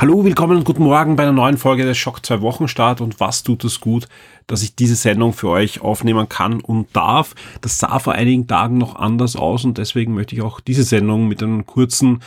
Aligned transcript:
Hallo, 0.00 0.24
willkommen 0.24 0.56
und 0.56 0.64
guten 0.64 0.84
Morgen 0.84 1.16
bei 1.16 1.24
einer 1.24 1.32
neuen 1.32 1.58
Folge 1.58 1.84
des 1.84 1.98
Schock 1.98 2.24
2 2.24 2.40
Wochenstart 2.40 3.02
und 3.02 3.20
was 3.20 3.42
tut 3.42 3.64
es 3.64 3.82
gut, 3.82 4.08
dass 4.46 4.62
ich 4.62 4.74
diese 4.74 4.94
Sendung 4.94 5.34
für 5.34 5.50
euch 5.50 5.82
aufnehmen 5.82 6.26
kann 6.26 6.62
und 6.62 6.88
darf. 6.96 7.34
Das 7.60 7.76
sah 7.76 7.98
vor 7.98 8.14
einigen 8.14 8.46
Tagen 8.46 8.78
noch 8.78 8.96
anders 8.96 9.36
aus 9.36 9.66
und 9.66 9.76
deswegen 9.76 10.14
möchte 10.14 10.34
ich 10.34 10.40
auch 10.40 10.60
diese 10.60 10.84
Sendung 10.84 11.28
mit 11.28 11.42
einem 11.42 11.66
kurzen 11.66 12.22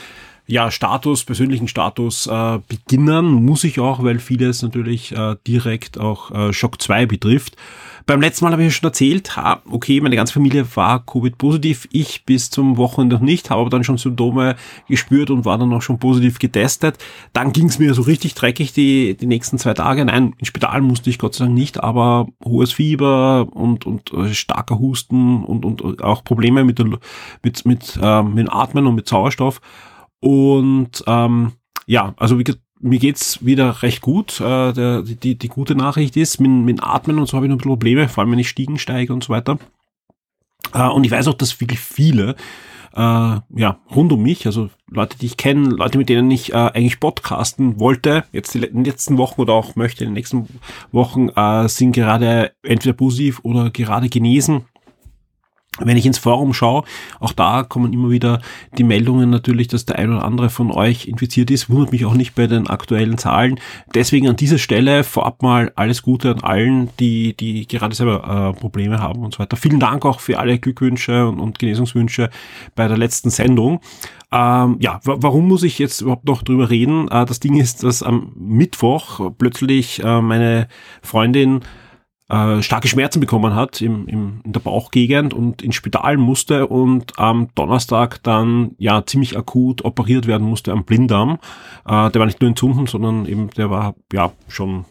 ja, 0.45 0.69
Status, 0.69 1.23
persönlichen 1.23 1.67
Status 1.67 2.27
äh, 2.27 2.59
beginnen. 2.67 3.43
Muss 3.43 3.63
ich 3.63 3.79
auch, 3.79 4.03
weil 4.03 4.19
vieles 4.19 4.61
natürlich 4.61 5.11
äh, 5.11 5.35
direkt 5.47 5.97
auch 5.97 6.29
äh, 6.29 6.53
Schock 6.53 6.79
2 6.79 7.07
betrifft. 7.07 7.57
Beim 8.05 8.21
letzten 8.21 8.45
Mal 8.45 8.51
habe 8.51 8.63
ich 8.63 8.67
ja 8.67 8.71
schon 8.71 8.89
erzählt, 8.89 9.37
okay, 9.69 10.01
meine 10.01 10.15
ganze 10.15 10.33
Familie 10.33 10.65
war 10.75 11.05
Covid-positiv, 11.05 11.87
ich 11.91 12.25
bis 12.25 12.49
zum 12.49 12.77
Wochenende 12.77 13.15
noch 13.15 13.21
nicht, 13.21 13.49
habe 13.49 13.61
aber 13.61 13.69
dann 13.69 13.83
schon 13.83 13.97
Symptome 13.97 14.55
gespürt 14.87 15.29
und 15.29 15.45
war 15.45 15.57
dann 15.57 15.73
auch 15.73 15.81
schon 15.81 15.99
positiv 15.99 16.39
getestet. 16.39 16.97
Dann 17.31 17.53
ging 17.53 17.67
es 17.67 17.79
mir 17.79 17.93
so 17.93 18.01
richtig 18.01 18.33
dreckig 18.33 18.73
die, 18.73 19.15
die 19.15 19.25
nächsten 19.25 19.57
zwei 19.57 19.73
Tage. 19.73 20.03
Nein, 20.03 20.35
ins 20.37 20.49
Spital 20.49 20.81
musste 20.81 21.09
ich 21.09 21.19
Gott 21.19 21.35
sei 21.35 21.45
Dank 21.45 21.55
nicht, 21.55 21.81
aber 21.83 22.27
hohes 22.43 22.73
Fieber 22.73 23.47
und, 23.51 23.85
und 23.85 24.11
äh, 24.13 24.33
starker 24.33 24.79
Husten 24.79 25.43
und, 25.43 25.65
und 25.65 26.03
auch 26.03 26.23
Probleme 26.23 26.63
mit, 26.63 26.79
der, 26.79 26.87
mit, 27.41 27.65
mit, 27.65 27.99
äh, 28.01 28.23
mit 28.23 28.51
Atmen 28.51 28.87
und 28.87 28.95
mit 28.95 29.07
Sauerstoff. 29.07 29.61
Und 30.19 31.03
ähm, 31.07 31.53
ja, 31.85 32.13
also 32.17 32.39
wie 32.39 32.43
gesagt, 32.43 32.63
mir 32.83 32.99
geht's 32.99 33.43
wieder 33.45 33.81
recht 33.81 34.01
gut. 34.01 34.39
Äh, 34.39 34.73
der, 34.73 35.01
die, 35.01 35.35
die 35.35 35.47
gute 35.47 35.75
Nachricht 35.75 36.17
ist, 36.17 36.39
mit, 36.39 36.51
mit 36.51 36.83
Atmen 36.83 37.19
und 37.19 37.27
so 37.27 37.35
habe 37.35 37.45
ich 37.45 37.49
noch 37.49 37.55
ein 37.55 37.59
bisschen 37.59 37.71
Probleme, 37.71 38.09
vor 38.09 38.21
allem 38.21 38.31
wenn 38.31 38.39
ich 38.39 38.49
Stiegen 38.49 38.77
steige 38.77 39.13
und 39.13 39.23
so 39.23 39.33
weiter. 39.33 39.57
Äh, 40.73 40.87
und 40.87 41.05
ich 41.05 41.11
weiß 41.11 41.27
auch, 41.27 41.33
dass 41.33 41.59
wirklich 41.59 41.79
viele 41.79 42.35
äh, 42.95 42.99
ja, 43.55 43.79
rund 43.95 44.11
um 44.11 44.21
mich, 44.21 44.45
also 44.45 44.69
Leute, 44.89 45.17
die 45.17 45.25
ich 45.25 45.37
kenne, 45.37 45.69
Leute, 45.69 45.97
mit 45.97 46.09
denen 46.09 46.29
ich 46.29 46.53
äh, 46.53 46.57
eigentlich 46.57 46.99
podcasten 46.99 47.79
wollte, 47.79 48.25
jetzt 48.31 48.53
die 48.53 48.59
letzten 48.59 49.17
Wochen 49.17 49.41
oder 49.41 49.53
auch 49.53 49.75
möchte 49.75 50.03
in 50.03 50.11
den 50.11 50.13
nächsten 50.13 50.47
Wochen, 50.91 51.29
äh, 51.29 51.67
sind 51.67 51.93
gerade 51.93 52.51
entweder 52.61 52.93
positiv 52.93 53.39
oder 53.43 53.71
gerade 53.71 54.09
genesen 54.09 54.65
wenn 55.79 55.97
ich 55.97 56.05
ins 56.05 56.17
Forum 56.19 56.53
schaue, 56.53 56.83
auch 57.19 57.33
da 57.33 57.63
kommen 57.63 57.93
immer 57.93 58.09
wieder 58.09 58.41
die 58.77 58.83
Meldungen 58.83 59.29
natürlich, 59.29 59.67
dass 59.67 59.85
der 59.85 59.97
ein 59.97 60.11
oder 60.11 60.23
andere 60.23 60.49
von 60.49 60.71
euch 60.71 61.07
infiziert 61.07 61.49
ist. 61.49 61.69
Wundert 61.69 61.91
mich 61.91 62.05
auch 62.05 62.13
nicht 62.13 62.35
bei 62.35 62.47
den 62.47 62.67
aktuellen 62.67 63.17
Zahlen. 63.17 63.59
Deswegen 63.95 64.27
an 64.27 64.35
dieser 64.35 64.59
Stelle 64.59 65.03
vorab 65.03 65.41
mal 65.41 65.71
alles 65.75 66.01
Gute 66.03 66.31
an 66.31 66.41
allen, 66.41 66.89
die, 66.99 67.35
die 67.35 67.67
gerade 67.67 67.95
selber 67.95 68.53
äh, 68.55 68.59
Probleme 68.59 68.99
haben 68.99 69.23
und 69.23 69.33
so 69.33 69.39
weiter. 69.39 69.57
Vielen 69.57 69.79
Dank 69.79 70.05
auch 70.05 70.19
für 70.19 70.39
alle 70.39 70.59
Glückwünsche 70.59 71.27
und, 71.27 71.39
und 71.39 71.59
Genesungswünsche 71.59 72.29
bei 72.75 72.87
der 72.87 72.97
letzten 72.97 73.29
Sendung. 73.29 73.79
Ähm, 74.31 74.77
ja, 74.79 74.99
warum 75.03 75.47
muss 75.47 75.63
ich 75.63 75.77
jetzt 75.77 76.01
überhaupt 76.01 76.25
noch 76.25 76.41
drüber 76.41 76.69
reden? 76.69 77.07
Äh, 77.09 77.25
das 77.25 77.39
Ding 77.39 77.59
ist, 77.59 77.83
dass 77.83 78.01
am 78.01 78.31
Mittwoch 78.35 79.31
plötzlich 79.37 80.03
äh, 80.03 80.21
meine 80.21 80.67
Freundin 81.01 81.61
äh, 82.33 82.63
starke 82.63 82.87
Schmerzen 82.87 83.19
bekommen 83.19 83.53
hat 83.53 83.79
im, 83.79 84.07
im, 84.07 84.41
in 84.43 84.53
der 84.53 84.59
Bauchgegend 84.59 85.35
und 85.35 85.61
ins 85.61 85.75
Spital 85.75 86.17
musste 86.17 86.65
und 86.65 87.19
am 87.19 87.49
Donnerstag 87.53 88.23
dann 88.23 88.71
ja 88.79 89.05
ziemlich 89.05 89.37
akut 89.37 89.85
operiert 89.85 90.25
werden 90.25 90.47
musste 90.47 90.71
am 90.71 90.83
Blinddarm. 90.83 91.37
Äh, 91.85 92.09
der 92.09 92.15
war 92.15 92.25
nicht 92.25 92.41
nur 92.41 92.49
entzünden, 92.49 92.87
sondern 92.87 93.27
eben 93.27 93.51
der 93.51 93.69
war 93.69 93.93
ja 94.11 94.31
schon 94.47 94.85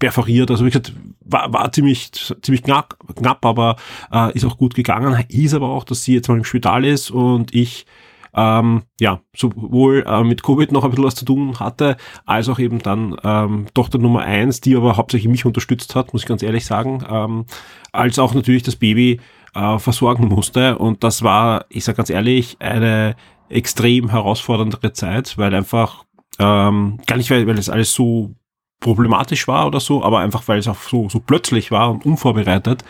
perforiert. 0.00 0.50
Also 0.50 0.64
wie 0.64 0.70
gesagt, 0.70 0.92
war, 1.20 1.52
war 1.52 1.70
ziemlich, 1.70 2.10
ziemlich 2.42 2.64
knapp, 2.64 2.96
knapp 3.14 3.46
aber 3.46 3.76
äh, 4.12 4.32
ist 4.32 4.44
auch 4.44 4.58
gut 4.58 4.74
gegangen. 4.74 5.24
Hieß 5.30 5.54
aber 5.54 5.68
auch, 5.68 5.84
dass 5.84 6.02
sie 6.02 6.14
jetzt 6.14 6.28
mal 6.28 6.36
im 6.36 6.44
Spital 6.44 6.84
ist 6.84 7.12
und 7.12 7.54
ich 7.54 7.86
ähm, 8.34 8.82
ja, 9.00 9.20
sowohl 9.34 10.04
äh, 10.06 10.22
mit 10.22 10.42
Covid 10.42 10.72
noch 10.72 10.84
ein 10.84 10.90
bisschen 10.90 11.04
was 11.04 11.14
zu 11.14 11.24
tun 11.24 11.58
hatte, 11.60 11.96
als 12.26 12.48
auch 12.48 12.58
eben 12.58 12.78
dann 12.80 13.16
ähm, 13.24 13.66
Tochter 13.74 13.98
Nummer 13.98 14.20
eins, 14.20 14.60
die 14.60 14.76
aber 14.76 14.96
hauptsächlich 14.96 15.30
mich 15.30 15.44
unterstützt 15.44 15.94
hat, 15.94 16.12
muss 16.12 16.22
ich 16.22 16.28
ganz 16.28 16.42
ehrlich 16.42 16.66
sagen, 16.66 17.04
ähm, 17.08 17.46
als 17.92 18.18
auch 18.18 18.34
natürlich 18.34 18.62
das 18.62 18.76
Baby 18.76 19.20
äh, 19.54 19.78
versorgen 19.78 20.28
musste. 20.28 20.78
Und 20.78 21.04
das 21.04 21.22
war, 21.22 21.66
ich 21.68 21.84
sage 21.84 21.96
ganz 21.96 22.10
ehrlich, 22.10 22.56
eine 22.60 23.16
extrem 23.48 24.10
herausfordernde 24.10 24.92
Zeit, 24.92 25.38
weil 25.38 25.54
einfach 25.54 26.04
ähm, 26.38 27.00
gar 27.06 27.16
nicht, 27.16 27.30
weil, 27.30 27.46
weil 27.46 27.58
es 27.58 27.70
alles 27.70 27.94
so 27.94 28.34
problematisch 28.80 29.48
war 29.48 29.66
oder 29.66 29.80
so, 29.80 30.04
aber 30.04 30.20
einfach, 30.20 30.46
weil 30.46 30.58
es 30.58 30.68
auch 30.68 30.76
so, 30.76 31.08
so 31.08 31.20
plötzlich 31.20 31.70
war 31.70 31.90
und 31.90 32.06
unvorbereitet 32.06 32.84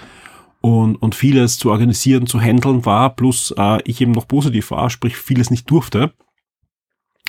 und, 0.61 0.97
und 0.97 1.15
vieles 1.15 1.59
zu 1.59 1.71
organisieren, 1.71 2.27
zu 2.27 2.41
handeln 2.41 2.85
war, 2.85 3.15
plus 3.15 3.55
äh, 3.57 3.81
ich 3.85 4.01
eben 4.01 4.13
noch 4.13 4.29
positiv 4.29 4.71
war, 4.71 4.91
sprich 4.91 5.17
vieles 5.17 5.51
nicht 5.51 5.71
durfte. 5.71 6.13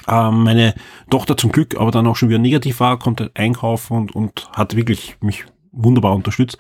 Ähm, 0.08 0.44
meine 0.44 0.74
Tochter 1.10 1.38
zum 1.38 1.52
Glück 1.52 1.80
aber 1.80 1.92
dann 1.92 2.08
auch 2.08 2.16
schon 2.16 2.30
wieder 2.30 2.40
negativ 2.40 2.80
war, 2.80 2.98
konnte 2.98 3.32
einkaufen 3.36 3.98
und, 3.98 4.16
und 4.16 4.50
hat 4.54 4.76
wirklich 4.76 5.18
mich 5.22 5.46
wunderbar 5.72 6.16
unterstützt. 6.16 6.58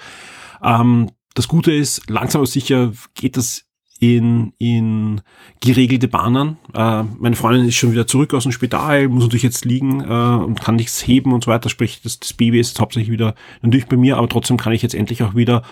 Ähm, 0.63 1.09
das 1.33 1.47
Gute 1.47 1.71
ist, 1.71 2.09
langsam 2.09 2.39
aber 2.39 2.47
sicher 2.47 2.91
geht 3.15 3.37
das 3.37 3.65
in, 3.99 4.53
in 4.57 5.21
geregelte 5.61 6.07
Bahnen. 6.07 6.57
Äh, 6.73 7.03
meine 7.03 7.35
Freundin 7.35 7.67
ist 7.67 7.75
schon 7.75 7.91
wieder 7.91 8.07
zurück 8.07 8.33
aus 8.33 8.43
dem 8.43 8.51
Spital, 8.51 9.09
muss 9.09 9.23
natürlich 9.23 9.43
jetzt 9.43 9.65
liegen 9.65 10.01
äh, 10.01 10.43
und 10.43 10.61
kann 10.61 10.75
nichts 10.75 11.05
heben 11.05 11.33
und 11.33 11.43
so 11.43 11.51
weiter. 11.51 11.69
Sprich, 11.69 12.01
das, 12.01 12.19
das 12.19 12.33
Baby 12.33 12.59
ist 12.59 12.79
hauptsächlich 12.79 13.11
wieder 13.11 13.35
natürlich 13.61 13.87
bei 13.87 13.97
mir, 13.97 14.17
aber 14.17 14.29
trotzdem 14.29 14.57
kann 14.57 14.73
ich 14.73 14.81
jetzt 14.81 14.95
endlich 14.95 15.23
auch 15.23 15.35
wieder 15.35 15.63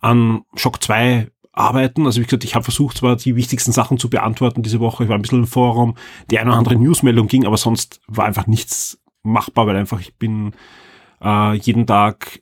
an 0.00 0.42
Shock 0.54 0.82
2 0.82 1.28
arbeiten. 1.52 2.06
Also 2.06 2.20
wie 2.20 2.24
gesagt, 2.24 2.44
ich 2.44 2.54
habe 2.54 2.64
versucht, 2.64 2.98
zwar 2.98 3.16
die 3.16 3.36
wichtigsten 3.36 3.72
Sachen 3.72 3.98
zu 3.98 4.08
beantworten 4.08 4.62
diese 4.62 4.80
Woche. 4.80 5.04
Ich 5.04 5.08
war 5.08 5.16
ein 5.16 5.22
bisschen 5.22 5.40
im 5.40 5.46
Forum, 5.46 5.96
die 6.30 6.38
eine 6.38 6.50
oder 6.50 6.58
andere 6.58 6.76
Newsmeldung 6.76 7.26
ging, 7.26 7.46
aber 7.46 7.56
sonst 7.56 8.00
war 8.06 8.24
einfach 8.24 8.46
nichts 8.46 9.00
machbar, 9.22 9.66
weil 9.66 9.76
einfach 9.76 10.00
ich 10.00 10.14
bin 10.16 10.52
äh, 11.22 11.54
jeden 11.54 11.86
Tag 11.86 12.40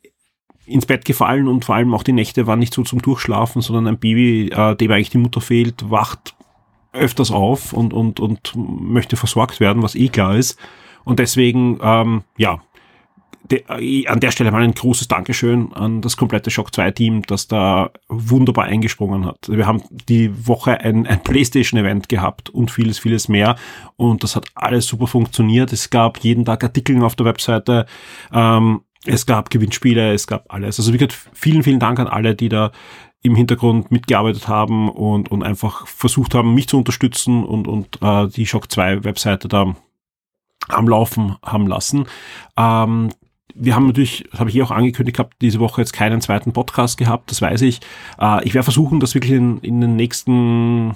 ins 0.66 0.86
Bett 0.86 1.04
gefallen 1.04 1.48
und 1.48 1.64
vor 1.64 1.76
allem 1.76 1.94
auch 1.94 2.02
die 2.02 2.12
Nächte 2.12 2.46
waren 2.46 2.58
nicht 2.58 2.74
so 2.74 2.82
zum 2.82 3.00
Durchschlafen, 3.00 3.62
sondern 3.62 3.86
ein 3.86 3.98
Baby, 3.98 4.48
äh, 4.48 4.74
dem 4.74 4.90
eigentlich 4.90 5.10
die 5.10 5.18
Mutter 5.18 5.40
fehlt, 5.40 5.90
wacht 5.90 6.34
öfters 6.92 7.30
auf 7.30 7.72
und, 7.72 7.92
und, 7.92 8.20
und 8.20 8.52
möchte 8.56 9.16
versorgt 9.16 9.60
werden, 9.60 9.82
was 9.82 9.94
eh 9.94 10.08
klar 10.08 10.36
ist. 10.36 10.58
Und 11.04 11.20
deswegen, 11.20 11.78
ähm, 11.82 12.24
ja, 12.36 12.60
de, 13.50 13.64
äh, 13.68 14.06
an 14.06 14.20
der 14.20 14.30
Stelle 14.30 14.50
mal 14.50 14.62
ein 14.62 14.74
großes 14.74 15.08
Dankeschön 15.08 15.72
an 15.72 16.00
das 16.02 16.16
komplette 16.16 16.50
Shock 16.50 16.74
2 16.74 16.90
Team, 16.92 17.22
das 17.22 17.48
da 17.48 17.90
wunderbar 18.08 18.64
eingesprungen 18.64 19.26
hat. 19.26 19.48
Wir 19.48 19.66
haben 19.66 19.82
die 19.90 20.46
Woche 20.46 20.80
ein, 20.80 21.06
ein 21.06 21.22
PlayStation 21.22 21.80
Event 21.80 22.08
gehabt 22.08 22.50
und 22.50 22.70
vieles, 22.70 22.98
vieles 22.98 23.28
mehr 23.28 23.56
und 23.96 24.22
das 24.22 24.36
hat 24.36 24.46
alles 24.54 24.86
super 24.86 25.06
funktioniert. 25.06 25.72
Es 25.72 25.90
gab 25.90 26.18
jeden 26.18 26.44
Tag 26.44 26.64
Artikel 26.64 27.02
auf 27.02 27.16
der 27.16 27.26
Webseite. 27.26 27.86
Ähm, 28.32 28.82
es 29.04 29.26
gab 29.26 29.50
Gewinnspiele, 29.50 30.12
es 30.12 30.26
gab 30.26 30.52
alles. 30.52 30.78
Also 30.78 30.92
wie 30.92 30.98
gesagt, 30.98 31.16
vielen, 31.32 31.62
vielen 31.62 31.78
Dank 31.78 32.00
an 32.00 32.08
alle, 32.08 32.34
die 32.34 32.48
da 32.48 32.72
im 33.22 33.34
Hintergrund 33.34 33.90
mitgearbeitet 33.90 34.48
haben 34.48 34.88
und, 34.88 35.30
und 35.30 35.42
einfach 35.42 35.86
versucht 35.86 36.34
haben, 36.34 36.54
mich 36.54 36.68
zu 36.68 36.78
unterstützen 36.78 37.44
und, 37.44 37.66
und 37.66 38.00
äh, 38.02 38.28
die 38.28 38.46
Shock 38.46 38.70
2 38.70 39.04
Webseite 39.04 39.48
da 39.48 39.74
am 40.68 40.88
Laufen 40.88 41.36
haben 41.42 41.66
lassen. 41.66 42.06
Ähm, 42.56 43.10
wir 43.58 43.74
haben 43.74 43.86
natürlich, 43.86 44.24
das 44.30 44.40
habe 44.40 44.50
ich 44.50 44.56
eh 44.56 44.62
auch 44.62 44.70
angekündigt 44.70 45.16
gehabt, 45.16 45.34
diese 45.40 45.60
Woche 45.60 45.80
jetzt 45.80 45.92
keinen 45.92 46.20
zweiten 46.20 46.52
Podcast 46.52 46.98
gehabt, 46.98 47.30
das 47.30 47.40
weiß 47.42 47.62
ich. 47.62 47.80
Äh, 48.20 48.44
ich 48.44 48.54
werde 48.54 48.64
versuchen, 48.64 49.00
dass 49.00 49.14
wirklich 49.14 49.32
in, 49.32 49.58
in 49.58 49.80
den 49.80 49.96
nächsten 49.96 50.94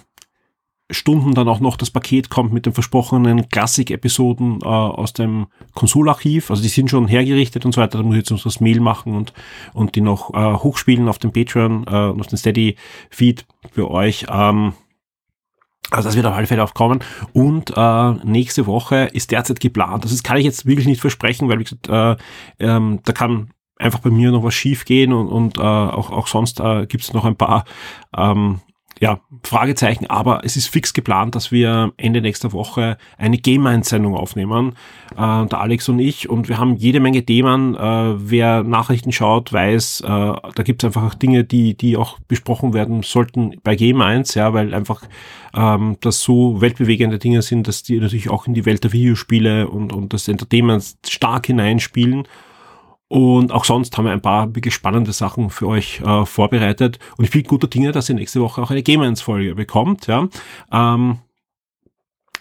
Stunden 0.90 1.34
dann 1.34 1.48
auch 1.48 1.60
noch 1.60 1.76
das 1.76 1.90
Paket 1.90 2.30
kommt 2.30 2.52
mit 2.52 2.66
den 2.66 2.72
versprochenen 2.72 3.48
Klassik-Episoden 3.48 4.60
äh, 4.62 4.66
aus 4.66 5.12
dem 5.12 5.46
Konsolarchiv. 5.74 6.50
Also 6.50 6.62
die 6.62 6.68
sind 6.68 6.90
schon 6.90 7.06
hergerichtet 7.06 7.64
und 7.64 7.74
so 7.74 7.80
weiter. 7.80 7.98
Da 7.98 8.04
muss 8.04 8.14
ich 8.14 8.22
jetzt 8.22 8.30
noch 8.30 8.42
das 8.42 8.60
Mail 8.60 8.80
machen 8.80 9.14
und, 9.14 9.32
und 9.72 9.94
die 9.94 10.00
noch 10.00 10.34
äh, 10.34 10.54
hochspielen 10.58 11.08
auf 11.08 11.18
dem 11.18 11.32
Patreon 11.32 11.84
äh, 11.86 12.08
und 12.08 12.20
auf 12.20 12.26
den 12.26 12.38
Steady-Feed 12.38 13.46
für 13.70 13.90
euch. 13.90 14.26
Ähm, 14.28 14.72
also 15.90 16.08
das 16.08 16.16
wird 16.16 16.26
auf 16.26 16.34
alle 16.34 16.46
Fälle 16.46 16.64
auch 16.64 16.74
kommen. 16.74 17.00
Und 17.32 17.72
äh, 17.76 18.10
nächste 18.24 18.66
Woche 18.66 19.10
ist 19.12 19.30
derzeit 19.30 19.60
geplant. 19.60 20.04
Das 20.04 20.22
kann 20.22 20.36
ich 20.36 20.44
jetzt 20.44 20.66
wirklich 20.66 20.86
nicht 20.86 21.00
versprechen, 21.00 21.48
weil 21.48 21.58
wie 21.58 21.64
gesagt, 21.64 21.88
äh, 21.88 22.16
ähm, 22.58 23.00
da 23.04 23.12
kann 23.12 23.50
einfach 23.76 24.00
bei 24.00 24.10
mir 24.10 24.30
noch 24.30 24.44
was 24.44 24.54
schief 24.54 24.84
gehen 24.84 25.12
und, 25.12 25.28
und 25.28 25.58
äh, 25.58 25.60
auch, 25.60 26.10
auch 26.10 26.26
sonst 26.26 26.60
äh, 26.60 26.86
gibt 26.86 27.02
es 27.02 27.12
noch 27.12 27.24
ein 27.24 27.36
paar 27.36 27.64
ähm, 28.16 28.60
ja, 29.00 29.20
Fragezeichen, 29.42 30.06
aber 30.08 30.44
es 30.44 30.56
ist 30.56 30.68
fix 30.68 30.92
geplant, 30.92 31.34
dass 31.34 31.50
wir 31.50 31.92
Ende 31.96 32.20
nächster 32.20 32.52
Woche 32.52 32.98
eine 33.16 33.38
Game 33.38 33.82
Sendung 33.82 34.14
aufnehmen, 34.14 34.74
äh, 35.12 35.46
der 35.46 35.58
Alex 35.58 35.88
und 35.88 35.98
ich, 36.00 36.28
und 36.28 36.50
wir 36.50 36.58
haben 36.58 36.76
jede 36.76 37.00
Menge 37.00 37.24
Themen. 37.24 37.74
Äh, 37.74 38.30
wer 38.30 38.62
Nachrichten 38.62 39.10
schaut, 39.10 39.54
weiß, 39.54 40.02
äh, 40.02 40.06
da 40.06 40.62
gibt 40.62 40.82
es 40.82 40.86
einfach 40.86 41.04
auch 41.04 41.14
Dinge, 41.14 41.44
die, 41.44 41.74
die 41.74 41.96
auch 41.96 42.18
besprochen 42.28 42.74
werden 42.74 43.02
sollten 43.02 43.56
bei 43.62 43.74
Game 43.74 44.02
1, 44.02 44.34
ja, 44.34 44.52
weil 44.52 44.74
einfach 44.74 45.02
ähm, 45.54 45.96
das 46.00 46.20
so 46.20 46.60
weltbewegende 46.60 47.18
Dinge 47.18 47.40
sind, 47.40 47.68
dass 47.68 47.82
die 47.82 47.98
natürlich 47.98 48.28
auch 48.28 48.46
in 48.46 48.52
die 48.52 48.66
Welt 48.66 48.84
der 48.84 48.92
Videospiele 48.92 49.68
und, 49.68 49.94
und 49.94 50.12
das 50.12 50.28
Entertainment 50.28 50.84
stark 51.08 51.46
hineinspielen. 51.46 52.24
Und 53.10 53.50
auch 53.50 53.64
sonst 53.64 53.98
haben 53.98 54.04
wir 54.04 54.12
ein 54.12 54.22
paar 54.22 54.54
wirklich 54.54 54.72
spannende 54.72 55.12
Sachen 55.12 55.50
für 55.50 55.66
euch 55.66 56.00
äh, 56.00 56.24
vorbereitet. 56.24 57.00
Und 57.16 57.24
ich 57.24 57.32
bin 57.32 57.42
guter 57.42 57.66
Dinge, 57.66 57.90
dass 57.90 58.08
ihr 58.08 58.14
nächste 58.14 58.40
Woche 58.40 58.62
auch 58.62 58.70
eine 58.70 58.84
Game-1-Folge 58.84 59.56
bekommt. 59.56 60.06
Ja. 60.06 60.28
Ähm, 60.70 61.18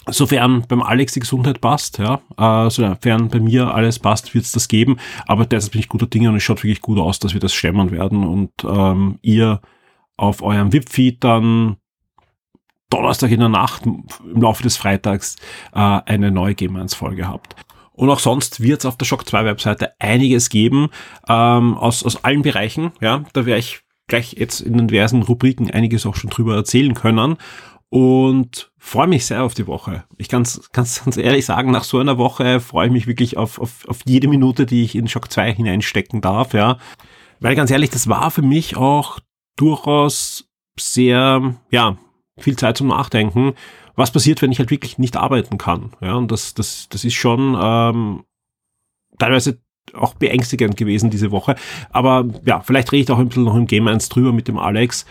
Sofern 0.07 0.65
beim 0.67 0.81
Alex 0.81 1.13
die 1.13 1.19
Gesundheit 1.19 1.61
passt, 1.61 1.99
ja, 1.99 2.21
äh, 2.37 2.69
sofern 2.71 3.29
bei 3.29 3.39
mir 3.39 3.73
alles 3.73 3.99
passt, 3.99 4.33
wird 4.33 4.45
es 4.45 4.51
das 4.51 4.67
geben. 4.67 4.97
Aber 5.27 5.45
derzeit 5.45 5.71
bin 5.71 5.81
ich 5.81 5.89
guter 5.89 6.07
Dinge 6.07 6.29
und 6.29 6.35
es 6.35 6.43
schaut 6.43 6.63
wirklich 6.63 6.81
gut 6.81 6.97
aus, 6.97 7.19
dass 7.19 7.33
wir 7.33 7.39
das 7.39 7.53
stemmen 7.53 7.91
werden 7.91 8.25
und 8.25 8.51
ähm, 8.63 9.19
ihr 9.21 9.61
auf 10.17 10.41
eurem 10.41 10.73
VIP-Feed 10.73 11.23
dann 11.23 11.77
Donnerstag 12.89 13.31
in 13.31 13.39
der 13.39 13.49
Nacht 13.49 13.85
im 13.85 14.41
Laufe 14.41 14.63
des 14.63 14.77
Freitags 14.77 15.35
äh, 15.73 15.79
eine 15.79 16.31
neue 16.31 16.55
Game 16.55 16.75
1 16.75 16.95
Folge 16.95 17.27
habt. 17.27 17.55
Und 17.99 18.09
auch 18.09 18.19
sonst 18.19 18.61
wird 18.61 18.79
es 18.79 18.85
auf 18.85 18.95
der 18.95 19.05
Shock 19.05 19.27
2 19.27 19.43
Webseite 19.43 19.91
einiges 19.99 20.47
geben 20.47 20.87
ähm, 21.27 21.77
aus, 21.77 22.01
aus 22.05 22.23
allen 22.23 22.43
Bereichen. 22.43 22.93
Ja, 23.01 23.25
da 23.33 23.45
werde 23.45 23.59
ich 23.59 23.81
gleich 24.07 24.35
jetzt 24.37 24.61
in 24.61 24.77
den 24.77 24.87
diversen 24.87 25.21
Rubriken 25.21 25.69
einiges 25.69 26.05
auch 26.05 26.15
schon 26.15 26.29
drüber 26.29 26.55
erzählen 26.55 26.93
können. 26.93 27.35
Und 27.89 28.71
freue 28.77 29.07
mich 29.07 29.25
sehr 29.25 29.43
auf 29.43 29.53
die 29.53 29.67
Woche. 29.67 30.05
Ich 30.15 30.29
kann 30.29 30.43
es 30.43 30.71
ganz, 30.71 31.03
ganz 31.03 31.17
ehrlich 31.17 31.45
sagen, 31.45 31.71
nach 31.71 31.83
so 31.83 31.97
einer 31.97 32.17
Woche 32.17 32.61
freue 32.61 32.87
ich 32.87 32.93
mich 32.93 33.05
wirklich 33.05 33.35
auf, 33.35 33.59
auf, 33.59 33.85
auf 33.89 33.99
jede 34.05 34.29
Minute, 34.29 34.65
die 34.65 34.85
ich 34.85 34.95
in 34.95 35.09
Shock 35.09 35.29
2 35.29 35.55
hineinstecken 35.55 36.21
darf. 36.21 36.53
Ja, 36.53 36.77
Weil 37.41 37.55
ganz 37.55 37.69
ehrlich, 37.69 37.89
das 37.89 38.07
war 38.07 38.31
für 38.31 38.43
mich 38.43 38.77
auch 38.77 39.19
durchaus 39.57 40.47
sehr, 40.79 41.53
ja, 41.69 41.97
viel 42.37 42.55
Zeit 42.55 42.77
zum 42.77 42.87
Nachdenken 42.87 43.55
was 43.95 44.11
passiert, 44.11 44.41
wenn 44.41 44.51
ich 44.51 44.59
halt 44.59 44.71
wirklich 44.71 44.97
nicht 44.97 45.17
arbeiten 45.17 45.57
kann. 45.57 45.91
Ja, 46.01 46.15
und 46.15 46.31
das, 46.31 46.53
das, 46.53 46.87
das 46.89 47.03
ist 47.03 47.15
schon 47.15 47.57
ähm, 47.61 48.23
teilweise 49.17 49.59
auch 49.93 50.13
beängstigend 50.13 50.77
gewesen 50.77 51.09
diese 51.09 51.31
Woche. 51.31 51.55
Aber 51.91 52.27
ja, 52.45 52.61
vielleicht 52.61 52.91
rede 52.91 53.03
ich 53.03 53.11
auch 53.11 53.19
ein 53.19 53.27
bisschen 53.27 53.43
noch 53.43 53.55
im 53.55 53.67
Game 53.67 53.87
1 53.87 54.09
drüber 54.09 54.31
mit 54.31 54.47
dem 54.47 54.57
Alex. 54.57 55.05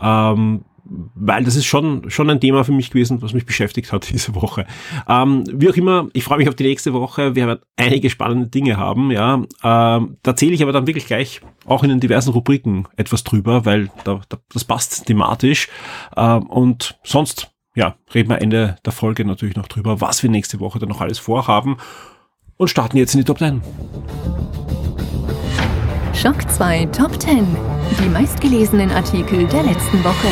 Ähm, 0.00 0.64
weil 0.84 1.44
das 1.44 1.56
ist 1.56 1.64
schon, 1.64 2.10
schon 2.10 2.28
ein 2.28 2.40
Thema 2.40 2.64
für 2.64 2.72
mich 2.72 2.90
gewesen, 2.90 3.22
was 3.22 3.32
mich 3.32 3.46
beschäftigt 3.46 3.92
hat 3.92 4.08
diese 4.12 4.34
Woche. 4.34 4.66
Ähm, 5.08 5.44
wie 5.52 5.70
auch 5.70 5.76
immer, 5.76 6.08
ich 6.12 6.24
freue 6.24 6.38
mich 6.38 6.48
auf 6.48 6.54
die 6.54 6.64
nächste 6.64 6.92
Woche. 6.92 7.34
Wir 7.34 7.46
werden 7.46 7.60
einige 7.76 8.10
spannende 8.10 8.48
Dinge 8.48 8.76
haben, 8.76 9.10
ja. 9.10 9.42
Ähm, 9.62 10.16
da 10.22 10.36
zähle 10.36 10.52
ich 10.52 10.62
aber 10.62 10.72
dann 10.72 10.86
wirklich 10.86 11.06
gleich 11.06 11.40
auch 11.66 11.82
in 11.82 11.90
den 11.90 12.00
diversen 12.00 12.30
Rubriken 12.30 12.88
etwas 12.96 13.24
drüber, 13.24 13.64
weil 13.64 13.90
da, 14.04 14.20
da, 14.28 14.38
das 14.52 14.64
passt 14.64 15.06
thematisch. 15.06 15.68
Ähm, 16.16 16.46
und 16.46 16.98
sonst 17.04 17.51
ja, 17.74 17.96
reden 18.12 18.28
wir 18.28 18.42
Ende 18.42 18.76
der 18.84 18.92
Folge 18.92 19.24
natürlich 19.24 19.56
noch 19.56 19.68
drüber, 19.68 20.00
was 20.00 20.22
wir 20.22 20.30
nächste 20.30 20.60
Woche 20.60 20.78
dann 20.78 20.90
noch 20.90 21.00
alles 21.00 21.18
vorhaben 21.18 21.78
und 22.56 22.68
starten 22.68 22.96
jetzt 22.96 23.14
in 23.14 23.20
die 23.20 23.24
Top 23.24 23.38
10. 23.38 23.62
Schock 26.14 26.50
2 26.50 26.86
Top 26.86 27.20
10. 27.20 27.46
Die 27.98 28.08
meistgelesenen 28.08 28.90
Artikel 28.90 29.46
der 29.46 29.62
letzten 29.62 30.04
Woche. 30.04 30.28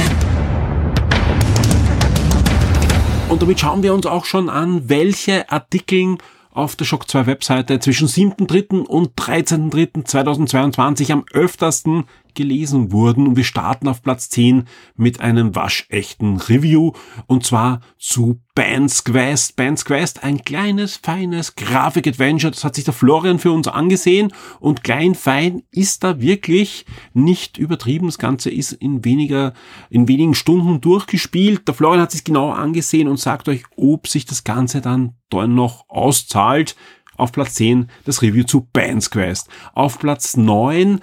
Und 3.30 3.40
damit 3.40 3.60
schauen 3.60 3.82
wir 3.82 3.94
uns 3.94 4.06
auch 4.06 4.24
schon 4.26 4.50
an, 4.50 4.88
welche 4.88 5.50
Artikel 5.50 6.18
auf 6.52 6.76
der 6.76 6.84
Shock 6.84 7.08
2 7.08 7.26
Webseite 7.26 7.80
zwischen 7.80 8.08
7.3. 8.08 8.84
und 8.84 9.14
13.3.2022 9.14 11.12
am 11.12 11.24
öftersten 11.32 12.04
gelesen 12.34 12.92
wurden. 12.92 13.26
Und 13.26 13.36
wir 13.36 13.44
starten 13.44 13.88
auf 13.88 14.02
Platz 14.02 14.28
10 14.30 14.64
mit 14.96 15.20
einem 15.20 15.54
waschechten 15.54 16.36
Review. 16.36 16.92
Und 17.26 17.44
zwar 17.44 17.80
zu 17.98 18.40
Bands 18.54 19.04
Quest. 19.04 19.56
Bands 19.56 19.84
Quest, 19.84 20.24
ein 20.24 20.42
kleines, 20.44 20.96
feines 20.96 21.54
Grafik-Adventure. 21.54 22.50
Das 22.50 22.64
hat 22.64 22.74
sich 22.74 22.84
der 22.84 22.94
Florian 22.94 23.38
für 23.38 23.52
uns 23.52 23.68
angesehen. 23.68 24.32
Und 24.58 24.84
klein, 24.84 25.14
fein 25.14 25.62
ist 25.70 26.04
da 26.04 26.20
wirklich 26.20 26.84
nicht 27.14 27.58
übertrieben. 27.58 28.06
Das 28.06 28.18
Ganze 28.18 28.50
ist 28.50 28.72
in 28.72 29.04
weniger, 29.04 29.54
in 29.88 30.08
wenigen 30.08 30.34
Stunden 30.34 30.80
durchgespielt. 30.80 31.66
Der 31.68 31.74
Florian 31.74 32.02
hat 32.02 32.10
sich 32.10 32.24
genau 32.24 32.50
angesehen 32.50 33.08
und 33.08 33.18
sagt 33.18 33.48
euch, 33.48 33.64
ob 33.76 34.08
sich 34.08 34.24
das 34.24 34.44
Ganze 34.44 34.80
dann 34.80 35.14
dann 35.30 35.54
noch 35.54 35.84
auszahlt. 35.88 36.76
Auf 37.16 37.32
Platz 37.32 37.54
10 37.56 37.90
das 38.06 38.22
Review 38.22 38.44
zu 38.44 38.66
Bands 38.72 39.10
Quest. 39.10 39.48
Auf 39.74 39.98
Platz 39.98 40.38
9 40.38 41.00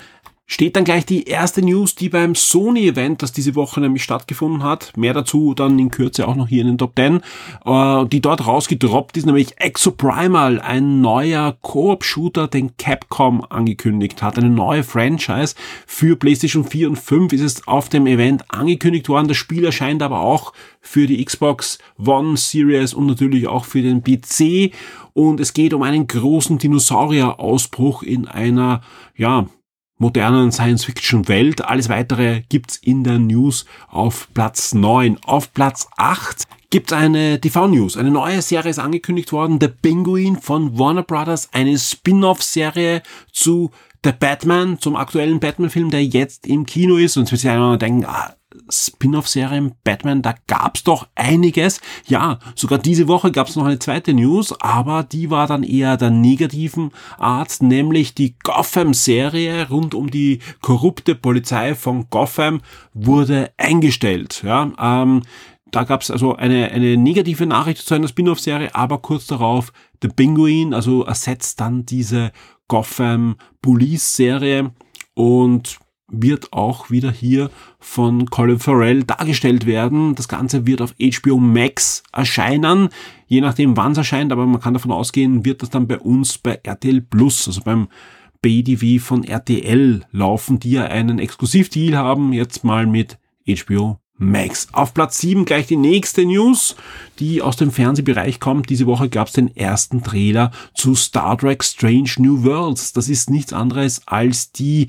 steht 0.50 0.78
dann 0.78 0.86
gleich 0.86 1.06
die 1.06 1.26
erste 1.26 1.62
News, 1.62 1.94
die 1.94 2.08
beim 2.08 2.34
Sony-Event, 2.34 3.22
das 3.22 3.34
diese 3.34 3.54
Woche 3.56 3.82
nämlich 3.82 4.04
stattgefunden 4.04 4.64
hat, 4.64 4.96
mehr 4.96 5.14
dazu 5.14 5.54
dann 5.54 5.78
in 5.78 5.92
Kürze 5.92 6.26
auch 6.26 6.36
noch 6.36 6.48
hier 6.48 6.62
in 6.62 6.68
den 6.68 6.78
Top 6.78 6.94
10, 6.96 7.22
äh, 7.66 8.06
die 8.08 8.22
dort 8.22 8.48
rausgedroppt 8.48 9.18
ist, 9.18 9.26
nämlich 9.26 9.60
Exoprimal, 9.60 10.62
ein 10.62 11.02
neuer 11.02 11.58
Koop-Shooter, 11.62 12.48
den 12.48 12.78
Capcom 12.78 13.46
angekündigt 13.50 14.24
hat, 14.24 14.38
eine 14.38 14.50
neue 14.50 14.84
Franchise 14.84 15.54
für 15.86 16.16
PlayStation 16.16 16.64
4 16.64 16.90
und 16.90 16.96
5 16.96 17.34
ist 17.34 17.42
es 17.42 17.68
auf 17.68 17.90
dem 17.90 18.08
Event 18.08 18.46
angekündigt 18.48 19.10
worden. 19.10 19.28
Das 19.28 19.38
Spiel 19.38 19.66
erscheint 19.66 20.02
aber 20.02 20.22
auch 20.22 20.54
für 20.80 21.08
die 21.08 21.24
Xbox 21.24 21.78
One 22.04 22.38
Series 22.38 22.94
und 22.94 23.08
natürlich 23.08 23.48
auch 23.48 23.66
für 23.66 23.82
den 23.82 24.02
PC 24.02 24.74
und 25.14 25.42
es 25.42 25.54
geht 25.54 25.74
um 25.74 25.84
einen 25.84 26.08
großen 26.08 26.58
Dinosaurier-Ausbruch 26.58 28.04
in 28.04 28.28
einer, 28.28 28.82
ja, 29.16 29.48
modernen 29.98 30.52
Science-Fiction-Welt. 30.52 31.66
Alles 31.66 31.90
weitere 31.90 32.42
gibt's 32.50 32.78
in 32.78 33.04
der 33.04 33.20
News 33.20 33.66
auf 33.90 34.30
Platz 34.34 34.74
9. 34.74 35.18
Auf 35.26 35.54
Platz 35.54 35.88
8 35.98 36.44
gibt's 36.70 36.94
eine 36.94 37.42
TV-News. 37.42 37.98
Eine 37.98 38.12
neue 38.12 38.42
Serie 38.42 38.70
ist 38.70 38.80
angekündigt 38.80 39.32
worden. 39.32 39.60
The 39.60 39.68
Penguin 39.68 40.38
von 40.38 40.78
Warner 40.78 41.04
Brothers. 41.04 41.50
Eine 41.52 41.78
Spin-off-Serie 41.78 43.02
zu 43.32 43.72
The 44.04 44.12
Batman, 44.12 44.80
zum 44.80 44.96
aktuellen 44.96 45.40
Batman-Film, 45.40 45.90
der 45.90 46.06
jetzt 46.06 46.48
im 46.48 46.66
Kino 46.66 46.98
ist. 46.98 47.18
Und 47.18 47.24
jetzt 47.24 47.32
wird 47.32 47.42
sich 47.42 47.50
einer 47.50 47.78
denken, 47.78 48.06
ah, 48.06 48.37
Spin-off-Serien 48.70 49.74
Batman, 49.84 50.22
da 50.22 50.36
gab's 50.48 50.84
doch 50.84 51.08
einiges. 51.16 51.82
Ja, 52.08 52.40
sogar 52.56 52.80
diese 52.80 53.08
Woche 53.08 53.32
gab's 53.32 53.56
noch 53.56 53.66
eine 53.66 53.80
zweite 53.80 54.14
News, 54.14 54.54
aber 54.60 55.04
die 55.04 55.30
war 55.30 55.48
dann 55.48 55.64
eher 55.64 55.98
der 55.98 56.10
negativen 56.10 56.92
Art, 57.18 57.62
nämlich 57.62 58.16
die 58.16 58.36
Gotham-Serie 58.44 59.70
rund 59.70 59.96
um 59.96 60.10
die 60.10 60.40
korrupte 60.62 61.16
Polizei 61.16 61.76
von 61.76 62.10
Gotham 62.10 62.62
wurde 62.94 63.52
eingestellt. 63.58 64.42
Ja, 64.44 64.72
ähm, 64.80 65.22
da 65.72 65.84
gab's 65.84 66.10
also 66.12 66.36
eine, 66.36 66.72
eine 66.72 66.98
negative 66.98 67.46
Nachricht 67.46 67.86
zu 67.86 67.94
einer 67.94 68.08
Spin-off-Serie, 68.08 68.74
aber 68.74 69.00
kurz 69.00 69.28
darauf 69.28 69.74
The 70.02 70.08
Penguin, 70.10 70.74
also 70.74 71.04
ersetzt 71.04 71.60
dann 71.60 71.86
diese 71.86 72.32
Gotham 72.68 73.36
Police-Serie 73.62 74.72
und 75.14 75.80
wird 76.10 76.54
auch 76.54 76.90
wieder 76.90 77.12
hier 77.12 77.50
von 77.80 78.28
Colin 78.30 78.60
Farrell 78.60 79.04
dargestellt 79.04 79.66
werden. 79.66 80.16
Das 80.16 80.28
Ganze 80.28 80.66
wird 80.66 80.82
auf 80.82 80.96
HBO 81.00 81.38
Max 81.38 82.04
erscheinen, 82.14 82.90
je 83.28 83.42
nachdem 83.42 83.76
wann 83.76 83.92
es 83.92 83.98
erscheint, 83.98 84.32
aber 84.32 84.46
man 84.46 84.62
kann 84.62 84.74
davon 84.74 84.92
ausgehen, 84.92 85.46
wird 85.46 85.62
das 85.62 85.70
dann 85.70 85.88
bei 85.88 86.00
uns 86.00 86.38
bei 86.38 86.60
RTL 86.64 87.02
Plus, 87.02 87.48
also 87.48 87.62
beim 87.62 87.88
BDV 88.42 89.04
von 89.04 89.24
RTL 89.24 90.06
laufen, 90.12 90.60
die 90.60 90.72
ja 90.72 90.86
einen 90.86 91.20
Exklusivdeal 91.20 91.98
haben, 91.98 92.34
jetzt 92.34 92.64
mal 92.64 92.86
mit 92.86 93.18
HBO 93.48 94.00
Max. 94.18 94.68
Auf 94.72 94.94
Platz 94.94 95.20
7 95.20 95.46
gleich 95.46 95.68
die 95.68 95.76
nächste 95.76 96.26
News, 96.26 96.76
die 97.20 97.42
aus 97.42 97.56
dem 97.56 97.72
Fernsehbereich 97.72 98.40
kommt. 98.40 98.70
Diese 98.70 98.88
Woche 98.88 99.10
gab 99.10 99.28
es 99.28 99.34
den 99.34 99.56
ersten 99.56 100.04
Trailer 100.04 100.52
zu 100.74 100.96
Star 100.96 101.38
Trek 101.38 101.64
Strange 101.64 102.12
New 102.18 102.44
Worlds. 102.44 102.94
Das 102.94 103.10
ist 103.10 103.30
nichts 103.30 103.54
anderes 103.54 104.02
als 104.08 104.52
die 104.52 104.88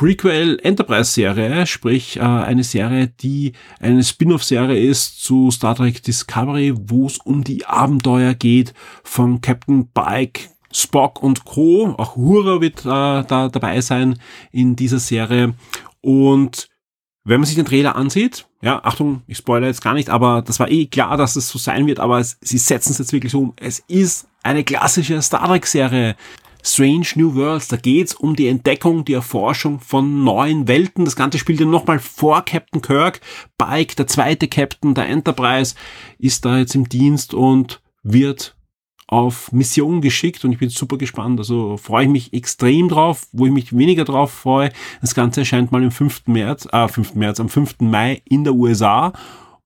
Prequel 0.00 0.58
Enterprise 0.62 1.12
Serie, 1.12 1.66
sprich 1.66 2.16
äh, 2.16 2.20
eine 2.20 2.64
Serie, 2.64 3.08
die 3.08 3.52
eine 3.80 4.02
Spin-off-Serie 4.02 4.82
ist 4.82 5.22
zu 5.22 5.50
Star 5.50 5.74
Trek 5.74 6.02
Discovery, 6.02 6.72
wo 6.74 7.04
es 7.04 7.18
um 7.18 7.44
die 7.44 7.66
Abenteuer 7.66 8.32
geht 8.32 8.72
von 9.04 9.42
Captain 9.42 9.90
Pike, 9.92 10.48
Spock 10.72 11.22
und 11.22 11.44
Co. 11.44 11.94
Auch 11.98 12.16
Hura 12.16 12.62
wird 12.62 12.80
äh, 12.80 12.88
da 13.24 13.50
dabei 13.52 13.82
sein 13.82 14.18
in 14.52 14.74
dieser 14.74 15.00
Serie. 15.00 15.52
Und 16.00 16.68
wenn 17.24 17.40
man 17.40 17.46
sich 17.46 17.56
den 17.56 17.66
Trailer 17.66 17.94
ansieht, 17.94 18.46
ja, 18.62 18.82
Achtung, 18.82 19.20
ich 19.26 19.36
spoilere 19.36 19.68
jetzt 19.68 19.82
gar 19.82 19.92
nicht, 19.92 20.08
aber 20.08 20.40
das 20.40 20.58
war 20.58 20.70
eh 20.70 20.86
klar, 20.86 21.18
dass 21.18 21.36
es 21.36 21.50
so 21.50 21.58
sein 21.58 21.86
wird, 21.86 22.00
aber 22.00 22.20
es, 22.20 22.38
sie 22.40 22.56
setzen 22.56 22.92
es 22.92 22.98
jetzt 22.98 23.12
wirklich 23.12 23.34
um. 23.34 23.52
Es 23.56 23.80
ist 23.80 24.28
eine 24.42 24.64
klassische 24.64 25.20
Star 25.20 25.46
Trek-Serie 25.46 26.16
Strange 26.62 27.06
New 27.14 27.34
Worlds. 27.34 27.68
Da 27.68 27.76
geht's 27.76 28.14
um 28.14 28.36
die 28.36 28.48
Entdeckung, 28.48 29.04
die 29.04 29.14
Erforschung 29.14 29.80
von 29.80 30.24
neuen 30.24 30.68
Welten. 30.68 31.04
Das 31.04 31.16
Ganze 31.16 31.38
spielt 31.38 31.60
ja 31.60 31.66
nochmal 31.66 31.98
vor 31.98 32.44
Captain 32.44 32.82
Kirk. 32.82 33.20
Pike, 33.58 33.96
der 33.96 34.06
zweite 34.06 34.48
Captain 34.48 34.94
der 34.94 35.08
Enterprise, 35.08 35.74
ist 36.18 36.44
da 36.44 36.58
jetzt 36.58 36.74
im 36.74 36.88
Dienst 36.88 37.34
und 37.34 37.80
wird 38.02 38.56
auf 39.10 39.50
Mission 39.50 40.00
geschickt 40.00 40.44
und 40.44 40.52
ich 40.52 40.58
bin 40.58 40.68
super 40.68 40.96
gespannt. 40.96 41.40
Also 41.40 41.76
freue 41.76 42.04
ich 42.04 42.10
mich 42.10 42.32
extrem 42.32 42.88
drauf, 42.88 43.26
wo 43.32 43.46
ich 43.46 43.52
mich 43.52 43.76
weniger 43.76 44.04
drauf 44.04 44.30
freue. 44.30 44.70
Das 45.00 45.16
Ganze 45.16 45.40
erscheint 45.40 45.72
mal 45.72 45.82
im 45.82 45.90
5. 45.90 46.22
März, 46.26 46.68
äh, 46.70 46.86
5. 46.86 47.16
März, 47.16 47.40
am 47.40 47.48
5. 47.48 47.76
Mai 47.80 48.22
in 48.24 48.44
der 48.44 48.54
USA 48.54 49.12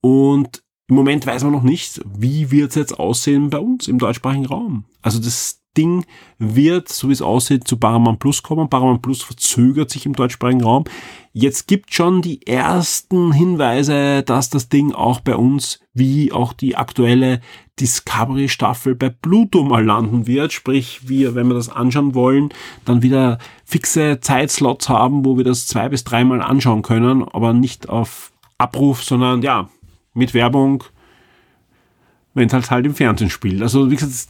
und 0.01 0.63
im 0.89 0.97
Moment 0.97 1.27
weiß 1.27 1.45
man 1.45 1.53
noch 1.53 1.63
nicht, 1.63 2.01
wie 2.07 2.51
wird 2.51 2.71
es 2.71 2.75
jetzt 2.75 2.99
aussehen 2.99 3.51
bei 3.51 3.59
uns 3.59 3.89
im 3.89 3.99
deutschsprachigen 3.99 4.47
Raum. 4.47 4.85
Also 5.03 5.19
das 5.19 5.61
Ding 5.77 6.05
wird, 6.39 6.89
so 6.89 7.09
wie 7.09 7.13
es 7.13 7.23
aussieht, 7.23 7.67
zu 7.69 7.77
Paramount 7.77 8.19
Plus 8.19 8.43
kommen. 8.43 8.69
Paramount 8.69 9.03
Plus 9.03 9.23
verzögert 9.23 9.91
sich 9.91 10.07
im 10.07 10.15
deutschsprachigen 10.15 10.63
Raum. 10.63 10.85
Jetzt 11.33 11.67
gibt 11.67 11.93
schon 11.93 12.23
die 12.23 12.47
ersten 12.47 13.33
Hinweise, 13.33 14.23
dass 14.23 14.51
das 14.51 14.69
Ding 14.69 14.93
auch 14.93 15.21
bei 15.21 15.35
uns, 15.35 15.81
wie 15.93 16.33
auch 16.33 16.53
die 16.53 16.77
aktuelle 16.77 17.41
Discovery 17.81 18.49
Staffel 18.49 18.95
bei 18.95 19.09
Pluto 19.11 19.65
mal 19.65 19.85
landen 19.85 20.27
wird. 20.27 20.53
Sprich, 20.53 21.09
wir, 21.09 21.35
wenn 21.35 21.49
wir 21.49 21.55
das 21.55 21.69
anschauen 21.69 22.15
wollen, 22.15 22.51
dann 22.85 23.03
wieder 23.03 23.39
fixe 23.65 24.21
Zeitslots 24.21 24.89
haben, 24.89 25.25
wo 25.25 25.37
wir 25.37 25.45
das 25.45 25.67
zwei 25.67 25.89
bis 25.89 26.05
dreimal 26.05 26.41
anschauen 26.41 26.83
können, 26.83 27.25
aber 27.25 27.53
nicht 27.53 27.89
auf 27.89 28.33
Abruf, 28.59 29.03
sondern 29.03 29.43
ja, 29.43 29.69
mit 30.15 30.35
Werbung, 30.35 30.85
wenn 32.35 32.47
es 32.47 32.53
halt 32.53 32.71
halt 32.71 32.87
im 32.87 32.95
Fernsehen 32.95 33.31
spielt. 33.31 33.61
Also 33.61 33.91
wie 33.91 33.97
gesagt, 33.97 34.29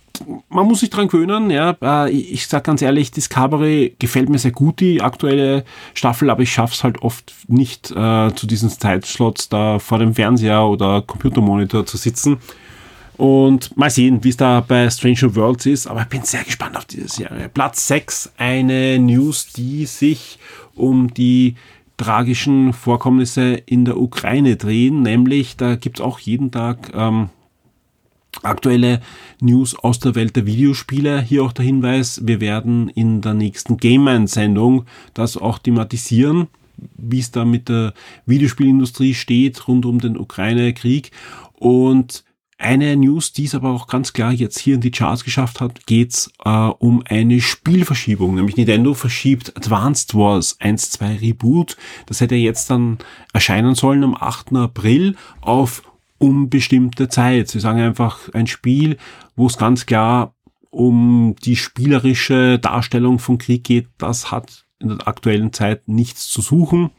man 0.49 0.67
muss 0.67 0.81
sich 0.81 0.91
dran 0.91 1.09
gewöhnen. 1.09 1.51
Ja, 1.51 1.77
äh, 1.83 2.11
ich 2.11 2.47
sag 2.47 2.65
ganz 2.65 2.83
ehrlich, 2.83 3.11
Discovery 3.11 3.97
gefällt 3.99 4.29
mir 4.29 4.39
sehr 4.39 4.53
gut 4.53 4.81
die 4.81 5.03
aktuelle 5.03 5.65
Staffel, 5.95 6.31
aber 6.31 6.43
ich 6.43 6.53
schaff's 6.53 6.85
halt 6.85 7.03
oft 7.03 7.35
nicht 7.49 7.91
äh, 7.91 8.35
zu 8.35 8.47
diesen 8.47 8.71
Zeitslots 8.71 9.49
da 9.49 9.79
vor 9.79 9.99
dem 9.99 10.15
Fernseher 10.15 10.65
oder 10.65 11.03
Computermonitor 11.03 11.87
zu 11.87 11.97
sitzen. 11.97 12.39
Und 13.17 13.77
mal 13.77 13.91
sehen, 13.91 14.25
wie 14.25 14.31
es 14.31 14.37
da 14.37 14.61
bei 14.61 14.91
Stranger 14.91 15.37
Worlds 15.37 15.67
ist. 15.67 15.87
Aber 15.87 16.03
ich 16.03 16.09
bin 16.09 16.23
sehr 16.23 16.43
gespannt 16.43 16.77
auf 16.77 16.85
diese 16.85 17.09
Serie. 17.09 17.49
Platz 17.49 17.87
6, 17.87 18.33
eine 18.39 18.99
News, 18.99 19.53
die 19.53 19.87
sich 19.87 20.39
um 20.75 21.15
die 21.15 21.55
tragischen 21.97 22.73
Vorkommnisse 22.73 23.55
in 23.55 23.85
der 23.85 23.99
Ukraine 23.99 24.57
drehen. 24.57 25.03
Nämlich, 25.03 25.57
da 25.57 25.77
gibt's 25.77 26.01
auch 26.01 26.19
jeden 26.19 26.51
Tag 26.51 26.91
ähm, 26.93 27.29
aktuelle 28.45 29.01
News 29.41 29.75
aus 29.75 29.99
der 29.99 30.15
Welt 30.15 30.37
der 30.37 30.47
Videospiele. 30.47 31.21
Hier 31.21 31.45
auch 31.45 31.53
der 31.53 31.65
Hinweis, 31.65 32.21
wir 32.25 32.41
werden 32.41 32.89
in 32.89 33.21
der 33.21 33.35
nächsten 33.35 33.77
Game 33.77 34.05
Man-Sendung 34.05 34.85
das 35.15 35.37
auch 35.37 35.59
thematisieren, 35.59 36.49
wie 36.97 37.21
es 37.21 37.31
da 37.31 37.45
mit 37.45 37.69
der 37.69 37.95
Videospielindustrie 38.27 39.15
steht 39.15 39.69
rund 39.69 39.87
um 39.87 40.01
den 40.01 40.17
Ukraine-Krieg. 40.17 41.11
Und 41.55 42.25
eine 42.57 42.97
News, 42.97 43.33
die 43.33 43.45
es 43.45 43.55
aber 43.55 43.71
auch 43.71 43.89
ganz 43.89 44.13
klar 44.13 44.33
jetzt 44.33 44.59
hier 44.59 44.77
in 44.77 44.81
die 44.81 44.91
Charts 44.91 45.25
geschafft 45.25 45.61
hat, 45.61 45.87
geht's 45.87 46.31
äh, 46.45 46.51
um 46.51 47.03
eine 47.07 47.41
Spielverschiebung. 47.41 48.35
Nämlich 48.35 48.57
Nintendo 48.57 48.95
verschiebt 48.95 49.57
Advanced 49.57 50.15
Wars 50.15 50.59
1.2 50.61 51.21
Reboot. 51.21 51.77
Das 52.07 52.21
hätte 52.21 52.37
jetzt 52.37 52.71
dann 52.71 52.99
erscheinen 53.33 53.75
sollen 53.75 54.05
am 54.05 54.15
8. 54.15 54.55
April 54.55 55.17
auf 55.41 55.83
unbestimmte 56.25 57.09
Zeit. 57.09 57.49
Sie 57.49 57.61
sagen 57.61 57.81
einfach 57.81 58.29
ein 58.33 58.47
Spiel, 58.47 58.97
wo 59.37 59.47
es 59.47 59.59
ganz 59.59 59.85
klar 59.85 60.35
um 60.71 61.37
die 61.45 61.57
spielerische 61.57 62.59
Darstellung 62.59 63.19
von 63.19 63.39
Krieg 63.39 63.63
geht, 63.65 63.89
das 63.99 64.31
hat 64.31 64.65
in 64.81 64.89
der 64.89 65.07
aktuellen 65.07 65.53
Zeit 65.53 65.87
nichts 65.87 66.29
zu 66.29 66.41
suchen. 66.41 66.91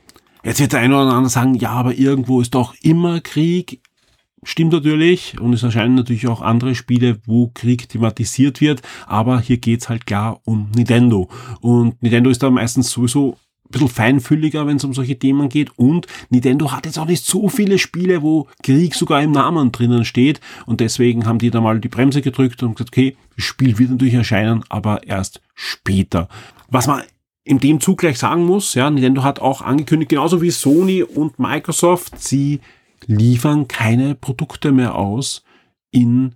Jetzt 0.44 0.60
wird 0.60 0.74
der 0.74 0.79
eine 0.79 0.96
oder 0.96 1.12
andere 1.12 1.29
sagen, 1.29 1.55
ja, 1.55 1.72
aber 1.72 1.96
irgendwo 1.96 2.39
ist 2.39 2.53
doch 2.53 2.75
immer 2.82 3.20
Krieg. 3.20 3.82
Stimmt 4.44 4.74
natürlich 4.74 5.39
und 5.39 5.53
es 5.53 5.63
erscheinen 5.63 5.96
natürlich 5.96 6.27
auch 6.27 6.41
andere 6.41 6.75
Spiele, 6.75 7.20
wo 7.25 7.50
Krieg 7.53 7.89
thematisiert 7.89 8.62
wird, 8.62 8.84
aber 9.08 9.41
hier 9.41 9.58
geht's 9.58 9.89
halt 9.89 10.05
klar 10.05 10.39
um 10.46 10.70
Nintendo. 10.75 11.29
Und 11.62 12.01
Nintendo 12.03 12.29
ist 12.29 12.44
da 12.44 12.51
meistens 12.51 12.91
sowieso 12.91 13.38
ein 13.65 13.72
bisschen 13.72 13.89
feinfühliger, 13.89 14.67
wenn 14.67 14.77
es 14.77 14.84
um 14.84 14.93
solche 14.93 15.17
Themen 15.17 15.50
geht. 15.50 15.77
Und 15.77 16.07
Nintendo 16.29 16.72
hat 16.72 16.86
jetzt 16.86 17.00
auch 17.00 17.07
nicht 17.07 17.25
so 17.25 17.50
viele 17.50 17.79
Spiele, 17.79 18.22
wo 18.22 18.48
Krieg 18.63 18.95
sogar 18.95 19.22
im 19.22 19.31
Namen 19.31 19.72
drinnen 19.72 20.05
steht. 20.05 20.39
Und 20.65 20.79
deswegen 20.79 21.25
haben 21.25 21.39
die 21.39 21.51
da 21.51 21.62
mal 21.62 21.79
die 21.79 21.89
Bremse 21.89 22.22
gedrückt 22.22 22.62
und 22.63 22.75
gesagt, 22.75 22.91
okay, 22.91 23.17
das 23.36 23.45
Spiel 23.45 23.77
wird 23.77 23.91
natürlich 23.91 24.13
erscheinen, 24.13 24.63
aber 24.69 25.07
erst 25.07 25.41
später. 25.55 26.29
Was 26.69 26.88
man 26.88 27.03
in 27.43 27.60
dem 27.60 27.79
Zug 27.79 28.00
gleich 28.00 28.17
sagen 28.17 28.45
muss, 28.45 28.74
ja, 28.74 28.89
Nintendo 28.89 29.24
hat 29.24 29.39
auch 29.39 29.62
angekündigt, 29.62 30.10
genauso 30.10 30.41
wie 30.41 30.51
Sony 30.51 31.03
und 31.03 31.39
Microsoft, 31.39 32.22
sie 32.22 32.60
liefern 33.07 33.67
keine 33.67 34.15
Produkte 34.15 34.72
mehr 34.72 34.95
aus 34.95 35.43
in 35.91 36.36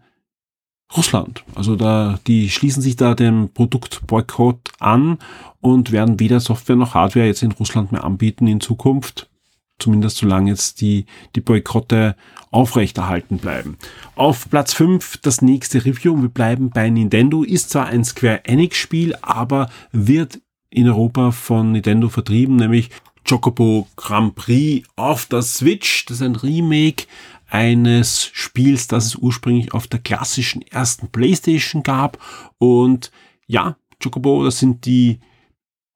Russland. 0.96 1.43
Also 1.55 1.75
da, 1.75 2.19
die 2.27 2.50
schließen 2.50 2.81
sich 2.81 2.96
da 2.96 3.13
dem 3.13 3.50
Produktboykott 3.53 4.72
an 4.79 5.19
und 5.62 5.91
werden 5.91 6.19
weder 6.19 6.39
Software 6.39 6.75
noch 6.75 6.93
Hardware 6.96 7.27
jetzt 7.27 7.43
in 7.43 7.51
Russland 7.51 7.91
mehr 7.91 8.03
anbieten 8.03 8.48
in 8.48 8.60
Zukunft. 8.60 9.29
Zumindest 9.77 10.17
solange 10.17 10.51
jetzt 10.51 10.81
die, 10.81 11.05
die 11.36 11.41
Boykotte 11.41 12.15
aufrechterhalten 12.51 13.38
bleiben. 13.38 13.77
Auf 14.15 14.50
Platz 14.50 14.74
5 14.74 15.17
das 15.17 15.41
nächste 15.41 15.86
Review. 15.86 16.22
Wir 16.22 16.29
bleiben 16.29 16.69
bei 16.69 16.89
Nintendo. 16.89 17.43
Ist 17.43 17.69
zwar 17.69 17.86
ein 17.86 18.03
Square 18.03 18.46
Enix 18.46 18.77
Spiel, 18.77 19.15
aber 19.22 19.69
wird 19.91 20.41
in 20.69 20.88
Europa 20.88 21.31
von 21.31 21.72
Nintendo 21.72 22.10
vertrieben, 22.10 22.58
nämlich 22.58 22.89
Chocobo 23.27 23.88
Grand 23.96 24.36
Prix 24.36 24.88
auf 24.96 25.27
der 25.27 25.43
Switch. 25.43 26.05
Das 26.05 26.17
ist 26.17 26.24
ein 26.24 26.36
Remake 26.36 27.05
eines 27.50 28.29
Spiels, 28.34 28.88
das 28.88 29.06
es 29.06 29.15
ursprünglich 29.15 29.74
auf 29.74 29.88
der 29.88 30.00
klassischen 30.00 30.62
ersten 30.62 31.10
Playstation 31.10 31.84
gab. 31.84 32.18
Und 32.58 33.12
ja, 33.48 33.77
Chocobo, 34.01 34.44
das 34.44 34.60
sind 34.60 34.86
die 34.86 35.20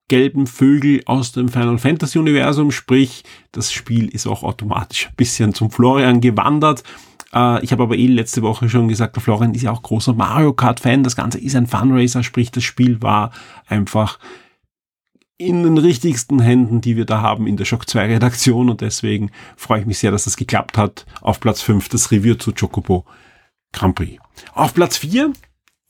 gelben 0.09 0.47
Vögel 0.47 1.01
aus 1.05 1.31
dem 1.31 1.49
Final 1.49 1.77
Fantasy 1.77 2.19
Universum, 2.19 2.71
sprich, 2.71 3.23
das 3.51 3.71
Spiel 3.71 4.09
ist 4.09 4.27
auch 4.27 4.43
automatisch 4.43 5.07
ein 5.07 5.15
bisschen 5.15 5.53
zum 5.53 5.71
Florian 5.71 6.21
gewandert. 6.21 6.83
Äh, 7.33 7.63
ich 7.63 7.71
habe 7.71 7.83
aber 7.83 7.95
eh 7.95 8.07
letzte 8.07 8.41
Woche 8.41 8.69
schon 8.69 8.87
gesagt, 8.87 9.15
der 9.15 9.23
Florian 9.23 9.53
ist 9.53 9.63
ja 9.63 9.71
auch 9.71 9.81
großer 9.81 10.13
Mario 10.13 10.53
Kart 10.53 10.79
Fan. 10.79 11.03
Das 11.03 11.15
Ganze 11.15 11.39
ist 11.39 11.55
ein 11.55 11.67
Funracer, 11.67 12.23
sprich, 12.23 12.51
das 12.51 12.63
Spiel 12.63 13.01
war 13.01 13.31
einfach 13.67 14.19
in 15.37 15.63
den 15.63 15.77
richtigsten 15.77 16.39
Händen, 16.39 16.81
die 16.81 16.95
wir 16.95 17.05
da 17.05 17.21
haben 17.21 17.47
in 17.47 17.57
der 17.57 17.65
Shock 17.65 17.89
2 17.89 18.05
Redaktion 18.05 18.69
und 18.69 18.81
deswegen 18.81 19.31
freue 19.57 19.81
ich 19.81 19.85
mich 19.85 19.99
sehr, 19.99 20.11
dass 20.11 20.25
das 20.25 20.37
geklappt 20.37 20.77
hat. 20.77 21.05
Auf 21.21 21.39
Platz 21.39 21.61
5 21.61 21.89
das 21.89 22.11
Review 22.11 22.35
zu 22.35 22.53
Chocobo 22.53 23.05
Grand 23.71 23.95
Prix. 23.95 24.21
Auf 24.53 24.73
Platz 24.73 24.97
4 24.97 25.33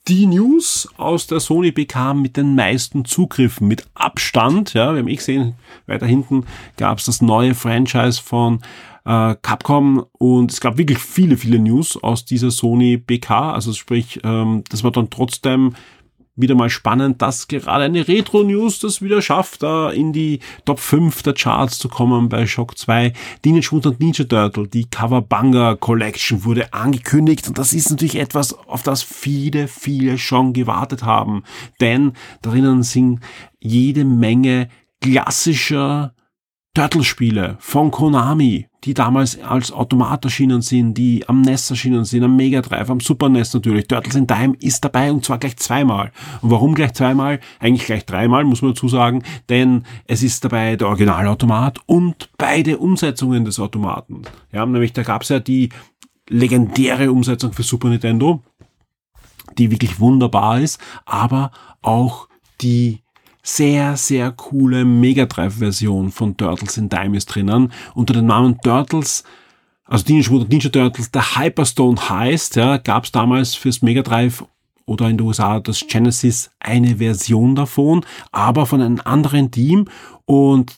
die 0.08 0.26
News 0.26 0.90
aus 0.98 1.28
der 1.28 1.40
Sony 1.40 1.72
BK 1.72 2.14
mit 2.14 2.36
den 2.36 2.56
meisten 2.56 3.06
Zugriffen, 3.06 3.70
mit 3.70 3.88
Abstand. 3.94 4.74
Ja, 4.74 4.92
wir 4.92 5.00
haben 5.00 5.08
eh 5.08 5.16
gesehen, 5.16 5.54
weiter 5.86 6.06
hinten 6.06 6.46
gab 6.76 6.98
es 6.98 7.06
das 7.06 7.22
neue 7.22 7.56
Franchise 7.56 8.22
von 8.22 8.60
äh, 9.06 9.36
Capcom 9.42 10.06
und 10.12 10.52
es 10.52 10.60
gab 10.60 10.78
wirklich 10.78 10.98
viele, 10.98 11.38
viele 11.38 11.60
News 11.60 12.02
aus 12.02 12.26
dieser 12.26 12.52
Sony 12.52 12.98
BK. 12.98 13.54
Also 13.54 13.72
sprich, 13.72 14.20
ähm, 14.24 14.64
das 14.70 14.84
war 14.84 14.92
dann 14.92 15.10
trotzdem 15.10 15.74
wieder 16.36 16.56
mal 16.56 16.70
spannend, 16.70 17.22
dass 17.22 17.48
gerade 17.48 17.84
eine 17.84 18.08
Retro-News 18.08 18.80
das 18.80 19.02
wieder 19.02 19.22
schafft, 19.22 19.62
da 19.62 19.92
in 19.92 20.14
die 20.14 20.40
Top 20.66 20.80
5 20.80 21.22
der 21.24 21.34
Charts 21.34 21.78
zu 21.78 21.90
kommen 21.90 22.30
bei 22.30 22.48
Shock 22.48 22.78
2. 22.78 23.14
Teenage 23.44 23.70
Mutant 23.72 24.00
Ninja 24.00 24.26
Turtle, 24.26 24.68
die 24.68 24.86
Coverbanga 24.90 25.76
Collection 25.76 26.44
wurde 26.44 26.74
angekündigt 26.74 27.48
und 27.48 27.58
das 27.58 27.74
ist 27.74 27.92
natürlich 27.92 28.16
etwas, 28.16 28.54
auf 28.54 28.82
das 28.82 29.04
viele, 29.04 29.68
viele 29.68 30.18
schon 30.18 30.54
gewartet 30.54 31.04
haben. 31.04 31.44
Denn 31.80 32.14
drinnen 32.42 32.82
sind 32.82 33.20
jede 33.60 34.04
Menge 34.04 34.70
klassischer 35.02 36.16
Turtle-Spiele 36.74 37.58
von 37.60 37.92
Konami, 37.92 38.68
die 38.84 38.94
damals 38.94 39.40
als 39.42 39.72
Automat 39.72 40.26
erschienen 40.26 40.62
sind, 40.62 40.96
die 40.96 41.28
am 41.28 41.42
NES 41.42 41.70
erschienen 41.70 42.04
sind, 42.04 42.24
am 42.24 42.36
Mega 42.36 42.62
Drive, 42.62 42.90
am 42.90 43.00
Super 43.00 43.30
NES 43.30 43.54
natürlich. 43.54 43.88
Turtles 43.88 44.16
in 44.16 44.28
Time 44.28 44.56
ist 44.60 44.84
dabei 44.84 45.12
und 45.12 45.24
zwar 45.24 45.38
gleich 45.38 45.58
zweimal. 45.58 46.12
Und 46.42 46.52
warum 46.52 46.76
gleich 46.76 46.94
zweimal? 46.94 47.40
Eigentlich 47.60 47.86
gleich 47.86 48.06
dreimal, 48.06 48.44
muss 48.44 48.62
man 48.62 48.74
dazu 48.74 48.90
sagen, 48.90 49.24
denn 49.50 49.84
es 50.06 50.22
ist 50.24 50.44
dabei 50.44 50.76
der 50.76 50.88
Originalautomat 50.88 51.80
und 51.86 52.30
beide 52.38 52.78
Umsetzungen 52.78 53.46
des 53.46 53.60
Automaten. 53.60 54.24
Ja, 54.52 54.66
nämlich 54.66 54.94
da 54.94 55.04
gab 55.04 55.22
es 55.22 55.30
ja 55.30 55.40
die 55.40 55.70
legendäre 56.30 57.12
Umsetzung 57.12 57.54
für 57.54 57.64
Super 57.64 57.90
Nintendo, 57.90 58.42
die 59.58 59.72
wirklich 59.72 60.00
wunderbar 60.00 60.60
ist, 60.60 60.80
aber 61.06 61.52
auch 61.82 62.28
die 62.62 63.03
sehr, 63.44 63.98
sehr 63.98 64.32
coole 64.32 64.86
Mega 64.86 65.26
Drive-Version 65.26 66.12
von 66.12 66.38
Turtles 66.38 66.78
in 66.78 66.90
Time 66.90 67.18
ist 67.18 67.26
drinnen. 67.26 67.72
Unter 67.94 68.14
dem 68.14 68.26
Namen 68.26 68.58
Turtles, 68.62 69.24
also 69.86 70.06
Mutant 70.14 70.50
Ninja 70.50 70.70
Turtles, 70.70 71.12
der 71.12 71.36
Hyperstone 71.36 72.10
heißt, 72.10 72.56
ja, 72.56 72.78
gab 72.78 73.04
es 73.04 73.12
damals 73.12 73.54
fürs 73.54 73.82
Mega 73.82 74.02
Drive 74.02 74.46
oder 74.86 75.10
in 75.10 75.18
den 75.18 75.28
USA 75.28 75.60
das 75.60 75.86
Genesis 75.88 76.52
eine 76.60 76.98
Version 76.98 77.56
davon, 77.56 78.06
aber 78.32 78.66
von 78.66 78.82
einem 78.82 79.02
anderen 79.04 79.52
Team 79.52 79.86
und 80.26 80.78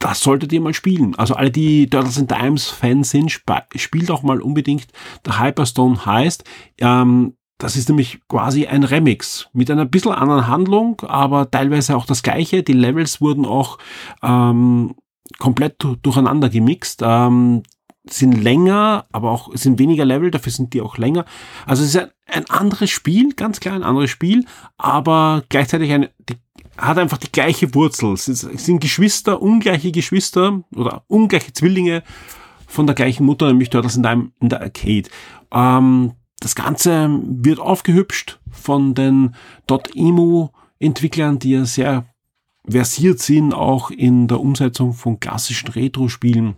das 0.00 0.20
solltet 0.20 0.52
ihr 0.52 0.60
mal 0.60 0.74
spielen. 0.74 1.14
Also 1.14 1.34
alle, 1.34 1.50
die 1.50 1.88
Turtles 1.88 2.18
in 2.18 2.28
Times 2.28 2.66
Fans 2.66 3.10
sind, 3.10 3.30
spielt 3.30 4.10
auch 4.10 4.22
mal 4.22 4.42
unbedingt 4.42 4.88
der 5.24 5.38
Hyperstone 5.38 6.04
heißt. 6.04 6.44
Ähm, 6.78 7.36
das 7.58 7.76
ist 7.76 7.88
nämlich 7.88 8.20
quasi 8.28 8.66
ein 8.66 8.84
Remix 8.84 9.48
mit 9.52 9.70
einer 9.70 9.84
bisschen 9.84 10.12
anderen 10.12 10.48
Handlung, 10.48 11.00
aber 11.02 11.50
teilweise 11.50 11.96
auch 11.96 12.06
das 12.06 12.22
gleiche. 12.22 12.62
Die 12.62 12.72
Levels 12.72 13.20
wurden 13.20 13.46
auch 13.46 13.78
ähm, 14.22 14.94
komplett 15.38 15.76
durcheinander 16.02 16.48
gemixt. 16.48 17.00
Ähm, 17.04 17.62
sind 18.08 18.32
länger, 18.32 19.06
aber 19.12 19.30
auch 19.30 19.54
sind 19.54 19.78
weniger 19.78 20.04
Level, 20.04 20.30
dafür 20.30 20.52
sind 20.52 20.74
die 20.74 20.82
auch 20.82 20.98
länger. 20.98 21.24
Also 21.64 21.82
es 21.82 21.94
ist 21.94 21.96
ein, 21.96 22.10
ein 22.26 22.50
anderes 22.50 22.90
Spiel, 22.90 23.32
ganz 23.34 23.60
klar 23.60 23.74
ein 23.74 23.82
anderes 23.82 24.10
Spiel, 24.10 24.44
aber 24.76 25.42
gleichzeitig 25.48 25.90
eine, 25.90 26.10
die, 26.28 26.36
hat 26.76 26.98
einfach 26.98 27.18
die 27.18 27.32
gleiche 27.32 27.74
Wurzel. 27.74 28.12
Es 28.12 28.26
sind 28.26 28.80
Geschwister, 28.80 29.40
ungleiche 29.40 29.92
Geschwister 29.92 30.64
oder 30.74 31.04
ungleiche 31.06 31.52
Zwillinge 31.52 32.02
von 32.66 32.86
der 32.86 32.94
gleichen 32.94 33.24
Mutter, 33.24 33.46
nämlich 33.46 33.70
dort 33.70 33.94
in, 33.96 34.32
in 34.40 34.48
der 34.48 34.60
Arcade. 34.60 35.08
Ähm, 35.52 36.12
das 36.44 36.54
Ganze 36.54 37.08
wird 37.22 37.58
aufgehübscht 37.58 38.38
von 38.50 38.94
den 38.94 39.34
.emu-Entwicklern, 39.66 41.38
die 41.38 41.52
ja 41.52 41.64
sehr 41.64 42.04
versiert 42.68 43.18
sind, 43.18 43.54
auch 43.54 43.90
in 43.90 44.28
der 44.28 44.40
Umsetzung 44.40 44.92
von 44.92 45.20
klassischen 45.20 45.68
Retro-Spielen. 45.70 46.56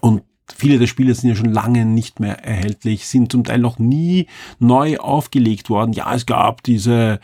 Und 0.00 0.22
viele 0.54 0.78
der 0.78 0.86
Spiele 0.86 1.14
sind 1.14 1.30
ja 1.30 1.34
schon 1.34 1.52
lange 1.52 1.84
nicht 1.84 2.20
mehr 2.20 2.44
erhältlich, 2.44 3.08
sind 3.08 3.32
zum 3.32 3.42
Teil 3.42 3.58
noch 3.58 3.80
nie 3.80 4.28
neu 4.60 4.98
aufgelegt 4.98 5.68
worden. 5.68 5.92
Ja, 5.92 6.14
es 6.14 6.24
gab 6.24 6.62
diese 6.62 7.18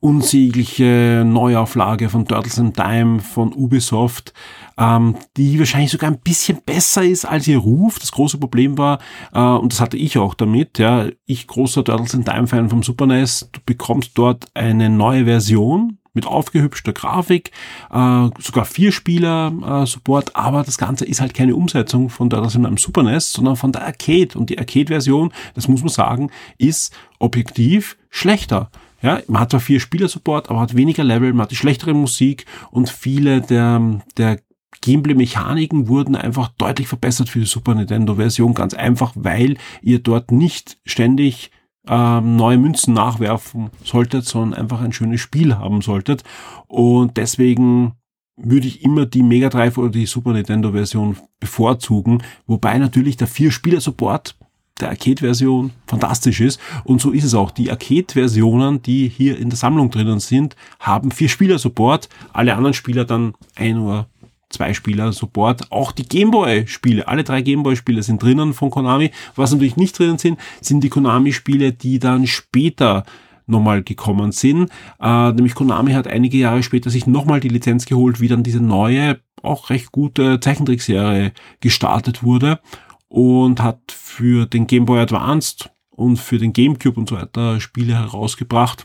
unsägliche 0.00 1.22
Neuauflage 1.24 2.08
von 2.08 2.26
Turtles 2.26 2.58
in 2.58 2.72
Time 2.72 3.20
von 3.20 3.52
Ubisoft, 3.52 4.32
ähm, 4.80 5.16
die 5.36 5.58
wahrscheinlich 5.58 5.90
sogar 5.90 6.10
ein 6.10 6.20
bisschen 6.20 6.62
besser 6.64 7.04
ist 7.04 7.24
als 7.26 7.46
ihr 7.46 7.58
Ruf. 7.58 7.98
Das 7.98 8.12
große 8.12 8.38
Problem 8.38 8.78
war, 8.78 8.98
äh, 9.32 9.40
und 9.40 9.72
das 9.72 9.80
hatte 9.80 9.98
ich 9.98 10.18
auch 10.18 10.34
damit, 10.34 10.78
ja, 10.78 11.06
ich 11.26 11.46
großer 11.46 11.84
Turtles 11.84 12.14
in 12.14 12.24
Time 12.24 12.46
Fan 12.46 12.70
vom 12.70 12.82
Super 12.82 13.06
NES, 13.06 13.50
du 13.52 13.60
bekommst 13.64 14.12
dort 14.14 14.46
eine 14.54 14.88
neue 14.88 15.26
Version 15.26 15.98
mit 16.12 16.26
aufgehübschter 16.26 16.92
Grafik, 16.92 17.52
äh, 17.90 18.28
sogar 18.38 18.64
vier 18.64 18.90
Spieler 18.90 19.52
äh, 19.82 19.86
Support, 19.86 20.34
aber 20.34 20.64
das 20.64 20.78
Ganze 20.78 21.04
ist 21.04 21.20
halt 21.20 21.34
keine 21.34 21.54
Umsetzung 21.54 22.08
von 22.08 22.30
Turtles 22.30 22.56
in 22.56 22.66
einem 22.66 22.78
Super 22.78 23.02
NES, 23.02 23.32
sondern 23.32 23.56
von 23.56 23.70
der 23.72 23.84
Arcade. 23.84 24.36
Und 24.36 24.50
die 24.50 24.58
Arcade-Version, 24.58 25.32
das 25.54 25.68
muss 25.68 25.82
man 25.82 25.90
sagen, 25.90 26.30
ist 26.58 26.92
objektiv 27.18 27.96
schlechter. 28.08 28.70
Ja, 29.02 29.20
man 29.28 29.42
hat 29.42 29.50
zwar 29.50 29.60
vier 29.60 29.80
Spieler-Support, 29.80 30.50
aber 30.50 30.60
hat 30.60 30.76
weniger 30.76 31.04
Level, 31.04 31.32
man 31.32 31.44
hat 31.44 31.52
die 31.52 31.56
schlechtere 31.56 31.94
Musik 31.94 32.44
und 32.70 32.90
viele 32.90 33.40
der, 33.40 34.02
der 34.18 34.40
Gameplay-Mechaniken 34.82 35.88
wurden 35.88 36.16
einfach 36.16 36.48
deutlich 36.58 36.88
verbessert 36.88 37.28
für 37.28 37.40
die 37.40 37.46
Super 37.46 37.74
Nintendo-Version, 37.74 38.54
ganz 38.54 38.74
einfach, 38.74 39.12
weil 39.14 39.56
ihr 39.82 39.98
dort 39.98 40.32
nicht 40.32 40.78
ständig 40.84 41.50
ähm, 41.86 42.36
neue 42.36 42.58
Münzen 42.58 42.94
nachwerfen 42.94 43.70
solltet, 43.84 44.24
sondern 44.24 44.58
einfach 44.58 44.80
ein 44.80 44.92
schönes 44.92 45.20
Spiel 45.20 45.56
haben 45.56 45.82
solltet. 45.82 46.24
Und 46.66 47.16
deswegen 47.16 47.92
würde 48.36 48.66
ich 48.66 48.82
immer 48.82 49.06
die 49.06 49.22
Mega 49.22 49.48
Drive 49.50 49.76
oder 49.76 49.90
die 49.90 50.06
Super 50.06 50.32
Nintendo 50.32 50.72
Version 50.72 51.16
bevorzugen, 51.40 52.22
wobei 52.46 52.78
natürlich 52.78 53.16
der 53.16 53.26
Vier-Spieler-Support 53.26 54.36
der 54.80 54.90
Arcade-Version 54.90 55.72
fantastisch 55.86 56.40
ist. 56.40 56.60
Und 56.84 57.00
so 57.00 57.10
ist 57.10 57.24
es 57.24 57.34
auch. 57.34 57.50
Die 57.50 57.70
Arcade-Versionen, 57.70 58.80
die 58.82 59.08
hier 59.08 59.38
in 59.38 59.50
der 59.50 59.58
Sammlung 59.58 59.90
drinnen 59.90 60.20
sind, 60.20 60.56
haben 60.78 61.10
vier 61.10 61.28
Spieler-Support. 61.28 62.08
Alle 62.32 62.54
anderen 62.54 62.74
Spieler 62.74 63.04
dann 63.04 63.34
ein 63.56 63.78
oder 63.78 64.06
zwei 64.50 64.74
Spieler 64.74 65.12
Support. 65.12 65.72
Auch 65.72 65.92
die 65.92 66.06
Gameboy-Spiele, 66.06 67.08
alle 67.08 67.24
drei 67.24 67.40
Gameboy-Spiele 67.42 68.02
sind 68.02 68.22
drinnen 68.22 68.52
von 68.52 68.70
Konami. 68.70 69.10
Was 69.36 69.52
natürlich 69.52 69.76
nicht 69.76 69.98
drinnen 69.98 70.18
sind, 70.18 70.38
sind 70.60 70.84
die 70.84 70.90
Konami-Spiele, 70.90 71.72
die 71.72 71.98
dann 71.98 72.26
später 72.26 73.04
nochmal 73.46 73.82
gekommen 73.82 74.32
sind. 74.32 74.70
Äh, 75.00 75.32
nämlich 75.32 75.54
Konami 75.54 75.92
hat 75.92 76.06
einige 76.06 76.38
Jahre 76.38 76.62
später 76.62 76.90
sich 76.90 77.06
nochmal 77.06 77.40
die 77.40 77.48
Lizenz 77.48 77.86
geholt, 77.86 78.20
wie 78.20 78.28
dann 78.28 78.42
diese 78.42 78.60
neue, 78.60 79.20
auch 79.42 79.70
recht 79.70 79.92
gute 79.92 80.40
Zeichentrickserie 80.40 81.32
gestartet 81.60 82.22
wurde 82.22 82.60
und 83.08 83.60
hat 83.60 83.80
für 83.92 84.46
den 84.46 84.66
Game 84.66 84.84
Boy 84.84 85.00
Advanced 85.00 85.70
und 85.90 86.16
für 86.16 86.38
den 86.38 86.52
GameCube 86.52 86.98
und 86.98 87.08
so 87.08 87.16
weiter 87.16 87.60
Spiele 87.60 87.94
herausgebracht. 87.94 88.84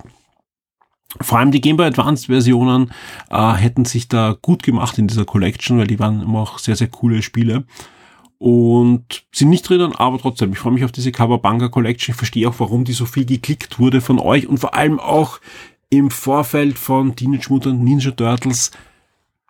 Vor 1.22 1.40
allem 1.40 1.52
die 1.52 1.62
Game 1.62 1.78
Boy 1.78 1.88
Advanced 1.88 2.28
Versionen 2.28 2.92
äh, 3.30 3.54
hätten 3.54 3.86
sich 3.86 4.08
da 4.08 4.36
gut 4.42 4.64
gemacht 4.64 4.98
in 4.98 5.08
dieser 5.08 5.26
Collection, 5.26 5.78
weil 5.78 5.88
die 5.88 6.00
waren 6.00 6.22
immer 6.22 6.40
auch 6.40 6.60
sehr, 6.60 6.76
sehr 6.76 6.88
coole 6.88 7.22
Spiele. 7.22 7.64
Und 8.38 9.24
sind 9.34 9.50
nicht 9.50 9.68
drinnen, 9.68 9.96
aber 9.96 10.20
trotzdem, 10.20 10.52
ich 10.52 10.60
freue 10.60 10.74
mich 10.74 10.84
auf 10.84 10.92
diese 10.92 11.12
Kawabanga 11.12 11.70
Collection. 11.70 12.12
Ich 12.14 12.18
verstehe 12.18 12.48
auch, 12.50 12.60
warum 12.60 12.84
die 12.84 12.94
so 12.94 13.06
viel 13.06 13.26
geklickt 13.26 13.80
wurde 13.80 14.02
von 14.02 14.20
euch 14.20 14.48
und 14.48 14.58
vor 14.58 14.76
allem 14.76 15.00
auch 15.00 15.40
im 15.90 16.12
Vorfeld 16.12 16.78
von 16.78 17.16
Teenage 17.16 17.48
Mutant 17.50 17.82
Ninja 17.84 18.12
Turtles 18.12 18.72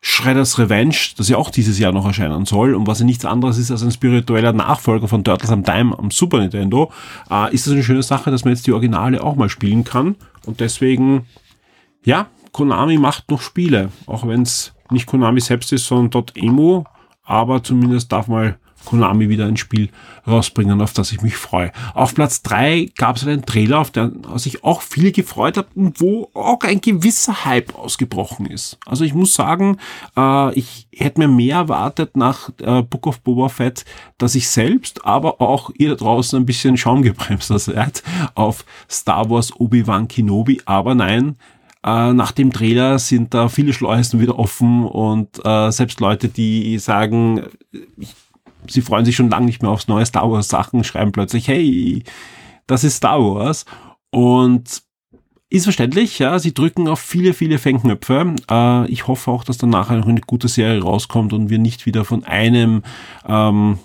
Shredder's 0.08 0.60
Revenge, 0.60 0.96
das 1.18 1.30
ja 1.30 1.38
auch 1.38 1.50
dieses 1.50 1.80
Jahr 1.80 1.92
noch 1.92 2.06
erscheinen 2.06 2.46
soll 2.46 2.76
und 2.76 2.86
was 2.86 3.00
ja 3.00 3.06
nichts 3.06 3.26
anderes 3.26 3.58
ist 3.58 3.72
als 3.72 3.82
ein 3.82 3.92
spiritueller 3.92 4.54
Nachfolger 4.54 5.08
von 5.08 5.24
Turtles 5.24 5.50
am 5.50 5.64
Time 5.64 5.98
am 5.98 6.12
Super 6.12 6.38
Nintendo, 6.38 6.92
äh, 7.32 7.52
ist 7.52 7.66
das 7.66 7.74
eine 7.74 7.82
schöne 7.84 8.04
Sache, 8.04 8.30
dass 8.30 8.46
man 8.46 8.54
jetzt 8.54 8.68
die 8.68 8.72
Originale 8.72 9.24
auch 9.24 9.36
mal 9.36 9.50
spielen 9.50 9.84
kann. 9.84 10.16
Und 10.46 10.60
deswegen, 10.60 11.26
ja, 12.06 12.28
Konami 12.52 12.98
macht 12.98 13.30
noch 13.30 13.42
Spiele, 13.42 13.90
auch 14.06 14.26
wenn 14.26 14.44
es 14.44 14.74
nicht 14.90 15.08
Konami 15.08 15.42
selbst 15.42 15.74
ist, 15.74 15.86
sondern 15.86 16.26
.emo, 16.36 16.86
aber 17.24 17.64
zumindest 17.64 18.12
darf 18.12 18.28
mal 18.28 18.58
Konami 18.86 19.30
wieder 19.30 19.48
ein 19.48 19.58
Spiel 19.58 19.90
rausbringen, 20.26 20.80
auf 20.80 20.94
das 20.94 21.12
ich 21.12 21.22
mich 21.22 21.36
freue. 21.36 21.72
Auf 21.94 22.16
Platz 22.16 22.44
drei 22.44 22.90
gab 22.98 23.18
es 23.18 23.28
einen 23.28 23.46
Trailer, 23.46 23.80
auf 23.80 23.92
den 23.92 24.24
sich 24.36 24.64
auch 24.64 24.82
viele 24.82 25.12
gefreut 25.12 25.58
haben 25.58 25.94
wo 25.98 26.30
auch 26.34 26.60
ein 26.62 26.82
gewisser 26.82 27.46
Hype 27.46 27.76
ausgebrochen 27.76 28.46
ist. 28.46 28.78
Also 28.86 29.04
ich 29.04 29.14
muss 29.14 29.34
sagen, 29.34 29.78
äh, 30.16 30.54
ich 30.54 30.88
hätte 30.96 31.20
mir 31.20 31.28
mehr 31.28 31.58
erwartet 31.58 32.16
nach 32.16 32.50
äh, 32.62 32.84
Book 32.84 33.08
of 33.08 33.22
Boba 33.22 33.50
Fett, 33.50 33.86
dass 34.18 34.36
ich 34.36 34.50
selbst, 34.50 35.06
aber 35.06 35.42
auch 35.42 35.72
ihr 35.78 35.90
da 35.90 35.96
draußen 35.96 36.40
ein 36.40 36.46
bisschen 36.46 36.78
Schaum 36.78 37.02
gebremster 37.02 37.60
seid 37.60 38.04
auf 38.36 38.66
Star 38.90 39.30
Wars 39.30 39.60
Obi-Wan 39.60 40.08
Kenobi. 40.08 40.62
Aber 40.66 40.96
nein, 40.96 41.38
äh, 41.86 42.14
nach 42.14 42.32
dem 42.32 42.52
Trailer 42.52 42.98
sind 42.98 43.34
da 43.34 43.48
viele 43.48 43.72
Schleusen 43.72 44.20
wieder 44.20 44.40
offen 44.40 44.84
und 44.84 45.40
äh, 45.46 45.72
selbst 45.72 46.00
Leute, 46.00 46.30
die 46.30 46.80
sagen, 46.80 47.44
sie 48.68 48.82
freuen 48.82 49.06
sich 49.06 49.16
schon 49.16 49.30
lange 49.30 49.46
nicht 49.46 49.62
mehr 49.62 49.72
aufs 49.72 49.88
neue 49.88 50.06
Star 50.06 50.32
Wars 50.32 50.50
Sachen, 50.50 50.84
schreiben 50.84 51.12
plötzlich, 51.12 51.48
hey, 51.48 52.04
das 52.66 52.84
ist 52.84 52.98
Star 52.98 53.20
Wars. 53.22 53.66
Und 54.10 54.82
ist 55.50 55.66
verständlich, 55.66 56.18
ja, 56.20 56.40
sie 56.40 56.54
drücken 56.54 56.88
auf 56.88 57.00
viele, 57.00 57.34
viele 57.34 57.60
Fängknöpfe. 57.60 58.36
Äh, 58.50 58.88
ich 58.88 59.08
hoffe 59.08 59.30
auch, 59.30 59.44
dass 59.44 59.58
dann 59.58 59.70
nachher 59.70 59.98
noch 59.98 60.08
eine 60.08 60.22
gute 60.22 60.48
Serie 60.48 60.82
rauskommt 60.82 61.34
und 61.34 61.50
wir 61.50 61.60
nicht 61.60 61.86
wieder 61.86 62.04
von 62.04 62.24
einem 62.24 62.82
ähm, 63.28 63.78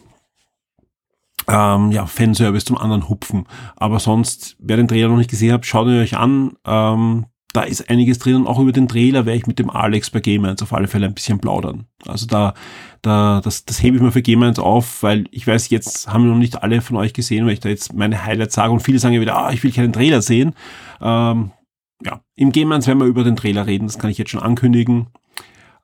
ähm, 1.49 1.93
ja, 1.93 2.07
Fanservice 2.07 2.65
zum 2.65 2.79
anderen 2.79 3.09
hupfen. 3.09 3.47
Aber 3.77 4.01
sonst, 4.01 4.57
wer 4.59 4.79
den 4.79 4.89
Trailer 4.89 5.09
noch 5.09 5.19
nicht 5.19 5.31
gesehen 5.31 5.53
hat, 5.53 5.67
schaut 5.67 5.87
ihn 5.87 6.01
euch 6.01 6.17
an. 6.17 6.57
Ähm, 6.65 7.27
da 7.53 7.63
ist 7.63 7.91
einiges 7.91 8.19
drin 8.19 8.37
und 8.37 8.47
auch 8.47 8.59
über 8.59 8.73
den 8.73 8.89
Trailer 8.89 9.27
werde 9.27 9.39
ich 9.39 9.47
mit 9.47 9.59
dem 9.59 9.71
Alex 9.71 10.11
bei 10.11 10.21
Game 10.21 10.45
1 10.45 10.63
auf 10.63 10.73
alle 10.73 10.89
Fälle 10.89 11.07
ein 11.07 11.15
bisschen 11.15 11.41
plaudern. 11.41 11.87
Also 12.07 12.27
da, 12.27 12.55
da, 13.03 13.41
das, 13.43 13.65
das 13.65 13.83
hebe 13.83 13.97
ich 13.97 14.03
mir 14.03 14.13
für 14.13 14.23
Game 14.23 14.43
1 14.43 14.59
auf, 14.59 15.03
weil 15.03 15.25
ich 15.31 15.47
weiß, 15.47 15.71
jetzt 15.71 16.09
haben 16.09 16.29
noch 16.29 16.37
nicht 16.37 16.63
alle 16.63 16.81
von 16.81 16.97
euch 16.97 17.13
gesehen, 17.13 17.47
weil 17.47 17.55
ich 17.55 17.61
da 17.61 17.69
jetzt 17.69 17.93
meine 17.93 18.25
Highlights 18.25 18.55
sage 18.55 18.73
und 18.73 18.81
viele 18.81 18.99
sagen 18.99 19.15
ja 19.15 19.21
wieder, 19.21 19.37
ah, 19.37 19.53
ich 19.53 19.63
will 19.65 19.73
keinen 19.73 19.93
Trailer 19.93 20.23
sehen. 20.23 20.55
Ähm, 21.01 21.51
ja, 22.05 22.21
im 22.37 22.53
Game 22.53 22.71
1 22.71 22.87
werden 22.87 23.01
wir 23.01 23.07
über 23.07 23.25
den 23.25 23.37
Trailer 23.37 23.67
reden, 23.67 23.87
das 23.87 23.99
kann 23.99 24.11
ich 24.11 24.19
jetzt 24.19 24.31
schon 24.31 24.43
ankündigen 24.43 25.09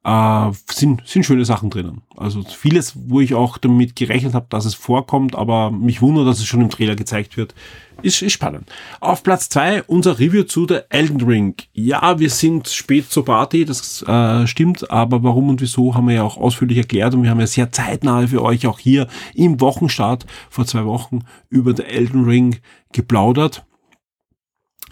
äh, 0.07 0.53
sind, 0.71 1.03
sind 1.05 1.25
schöne 1.25 1.45
Sachen 1.45 1.69
drinnen. 1.69 2.03
Also 2.17 2.43
vieles, 2.45 2.95
wo 3.09 3.21
ich 3.21 3.35
auch 3.35 3.59
damit 3.59 3.97
gerechnet 3.97 4.35
habe, 4.35 4.47
dass 4.49 4.65
es 4.65 4.77
vorkommt, 4.77 5.35
aber 5.35 5.73
mich 5.73 6.01
wundert, 6.01 6.29
dass 6.29 6.39
es 6.39 6.47
schon 6.47 6.61
im 6.61 6.71
Trailer 6.71 6.95
gezeigt 6.95 7.37
wird, 7.37 7.55
ist, 8.03 8.23
ist 8.23 8.33
spannend. 8.33 8.71
Auf 9.01 9.25
Platz 9.25 9.49
zwei 9.49 9.83
unser 9.83 10.21
Review 10.21 10.45
zu 10.45 10.67
der 10.67 10.87
Elden 10.91 11.21
Ring. 11.23 11.57
Ja, 11.73 12.21
wir 12.21 12.31
sind 12.31 12.69
spät 12.69 13.11
zur 13.11 13.25
Party, 13.25 13.65
das 13.65 14.03
äh, 14.03 14.47
stimmt, 14.47 14.89
aber 14.93 15.25
warum 15.25 15.49
und 15.49 15.61
wieso 15.61 15.97
haben 15.97 16.07
wir 16.07 16.15
ja 16.15 16.23
auch 16.23 16.37
ausführlich 16.37 16.79
erklärt 16.79 17.15
und 17.15 17.25
wir 17.25 17.31
haben 17.31 17.41
ja 17.41 17.47
sehr 17.49 17.73
zeitnah 17.73 18.29
für 18.29 18.43
euch 18.43 18.67
auch 18.69 18.79
hier 18.79 19.09
im 19.35 19.61
Wochenstart 19.61 20.25
vor 20.51 20.67
zwei 20.67 20.85
Wochen 20.85 21.21
über 21.49 21.75
der 21.75 21.89
Elden 21.89 22.25
Ring 22.25 22.59
geplaudert. 22.93 23.65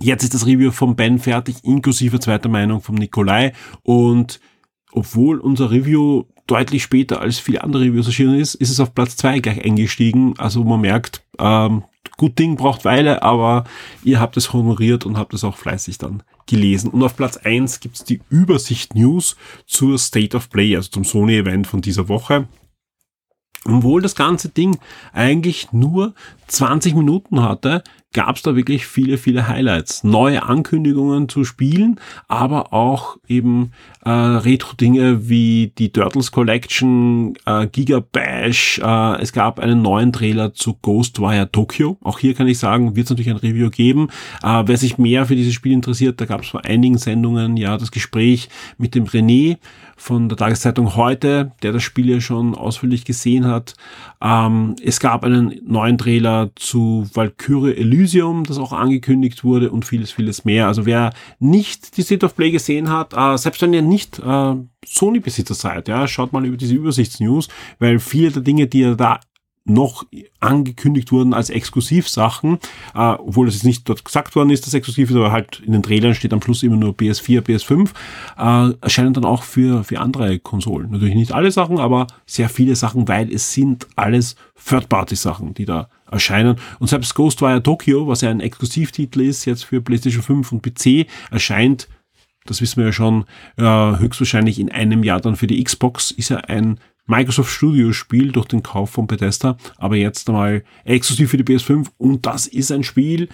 Jetzt 0.01 0.25
ist 0.25 0.35
das 0.35 0.45
Review 0.45 0.73
vom 0.73 0.97
Ben 0.97 1.21
fertig, 1.21 1.63
inklusive 1.63 2.19
zweiter 2.19 2.49
Meinung 2.49 2.81
vom 2.81 2.97
Nikolai 2.97 3.53
und 3.85 4.41
obwohl 4.95 5.39
unser 5.39 5.71
Review 5.71 6.25
deutlich 6.47 6.83
später 6.83 7.21
als 7.21 7.39
viele 7.39 7.65
andere 7.65 7.85
Reviews 7.85 8.07
erschienen 8.07 8.39
ist, 8.39 8.55
ist 8.55 8.71
es 8.71 8.81
auf 8.81 8.95
Platz 8.95 9.17
zwei 9.17 9.39
gleich 9.39 9.65
eingestiegen. 9.65 10.35
Also 10.39 10.63
man 10.65 10.81
merkt, 10.81 11.23
ähm, 11.39 11.85
Gut 12.17 12.39
Ding 12.39 12.57
braucht 12.57 12.85
Weile, 12.85 13.23
aber 13.23 13.65
ihr 14.05 14.21
habt 14.21 14.37
es 14.37 14.53
honoriert 14.53 15.05
und 15.05 15.19
habt 15.19 15.35
es 15.35 15.43
auch 15.43 15.57
fleißig 15.57 15.99
dann 15.99 16.23
gelesen. 16.47 16.91
Und 16.91 17.03
auf 17.03 17.17
Platz 17.17 17.39
eins 17.39 17.81
gibt's 17.81 18.05
die 18.05 18.21
Übersicht 18.29 18.95
News 18.95 19.37
zur 19.67 19.99
State 19.99 20.37
of 20.37 20.49
Play, 20.51 20.77
also 20.77 20.91
zum 20.91 21.05
Sony-Event 21.05 21.67
von 21.67 21.81
dieser 21.81 22.09
Woche. 22.09 22.47
Obwohl 23.65 24.03
das 24.03 24.15
ganze 24.15 24.51
Ding 24.51 24.79
eigentlich 25.13 25.73
nur 25.73 26.15
20 26.49 26.95
Minuten 26.95 27.43
hatte, 27.43 27.83
gab 28.15 28.37
es 28.37 28.43
da 28.43 28.57
wirklich 28.57 28.87
viele, 28.87 29.19
viele 29.19 29.49
Highlights. 29.49 30.05
Neue 30.05 30.43
Ankündigungen 30.45 31.29
zu 31.29 31.45
spielen, 31.45 32.01
aber 32.29 32.73
auch 32.73 33.19
eben 33.29 33.73
äh, 34.05 34.11
Retro-Dinge 34.11 35.29
wie 35.29 35.73
die 35.77 35.91
Turtles 35.91 36.33
Collection, 36.33 37.35
äh, 37.45 37.67
Giga 37.67 38.01
Bash, 38.01 38.79
äh, 38.83 39.21
es 39.21 39.33
gab 39.33 39.59
einen 39.59 39.83
neuen 39.83 40.13
Trailer 40.13 40.55
zu 40.55 40.75
Ghostwire 40.81 41.51
Tokyo. 41.51 41.99
Auch 42.03 42.19
hier 42.19 42.35
kann 42.35 42.47
ich 42.47 42.59
sagen, 42.59 42.97
wird 42.97 43.05
es 43.05 43.11
natürlich 43.11 43.31
ein 43.31 43.37
Review 43.37 43.69
geben. 43.69 44.09
Äh, 44.43 44.63
wer 44.67 44.77
sich 44.77 44.97
mehr 44.97 45.27
für 45.27 45.37
dieses 45.37 45.53
Spiel 45.53 45.73
interessiert, 45.73 46.21
da 46.21 46.25
gab 46.25 46.43
es 46.43 46.49
vor 46.49 46.65
einigen 46.65 46.99
Sendungen 46.99 47.57
ja 47.57 47.77
das 47.77 47.91
Gespräch 47.91 48.49
mit 48.79 48.95
dem 48.95 49.05
René 49.05 49.59
von 49.97 50.29
der 50.29 50.37
Tageszeitung 50.37 50.97
heute, 50.97 51.53
der 51.63 51.73
das 51.73 51.83
Spiel 51.83 52.11
ja 52.11 52.21
schon 52.21 52.55
ausführlich 52.55 53.05
gesehen 53.05 53.47
hat. 53.47 53.75
Ähm, 54.21 54.77
es 54.83 55.01
gab 55.01 55.25
einen 55.25 55.61
neuen 55.67 55.99
Trailer 55.99 56.51
zu 56.57 57.09
Valkyrie 57.15 57.75
Elysium, 57.77 58.04
das 58.45 58.59
auch 58.59 58.73
angekündigt 58.73 59.45
wurde 59.45 59.71
und 59.71 59.85
vieles, 59.85 60.13
vieles 60.13 60.45
mehr. 60.45 60.67
Also 60.67 60.87
wer 60.87 61.13
nicht 61.39 61.97
die 61.97 62.03
State 62.03 62.25
of 62.25 62.37
Play 62.37 62.51
gesehen 62.51 62.91
hat, 62.91 63.15
äh, 63.15 63.37
selbst 63.37 63.63
wenn 63.63 63.75
ihr 63.75 63.83
nicht 63.83 64.19
äh, 64.19 64.55
Sony-Besitzer 64.85 65.55
seid, 65.55 65.89
ja, 65.89 66.07
schaut 66.07 66.33
mal 66.33 66.45
über 66.45 66.57
diese 66.57 66.75
Übersichtsnews, 66.75 67.49
weil 67.79 67.99
viele 67.99 68.31
der 68.31 68.43
Dinge, 68.43 68.67
die 68.67 68.81
ihr 68.81 68.97
da 68.97 69.21
noch 69.65 70.05
angekündigt 70.41 71.11
wurden 71.11 71.33
als 71.33 71.49
Exklusivsachen, 71.49 72.59
äh, 72.95 72.99
obwohl 72.99 73.47
das 73.47 73.55
jetzt 73.55 73.65
nicht 73.65 73.89
dort 73.89 74.05
gesagt 74.05 74.37
worden 74.37 74.51
ist, 74.51 74.67
dass 74.67 74.75
exklusiv 74.75 75.11
ist, 75.11 75.17
aber 75.17 75.33
halt 75.33 75.63
in 75.65 75.73
den 75.73 75.83
Trailern 75.83 76.15
steht 76.15 76.35
am 76.35 76.43
Schluss 76.43 76.63
immer 76.63 76.77
nur 76.77 76.93
PS4, 76.93 77.41
PS5, 77.41 77.91
äh, 78.37 78.75
erscheinen 78.83 79.15
dann 79.15 79.25
auch 79.25 79.43
für, 79.43 79.83
für 79.85 80.01
andere 80.01 80.39
Konsolen. 80.39 80.91
Natürlich 80.91 81.15
nicht 81.15 81.33
alle 81.33 81.51
Sachen, 81.51 81.79
aber 81.79 82.07
sehr 82.27 82.51
viele 82.51 82.77
Sachen, 82.77 83.09
weil 83.09 83.33
es 83.33 83.55
sind 83.55 83.87
alles 83.97 84.37
Third-Party-Sachen, 84.69 85.55
die 85.55 85.65
da 85.65 85.89
erscheinen. 86.15 86.57
Und 86.79 86.89
selbst 86.89 87.15
Ghostwire 87.15 87.63
Tokyo, 87.63 88.09
was 88.09 88.23
ja 88.23 88.31
ein 88.31 88.41
Exklusivtitel 88.41 89.21
ist, 89.21 89.45
jetzt 89.45 89.65
für 89.65 89.81
PlayStation 89.81 90.23
5 90.23 90.53
und 90.53 90.63
PC, 90.63 91.07
erscheint 91.31 91.89
das 92.47 92.61
wissen 92.61 92.77
wir 92.77 92.87
ja 92.87 92.93
schon, 92.93 93.25
äh, 93.57 93.63
höchstwahrscheinlich 93.63 94.59
in 94.59 94.71
einem 94.71 95.03
Jahr 95.03 95.21
dann 95.21 95.37
für 95.37 95.47
die 95.47 95.63
Xbox, 95.63 96.11
ist 96.11 96.29
ja 96.29 96.39
ein 96.39 96.79
Microsoft 97.07 97.51
Studio 97.51 97.93
Spiel 97.93 98.33
durch 98.33 98.47
den 98.47 98.63
Kauf 98.63 98.91
von 98.91 99.07
Bethesda, 99.07 99.57
aber 99.77 99.97
jetzt 99.97 100.29
einmal 100.29 100.65
exklusiv 100.85 101.31
für 101.31 101.37
die 101.37 101.45
PS5 101.45 101.89
und 101.99 102.27
das 102.27 102.47
ist 102.47 102.73
ein 102.73 102.85
Spiel, 102.85 103.29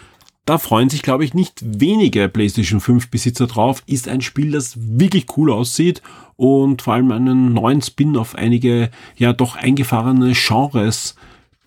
da 0.47 0.59
freuen 0.59 0.89
sich, 0.91 1.03
glaube 1.03 1.25
ich, 1.25 1.35
nicht 1.35 1.61
wenige 1.63 2.29
PlayStation 2.29 2.81
5 2.81 3.11
Besitzer 3.11 3.47
drauf. 3.47 3.83
Ist 3.87 4.09
ein 4.09 4.21
Spiel, 4.21 4.51
das 4.51 4.75
wirklich 4.99 5.27
cool 5.37 5.53
aussieht 5.53 6.03
und 6.35 6.83
vor 6.83 6.95
allem 6.95 7.13
einen 7.13 7.53
neuen 7.53 7.83
Spin 7.83 8.17
auf 8.17 8.35
einige 8.35 8.91
ja 9.17 9.33
doch 9.33 9.55
eingefahrene 9.55 10.33
Genres 10.33 11.15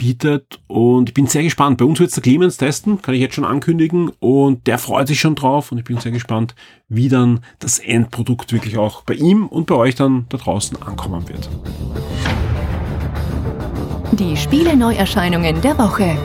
bietet 0.03 0.59
und 0.67 1.07
ich 1.07 1.13
bin 1.13 1.27
sehr 1.27 1.43
gespannt. 1.43 1.77
Bei 1.77 1.85
uns 1.85 1.97
wird 1.97 2.09
es 2.09 2.15
der 2.15 2.23
Clemens 2.23 2.57
testen, 2.57 3.01
kann 3.01 3.15
ich 3.15 3.21
jetzt 3.21 3.35
schon 3.35 3.45
ankündigen 3.45 4.11
und 4.19 4.67
der 4.67 4.77
freut 4.77 5.07
sich 5.07 5.17
schon 5.17 5.35
drauf 5.35 5.71
und 5.71 5.77
ich 5.77 5.85
bin 5.85 5.97
sehr 5.97 6.11
gespannt, 6.11 6.55
wie 6.89 7.07
dann 7.07 7.39
das 7.59 7.79
Endprodukt 7.79 8.51
wirklich 8.51 8.77
auch 8.77 9.03
bei 9.03 9.13
ihm 9.13 9.47
und 9.47 9.65
bei 9.65 9.75
euch 9.75 9.95
dann 9.95 10.25
da 10.27 10.37
draußen 10.37 10.81
ankommen 10.81 11.29
wird. 11.29 11.49
Die 14.11 14.35
Spiele 14.35 14.75
Neuerscheinungen 14.75 15.61
der 15.61 15.77
Woche. 15.77 16.17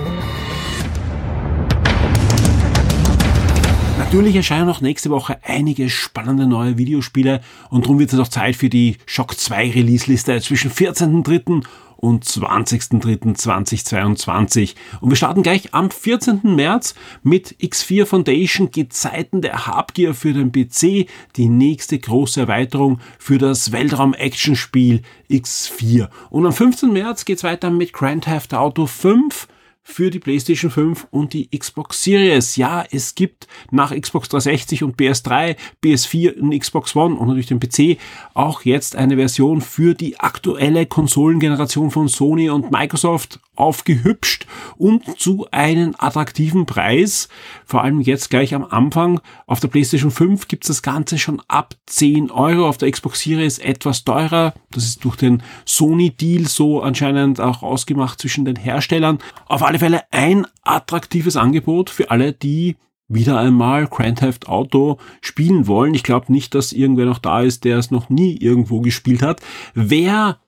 Natürlich 3.97 4.35
erscheinen 4.35 4.67
noch 4.67 4.81
nächste 4.81 5.11
Woche 5.11 5.38
einige 5.45 5.88
spannende 5.88 6.47
neue 6.47 6.79
Videospiele 6.79 7.43
und 7.71 7.85
darum 7.85 8.01
wird 8.01 8.12
es 8.12 8.19
auch 8.19 8.29
Zeit 8.29 8.57
für 8.57 8.71
die 8.71 8.97
Shock 9.07 9.38
2 9.38 9.71
Release-Liste 9.71 10.41
zwischen 10.41 10.73
14.3 10.73 11.62
und 11.99 12.25
20.03.2022. 12.25 14.75
Und 15.01 15.11
wir 15.11 15.17
starten 15.17 15.43
gleich 15.43 15.75
am 15.75 15.91
14. 15.91 16.41
März 16.43 16.95
mit 17.23 17.57
X4 17.61 18.07
Foundation 18.07 18.71
Gezeiten 18.71 19.43
der 19.43 19.67
Habgier 19.67 20.15
für 20.15 20.33
den 20.33 20.53
PC, 20.53 21.09
die 21.37 21.49
nächste 21.49 21.99
große 21.99 22.41
Erweiterung 22.41 23.01
für 23.19 23.37
das 23.39 23.73
Weltraum-Action-Spiel 23.73 25.03
X4. 25.29 26.09
Und 26.31 26.47
am 26.47 26.53
15. 26.53 26.93
März 26.93 27.25
geht's 27.25 27.43
weiter 27.45 27.71
mit 27.71 27.93
Grand 27.93 28.25
Theft 28.25 28.55
Auto 28.55 28.87
5 28.87 29.49
für 29.88 30.11
die 30.11 30.18
PlayStation 30.18 30.70
5 30.70 31.09
und 31.11 31.33
die 31.33 31.48
Xbox 31.48 32.05
Series. 32.05 32.57
Ja, 32.57 32.85
es 32.90 33.14
gibt 33.14 33.48
nach 33.70 33.90
Xbox 33.90 34.29
360 34.29 34.85
und 34.85 34.96
PS3, 34.96 35.57
PS4 35.83 36.38
und 36.38 36.57
Xbox 36.57 36.94
One 36.94 37.14
und 37.14 37.27
natürlich 37.27 37.46
dem 37.46 37.59
PC 37.59 37.98
auch 38.35 38.62
jetzt 38.62 38.96
eine 38.96 39.16
Version 39.16 39.62
für 39.62 39.94
die 39.94 40.20
aktuelle 40.20 40.85
Konsolengeneration 40.85 41.90
von 41.90 42.07
Sony 42.07 42.51
und 42.51 42.70
Microsoft 42.70 43.40
aufgehübscht 43.59 44.47
und 44.77 45.18
zu 45.18 45.47
einem 45.51 45.94
attraktiven 45.99 46.66
Preis. 46.66 47.29
Vor 47.64 47.83
allem 47.83 48.01
jetzt 48.01 48.31
gleich 48.31 48.55
am 48.55 48.64
Anfang. 48.64 49.21
Auf 49.47 49.61
der 49.61 49.68
PlayStation 49.68 50.11
5 50.11 50.49
gibt 50.49 50.64
es 50.64 50.68
das 50.68 50.83
Ganze 50.83 51.18
schon 51.18 51.42
ab 51.49 51.75
10 51.87 52.31
Euro. 52.31 52.68
Auf 52.68 52.79
der 52.79 52.90
Xbox 52.90 53.21
Series 53.21 53.59
etwas 53.59 54.05
teurer. 54.05 54.55
Das 54.71 54.85
ist 54.85 55.05
durch 55.05 55.16
den 55.16 55.42
Sony-Deal 55.64 56.47
so 56.47 56.81
anscheinend 56.83 57.40
auch 57.40 57.62
ausgemacht 57.62 58.21
zwischen 58.21 58.44
den 58.44 58.57
Herstellern. 58.57 59.18
Auf 59.47 59.62
alle 59.62 59.79
Fälle 59.79 60.03
ein 60.12 60.47
attraktives 60.62 61.37
Angebot 61.37 61.90
für 61.90 62.11
alle, 62.11 62.33
die 62.33 62.77
wieder 63.09 63.38
einmal 63.38 63.87
Grand 63.87 64.18
Theft 64.18 64.49
Auto 64.49 64.99
spielen 65.21 65.66
wollen. 65.66 65.94
Ich 65.94 66.03
glaube 66.03 66.31
nicht, 66.31 66.55
dass 66.55 66.73
irgendwer 66.73 67.07
noch 67.07 67.18
da 67.18 67.40
ist, 67.40 67.64
der 67.64 67.79
es 67.79 67.90
noch 67.90 68.11
nie 68.11 68.37
irgendwo 68.37 68.81
gespielt 68.81 69.23
hat. 69.23 69.40
Wer 69.75 70.38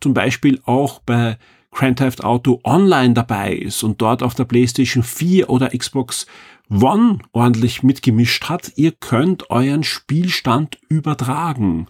zum 0.00 0.14
Beispiel 0.14 0.60
auch 0.64 1.00
bei 1.00 1.38
Grand 1.70 1.98
Theft 1.98 2.24
Auto 2.24 2.60
Online 2.64 3.14
dabei 3.14 3.54
ist 3.54 3.82
und 3.82 4.02
dort 4.02 4.22
auf 4.22 4.34
der 4.34 4.44
PlayStation 4.44 5.02
4 5.02 5.50
oder 5.50 5.70
Xbox 5.70 6.26
One 6.70 7.18
ordentlich 7.32 7.82
mitgemischt 7.82 8.48
hat, 8.48 8.72
ihr 8.76 8.92
könnt 8.92 9.50
euren 9.50 9.82
Spielstand 9.82 10.78
übertragen. 10.88 11.88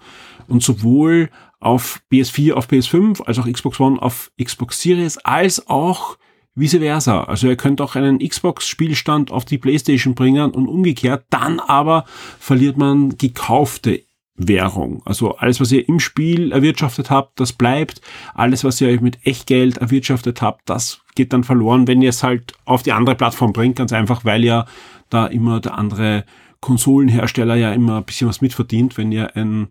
Und 0.49 0.63
sowohl 0.63 1.29
auf 1.61 2.01
PS4 2.11 2.55
auf 2.55 2.69
PS5 2.69 3.23
als 3.23 3.39
auch 3.39 3.47
Xbox 3.47 3.79
One 3.79 4.01
auf 4.01 4.33
Xbox 4.43 4.81
Series 4.81 5.19
als 5.19 5.69
auch 5.69 6.17
vice 6.55 6.79
versa. 6.79 7.25
Also 7.25 7.49
ihr 7.49 7.57
könnt 7.57 7.81
auch 7.81 7.95
einen 7.95 8.19
Xbox-Spielstand 8.19 9.31
auf 9.31 9.45
die 9.45 9.59
PlayStation 9.59 10.15
bringen 10.15 10.51
und 10.53 10.67
umgekehrt. 10.67 11.25
Dann 11.31 11.61
aber 11.61 12.05
verliert 12.39 12.77
man 12.77 13.17
gekaufte 13.19 14.03
Währung. 14.49 15.03
Also 15.05 15.37
alles, 15.37 15.61
was 15.61 15.71
ihr 15.71 15.87
im 15.87 16.01
Spiel 16.01 16.53
erwirtschaftet 16.53 17.11
habt, 17.11 17.39
das 17.39 17.53
bleibt. 17.53 18.01
Alles, 18.35 18.65
was 18.65 18.81
ihr 18.81 18.89
euch 18.89 19.01
mit 19.01 19.19
Echtgeld 19.27 19.79
erwirtschaftet 19.79 20.41
habt, 20.41 20.69
das 20.69 21.03
geht 21.15 21.33
dann 21.33 21.45
verloren, 21.45 21.87
wenn 21.87 22.01
ihr 22.01 22.09
es 22.09 22.23
halt 22.23 22.55
auf 22.65 22.83
die 22.83 22.93
andere 22.93 23.17
Plattform 23.17 23.53
bringt. 23.53 23.77
Ganz 23.77 23.93
einfach, 23.93 24.25
weil 24.25 24.45
ja 24.45 24.65
da 25.11 25.27
immer 25.27 25.61
der 25.61 25.77
andere 25.77 26.25
Konsolenhersteller 26.61 27.57
ja 27.57 27.73
immer 27.73 27.99
ein 27.99 28.05
bisschen 28.05 28.29
was 28.29 28.41
mitverdient, 28.41 28.97
wenn 28.97 29.13
ihr 29.13 29.37
ein 29.37 29.69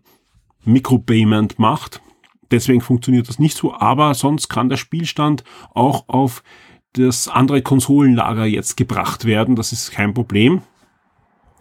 Micropayment 0.64 1.58
macht. 1.58 2.00
Deswegen 2.50 2.80
funktioniert 2.80 3.28
das 3.28 3.38
nicht 3.38 3.56
so, 3.56 3.74
aber 3.74 4.14
sonst 4.14 4.48
kann 4.48 4.68
der 4.68 4.76
Spielstand 4.76 5.44
auch 5.72 6.08
auf 6.08 6.42
das 6.92 7.28
andere 7.28 7.62
Konsolenlager 7.62 8.44
jetzt 8.44 8.76
gebracht 8.76 9.24
werden. 9.24 9.54
Das 9.56 9.72
ist 9.72 9.92
kein 9.92 10.14
Problem. 10.14 10.62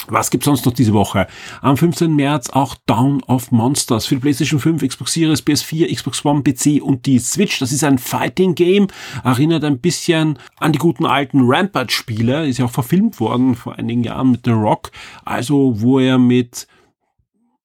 Was 0.07 0.31
gibt's 0.31 0.45
sonst 0.45 0.65
noch 0.65 0.73
diese 0.73 0.93
Woche? 0.93 1.27
Am 1.61 1.77
15. 1.77 2.15
März 2.15 2.49
auch 2.49 2.75
Down 2.85 3.21
of 3.23 3.51
Monsters 3.51 4.05
für 4.05 4.19
PlayStation 4.19 4.59
5, 4.59 4.87
Xbox 4.87 5.13
Series, 5.13 5.45
PS4, 5.45 5.93
Xbox 5.93 6.25
One, 6.25 6.41
PC 6.41 6.81
und 6.81 7.05
die 7.05 7.19
Switch. 7.19 7.59
Das 7.59 7.71
ist 7.71 7.83
ein 7.83 7.97
Fighting 7.97 8.55
Game, 8.55 8.87
erinnert 9.23 9.63
ein 9.63 9.79
bisschen 9.79 10.39
an 10.59 10.71
die 10.71 10.79
guten 10.79 11.05
alten 11.05 11.41
Rampart-Spiele, 11.43 12.47
ist 12.47 12.57
ja 12.57 12.65
auch 12.65 12.71
verfilmt 12.71 13.19
worden 13.19 13.55
vor 13.55 13.77
einigen 13.77 14.03
Jahren 14.03 14.31
mit 14.31 14.41
The 14.45 14.51
Rock. 14.51 14.91
Also, 15.25 15.81
wo 15.81 15.99
er 15.99 16.17
mit 16.17 16.67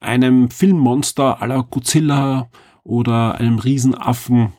einem 0.00 0.50
Filmmonster 0.50 1.40
aller 1.40 1.62
Godzilla 1.62 2.48
oder 2.82 3.36
einem 3.36 3.58
Riesenaffen 3.58 4.52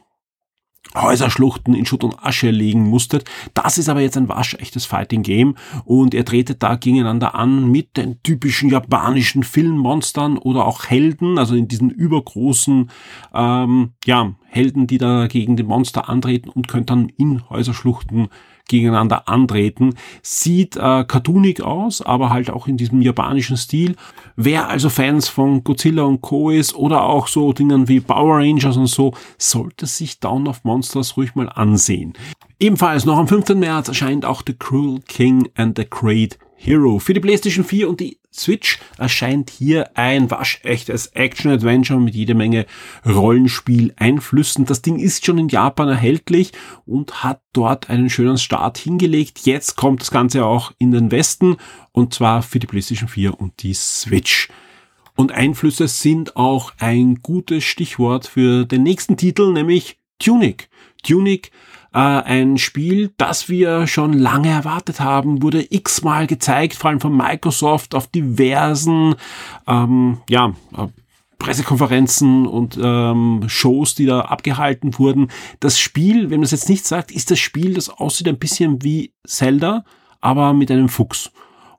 Häuserschluchten 0.94 1.74
in 1.74 1.86
Schutt 1.86 2.04
und 2.04 2.24
Asche 2.24 2.52
legen 2.52 2.90
musstet. 2.90 3.26
Das 3.54 3.78
ist 3.78 3.90
aber 3.90 4.02
jetzt 4.02 4.18
ein 4.18 4.30
waschechtes 4.30 4.86
Fighting 4.86 5.24
Game 5.24 5.56
und 5.84 6.14
ihr 6.14 6.26
tretet 6.26 6.64
da 6.64 6.76
gegeneinander 6.76 7.36
an 7.36 7.70
mit 7.70 7.98
den 7.98 8.22
typischen 8.24 8.70
japanischen 8.70 9.44
Filmmonstern 9.44 10.38
oder 10.38 10.66
auch 10.66 10.86
Helden, 10.86 11.38
also 11.38 11.56
in 11.56 11.68
diesen 11.68 11.90
übergroßen 11.90 12.90
ähm, 13.34 13.94
ja, 14.06 14.36
Helden, 14.46 14.88
die 14.88 14.98
da 14.98 15.28
gegen 15.28 15.58
die 15.58 15.64
Monster 15.64 16.08
antreten 16.08 16.50
und 16.50 16.68
könnt 16.68 16.90
dann 16.90 17.10
in 17.10 17.50
Häuserschluchten 17.50 18.30
gegeneinander 18.68 19.28
antreten. 19.28 19.96
Sieht 20.22 20.76
äh, 20.76 21.04
cartoonig 21.04 21.62
aus, 21.62 22.02
aber 22.02 22.30
halt 22.30 22.50
auch 22.50 22.68
in 22.68 22.78
diesem 22.78 23.02
japanischen 23.02 23.58
Stil. 23.58 23.96
Wer 24.36 24.70
also 24.70 24.90
Fans 24.90 25.28
von 25.28 25.64
Godzilla 25.64 26.04
und 26.04 26.22
Co. 26.22 26.50
ist 26.50 26.76
oder 26.76 27.04
auch 27.04 27.28
so 27.28 27.54
Dingen 27.54 27.88
wie 27.88 28.00
Power 28.00 28.38
Rangers 28.38 28.78
und 28.78 28.88
so, 28.88 29.14
sollte 29.38 29.86
sich 29.86 30.20
Down 30.20 30.48
of 30.48 30.64
Monsters 30.64 31.18
ruhig 31.18 31.36
mal 31.36 31.50
ansehen. 31.50 32.14
Ebenfalls 32.60 33.06
noch 33.06 33.18
am 33.18 33.28
15. 33.28 33.60
März 33.60 33.90
erscheint 33.90 34.26
auch 34.26 34.42
The 34.46 34.54
Cruel 34.54 35.02
King 35.08 35.50
and 35.56 35.78
the 35.78 35.86
Great 35.90 36.40
Hero. 36.56 37.00
Für 37.00 37.14
die 37.14 37.20
PlayStation 37.20 37.64
4 37.64 37.90
und 37.90 38.00
die 38.00 38.18
Switch 38.34 38.80
erscheint 38.98 39.50
hier 39.50 39.98
ein 39.98 40.32
waschechtes 40.32 41.08
Action-Adventure 41.08 42.00
mit 42.00 42.16
jede 42.16 42.34
Menge 42.34 42.66
Rollenspiel-Einflüssen. 43.06 44.66
Das 44.66 44.82
Ding 44.82 45.00
ist 45.00 45.26
schon 45.26 45.38
in 45.38 45.50
Japan 45.50 45.90
erhältlich 45.90 46.52
und 46.86 47.24
hat 47.24 47.42
dort 47.54 47.90
einen 47.90 48.10
schönen 48.10 48.38
Start 48.38 48.78
hingelegt. 48.78 49.42
Jetzt 49.46 49.76
kommt 49.76 50.02
das 50.02 50.12
Ganze 50.12 50.46
auch 50.46 50.72
in 50.78 50.92
den 50.92 51.12
Westen 51.12 51.58
und 51.92 52.14
zwar 52.14 52.42
für 52.42 52.60
die 52.60 52.68
PlayStation 52.68 53.10
4 53.10 53.40
und 53.40 53.62
die 53.64 53.74
Switch. 53.74 54.50
Und 55.16 55.32
Einflüsse 55.32 55.88
sind 55.88 56.36
auch 56.36 56.74
ein 56.80 57.22
gutes 57.22 57.64
Stichwort 57.64 58.28
für 58.28 58.66
den 58.66 58.84
nächsten 58.84 59.16
Titel, 59.16 59.54
nämlich 59.54 59.98
Tunic. 60.20 60.70
Tunic 61.04 61.52
äh, 61.96 61.98
ein 61.98 62.58
Spiel, 62.58 63.14
das 63.16 63.48
wir 63.48 63.88
schon 63.88 64.12
lange 64.12 64.50
erwartet 64.50 65.00
haben, 65.00 65.42
wurde 65.42 65.66
x-mal 65.70 66.28
gezeigt, 66.28 66.76
vor 66.76 66.90
allem 66.90 67.00
von 67.00 67.16
Microsoft 67.16 67.96
auf 67.96 68.08
diversen, 68.08 69.16
ähm, 69.66 70.18
ja, 70.30 70.54
äh, 70.78 70.88
Pressekonferenzen 71.40 72.48
und 72.48 72.78
ähm, 72.82 73.44
Shows, 73.48 73.96
die 73.96 74.06
da 74.06 74.22
abgehalten 74.22 74.98
wurden. 75.00 75.30
Das 75.60 75.80
Spiel, 75.80 76.30
wenn 76.30 76.40
man 76.40 76.46
es 76.46 76.52
jetzt 76.52 76.70
nicht 76.70 76.86
sagt, 76.86 77.12
ist 77.12 77.32
das 77.32 77.40
Spiel, 77.40 77.74
das 77.74 77.90
aussieht 77.90 78.28
ein 78.28 78.40
bisschen 78.40 78.84
wie 78.84 79.14
Zelda, 79.26 79.86
aber 80.20 80.54
mit 80.54 80.72
einem 80.72 80.90
Fuchs. 80.90 81.32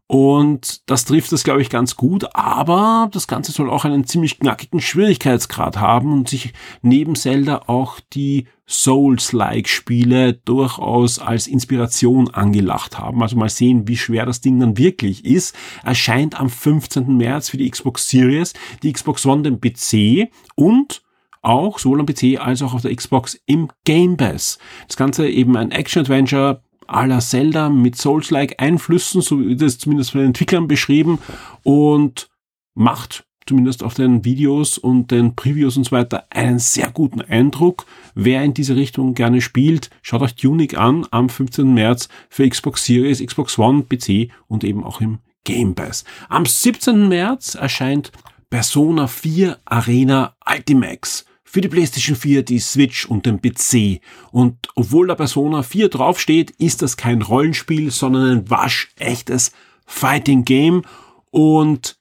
Und 0.09 0.89
das 0.89 1.05
trifft 1.05 1.33
es, 1.33 1.43
glaube 1.43 1.63
ich, 1.63 1.71
ganz 1.71 1.97
gut. 1.97 2.35
Aber 2.35 3.09
das 3.13 3.27
Ganze 3.27 3.51
soll 3.51 3.69
auch 3.69 3.85
einen 3.85 4.07
ziemlich 4.07 4.39
knackigen 4.39 4.81
Schwierigkeitsgrad 4.81 5.79
haben 5.79 6.13
und 6.13 6.29
sich 6.29 6.53
neben 6.81 7.17
Zelda 7.17 7.63
auch 7.67 7.99
die 8.13 8.47
Souls-like-Spiele 8.69 10.35
durchaus 10.35 11.19
als 11.19 11.49
Inspiration 11.49 12.31
angelacht 12.33 12.99
haben. 12.99 13.23
Also 13.23 13.37
mal 13.37 13.49
sehen, 13.49 13.89
wie 13.89 13.97
schwer 13.97 14.27
das 14.27 14.41
Ding 14.41 14.61
dann 14.61 14.79
wirklich 14.79 15.25
ist. 15.25 15.57
Erscheint 15.85 16.39
am 16.39 16.51
15. 16.51 17.17
März 17.17 17.49
für 17.49 17.57
die 17.57 17.69
Xbox 17.69 18.09
Series, 18.09 18.55
die 18.83 18.93
Xbox 18.93 19.27
One, 19.27 19.43
den 19.43 19.61
PC 19.61 20.31
und 20.55 21.03
auch 21.43 21.79
sowohl 21.79 22.01
am 22.01 22.07
PC 22.07 22.41
als 22.41 22.61
auch 22.63 22.75
auf 22.75 22.83
der 22.83 22.95
Xbox 22.95 23.41
im 23.47 23.69
Game 23.85 24.17
Pass. 24.17 24.59
Das 24.89 24.97
Ganze 24.97 25.29
eben 25.29 25.57
ein 25.57 25.71
Action-Adventure 25.71 26.63
la 26.89 27.21
Zelda 27.21 27.69
mit 27.69 27.97
Souls-like 27.97 28.61
Einflüssen, 28.61 29.21
so 29.21 29.41
wird 29.41 29.63
es 29.63 29.79
zumindest 29.79 30.13
von 30.13 30.21
den 30.21 30.29
Entwicklern 30.29 30.69
beschrieben 30.69 31.19
und 31.63 32.29
macht 32.75 33.25
zumindest 33.47 33.83
auf 33.83 33.95
den 33.95 34.25
Videos 34.25 34.77
und 34.77 35.11
den 35.11 35.37
Previews 35.37 35.77
und 35.77 35.85
so 35.85 35.93
weiter 35.93 36.27
einen 36.31 36.59
sehr 36.59 36.91
guten 36.91 37.21
Eindruck. 37.21 37.87
Wer 38.15 38.43
in 38.43 38.55
diese 38.55 38.77
Richtung 38.77 39.15
gerne 39.15 39.41
spielt, 39.41 39.91
schaut 40.03 40.23
euch 40.23 40.35
Tunic 40.35 40.77
an 40.77 41.07
am 41.11 41.29
15. 41.29 41.73
März 41.73 42.09
für 42.29 42.49
Xbox 42.49 42.85
Series, 42.85 43.25
Xbox 43.25 43.59
One, 43.59 43.85
PC 43.85 44.31
und 44.49 44.65
eben 44.65 44.83
auch 44.85 45.01
im 45.01 45.19
Game 45.45 45.75
Pass. 45.75 46.05
Am 46.29 46.45
17. 46.45 47.09
März 47.09 47.55
erscheint 47.55 48.11
Persona 48.51 49.07
4 49.07 49.59
Arena 49.65 50.35
Ultimax 50.45 51.25
für 51.57 51.63
die 51.63 51.69
PlayStation 51.69 52.17
4, 52.17 52.43
die 52.43 52.59
Switch 52.59 53.07
und 53.07 53.25
den 53.25 53.41
PC. 53.41 54.03
Und 54.31 54.69
obwohl 54.75 55.07
da 55.07 55.15
Persona 55.15 55.63
4 55.63 55.89
draufsteht, 55.89 56.51
ist 56.51 56.83
das 56.83 56.99
kein 56.99 57.23
Rollenspiel, 57.23 57.91
sondern 57.91 58.31
ein 58.31 58.51
waschechtes 58.51 59.53
Fighting 59.87 60.45
Game. 60.45 60.83
Und 61.31 61.97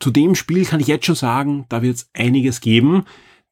zu 0.00 0.10
dem 0.10 0.34
Spiel 0.34 0.64
kann 0.64 0.80
ich 0.80 0.88
jetzt 0.88 1.06
schon 1.06 1.14
sagen, 1.14 1.66
da 1.68 1.82
wird 1.82 1.94
es 1.94 2.10
einiges 2.14 2.60
geben, 2.60 3.04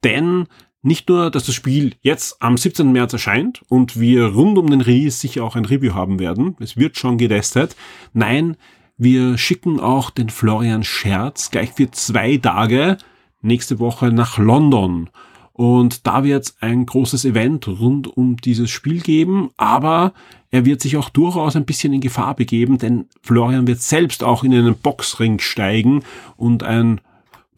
denn 0.03 0.49
nicht 0.83 1.09
nur, 1.09 1.31
dass 1.31 1.47
das 1.47 1.55
Spiel 1.55 1.95
jetzt 2.01 2.43
am 2.43 2.57
17. 2.57 2.91
März 2.91 3.13
erscheint 3.13 3.63
und 3.69 4.01
wir 4.01 4.25
rund 4.25 4.59
um 4.59 4.69
den 4.69 4.81
Release 4.81 5.21
sicher 5.21 5.45
auch 5.45 5.55
ein 5.55 5.67
Review 5.67 5.95
haben 5.95 6.19
werden, 6.19 6.57
es 6.59 6.77
wird 6.77 6.99
schon 6.99 7.17
getestet, 7.17 7.77
nein, 8.13 8.57
wir 8.97 9.39
schicken 9.39 9.79
auch 9.79 10.11
den 10.11 10.31
Florian 10.31 10.83
Scherz 10.83 11.53
gleich 11.53 11.71
für 11.75 11.93
zwei 11.93 12.39
Tage 12.39 12.99
nächste 13.41 13.79
Woche 13.79 14.11
nach 14.11 14.37
London 14.37 15.11
und 15.55 16.07
da 16.07 16.25
wird 16.25 16.45
es 16.45 16.57
ein 16.61 16.85
großes 16.85 17.25
Event 17.25 17.69
rund 17.69 18.09
um 18.09 18.37
dieses 18.37 18.71
Spiel 18.71 19.01
geben, 19.01 19.51
aber 19.57 20.13
er 20.51 20.65
wird 20.65 20.81
sich 20.81 20.97
auch 20.97 21.09
durchaus 21.09 21.55
ein 21.55 21.65
bisschen 21.65 21.93
in 21.93 22.01
Gefahr 22.01 22.35
begeben, 22.35 22.79
denn 22.79 23.07
Florian 23.23 23.67
wird 23.69 23.81
selbst 23.81 24.25
auch 24.25 24.43
in 24.43 24.53
einen 24.53 24.75
Boxring 24.75 25.39
steigen 25.39 26.03
und 26.37 26.65
ein 26.65 27.01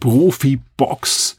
Profi-Box 0.01 1.39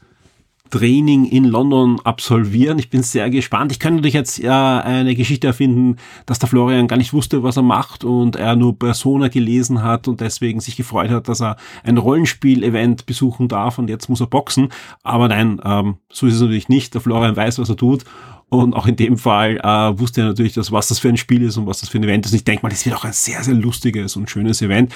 Training 0.70 1.24
in 1.26 1.44
London 1.44 2.00
absolvieren. 2.04 2.78
Ich 2.78 2.90
bin 2.90 3.02
sehr 3.02 3.30
gespannt. 3.30 3.72
Ich 3.72 3.78
könnte 3.78 3.96
natürlich 3.96 4.14
jetzt 4.14 4.38
ja 4.38 4.80
eine 4.80 5.14
Geschichte 5.14 5.46
erfinden, 5.46 5.96
dass 6.26 6.38
der 6.38 6.48
Florian 6.48 6.88
gar 6.88 6.96
nicht 6.96 7.12
wusste, 7.12 7.42
was 7.42 7.56
er 7.56 7.62
macht 7.62 8.04
und 8.04 8.36
er 8.36 8.56
nur 8.56 8.78
Persona 8.78 9.28
gelesen 9.28 9.82
hat 9.82 10.08
und 10.08 10.20
deswegen 10.20 10.60
sich 10.60 10.76
gefreut 10.76 11.10
hat, 11.10 11.28
dass 11.28 11.40
er 11.40 11.56
ein 11.84 11.98
Rollenspiel-Event 11.98 13.06
besuchen 13.06 13.48
darf 13.48 13.78
und 13.78 13.88
jetzt 13.88 14.08
muss 14.08 14.20
er 14.20 14.26
boxen. 14.26 14.68
Aber 15.02 15.28
nein, 15.28 15.60
ähm, 15.64 15.96
so 16.10 16.26
ist 16.26 16.34
es 16.34 16.40
natürlich 16.40 16.68
nicht. 16.68 16.94
Der 16.94 17.00
Florian 17.00 17.36
weiß, 17.36 17.58
was 17.58 17.68
er 17.68 17.76
tut 17.76 18.04
und 18.50 18.74
auch 18.74 18.86
in 18.86 18.96
dem 18.96 19.18
Fall 19.18 19.58
äh, 19.58 19.98
wusste 19.98 20.22
er 20.22 20.28
natürlich, 20.28 20.54
dass, 20.54 20.72
was 20.72 20.88
das 20.88 20.98
für 20.98 21.08
ein 21.08 21.16
Spiel 21.16 21.42
ist 21.42 21.56
und 21.58 21.66
was 21.66 21.80
das 21.80 21.90
für 21.90 21.98
ein 21.98 22.04
Event 22.04 22.24
ist. 22.24 22.32
Und 22.32 22.38
ich 22.38 22.44
denke 22.44 22.62
mal, 22.62 22.70
das 22.70 22.84
wird 22.86 22.96
auch 22.96 23.04
ein 23.04 23.12
sehr, 23.12 23.42
sehr 23.42 23.54
lustiges 23.54 24.16
und 24.16 24.30
schönes 24.30 24.62
Event. 24.62 24.92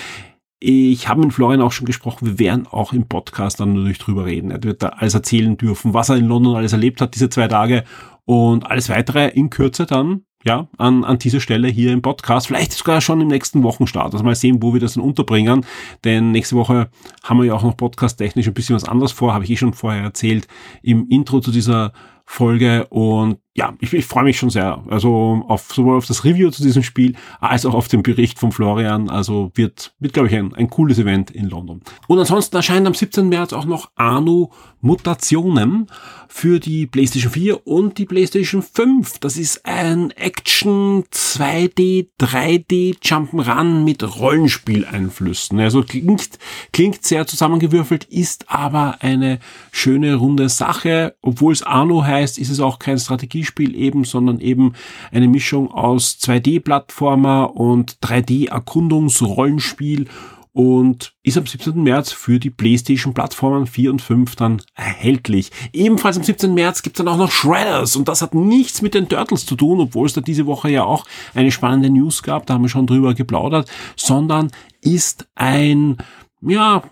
Ich 0.64 1.08
habe 1.08 1.22
mit 1.22 1.32
Florian 1.32 1.60
auch 1.60 1.72
schon 1.72 1.86
gesprochen, 1.86 2.24
wir 2.24 2.38
werden 2.38 2.68
auch 2.68 2.92
im 2.92 3.08
Podcast 3.08 3.58
dann 3.58 3.72
natürlich 3.72 3.98
drüber 3.98 4.26
reden. 4.26 4.52
Er 4.52 4.62
wird 4.62 4.80
da 4.84 4.90
alles 4.90 5.12
erzählen 5.12 5.56
dürfen, 5.56 5.92
was 5.92 6.08
er 6.08 6.14
in 6.14 6.28
London 6.28 6.54
alles 6.54 6.72
erlebt 6.72 7.00
hat, 7.00 7.16
diese 7.16 7.28
zwei 7.28 7.48
Tage 7.48 7.82
und 8.26 8.70
alles 8.70 8.88
weitere 8.88 9.26
in 9.30 9.50
Kürze 9.50 9.86
dann, 9.86 10.22
ja, 10.44 10.68
an, 10.78 11.02
an 11.02 11.18
dieser 11.18 11.40
Stelle 11.40 11.66
hier 11.66 11.92
im 11.92 12.00
Podcast. 12.00 12.46
Vielleicht 12.46 12.74
sogar 12.74 13.00
schon 13.00 13.20
im 13.20 13.26
nächsten 13.26 13.64
Wochenstart. 13.64 14.12
Also 14.12 14.24
mal 14.24 14.36
sehen, 14.36 14.62
wo 14.62 14.72
wir 14.72 14.80
das 14.80 14.94
dann 14.94 15.02
unterbringen. 15.02 15.66
Denn 16.04 16.30
nächste 16.30 16.54
Woche 16.54 16.90
haben 17.24 17.38
wir 17.38 17.46
ja 17.46 17.54
auch 17.54 17.64
noch 17.64 17.76
podcast-technisch 17.76 18.46
ein 18.46 18.54
bisschen 18.54 18.76
was 18.76 18.84
anderes 18.84 19.10
vor, 19.10 19.34
habe 19.34 19.42
ich 19.42 19.50
eh 19.50 19.56
schon 19.56 19.74
vorher 19.74 20.04
erzählt, 20.04 20.46
im 20.80 21.08
Intro 21.08 21.40
zu 21.40 21.50
dieser 21.50 21.92
Folge 22.24 22.86
und 22.86 23.38
ja, 23.54 23.74
ich, 23.80 23.92
ich 23.92 24.06
freue 24.06 24.24
mich 24.24 24.38
schon 24.38 24.48
sehr. 24.48 24.82
Also 24.88 25.44
auf 25.46 25.72
sowohl 25.72 25.98
auf 25.98 26.06
das 26.06 26.24
Review 26.24 26.50
zu 26.50 26.62
diesem 26.62 26.82
Spiel 26.82 27.14
als 27.38 27.66
auch 27.66 27.74
auf 27.74 27.86
den 27.86 28.02
Bericht 28.02 28.38
von 28.38 28.50
Florian. 28.50 29.10
Also 29.10 29.52
wird, 29.54 29.94
wird 29.98 30.14
glaube 30.14 30.28
ich, 30.28 30.34
ein, 30.34 30.54
ein 30.54 30.70
cooles 30.70 30.98
Event 30.98 31.30
in 31.30 31.50
London. 31.50 31.82
Und 32.08 32.18
ansonsten 32.18 32.56
erscheint 32.56 32.86
am 32.86 32.94
17. 32.94 33.28
März 33.28 33.52
auch 33.52 33.66
noch 33.66 33.90
Arno 33.94 34.52
Mutationen 34.80 35.86
für 36.28 36.58
die 36.58 36.86
PlayStation 36.86 37.30
4 37.30 37.66
und 37.66 37.98
die 37.98 38.06
PlayStation 38.06 38.62
5. 38.62 39.18
Das 39.18 39.36
ist 39.36 39.64
ein 39.64 40.10
Action 40.12 41.04
2D, 41.12 42.08
3D 42.18 42.98
Jump'n'Run 43.00 43.84
mit 43.84 44.02
Rollenspieleinflüssen. 44.18 45.60
Also 45.60 45.82
klingt, 45.82 46.38
klingt 46.72 47.04
sehr 47.04 47.26
zusammengewürfelt, 47.26 48.04
ist 48.04 48.50
aber 48.50 48.96
eine 49.00 49.38
schöne 49.70 50.16
runde 50.16 50.48
Sache. 50.48 51.14
Obwohl 51.20 51.52
es 51.52 51.62
Arno 51.62 52.02
heißt, 52.02 52.38
ist 52.38 52.50
es 52.50 52.58
auch 52.58 52.78
kein 52.78 52.98
Strategiespiel 53.42 53.76
eben, 53.76 54.04
sondern 54.04 54.40
eben 54.40 54.72
eine 55.10 55.28
Mischung 55.28 55.70
aus 55.70 56.18
2D-Plattformer 56.20 57.56
und 57.56 57.98
3D-Erkundungsrollenspiel 58.00 60.06
und 60.54 61.14
ist 61.22 61.38
am 61.38 61.46
17. 61.46 61.82
März 61.82 62.12
für 62.12 62.38
die 62.38 62.50
PlayStation 62.50 63.14
Plattformen 63.14 63.66
4 63.66 63.90
und 63.90 64.02
5 64.02 64.36
dann 64.36 64.60
erhältlich. 64.74 65.50
Ebenfalls 65.72 66.18
am 66.18 66.24
17. 66.24 66.52
März 66.52 66.82
gibt's 66.82 66.98
dann 66.98 67.08
auch 67.08 67.16
noch 67.16 67.30
Shredders 67.30 67.96
und 67.96 68.06
das 68.06 68.20
hat 68.20 68.34
nichts 68.34 68.82
mit 68.82 68.92
den 68.92 69.08
Turtles 69.08 69.46
zu 69.46 69.56
tun, 69.56 69.80
obwohl 69.80 70.06
es 70.06 70.12
da 70.12 70.20
diese 70.20 70.44
Woche 70.44 70.70
ja 70.70 70.84
auch 70.84 71.06
eine 71.34 71.50
spannende 71.50 71.88
News 71.88 72.22
gab, 72.22 72.44
da 72.46 72.52
haben 72.54 72.62
wir 72.62 72.68
schon 72.68 72.86
drüber 72.86 73.14
geplaudert, 73.14 73.70
sondern 73.96 74.50
ist 74.82 75.26
ein 75.34 75.96
ja, 76.42 76.82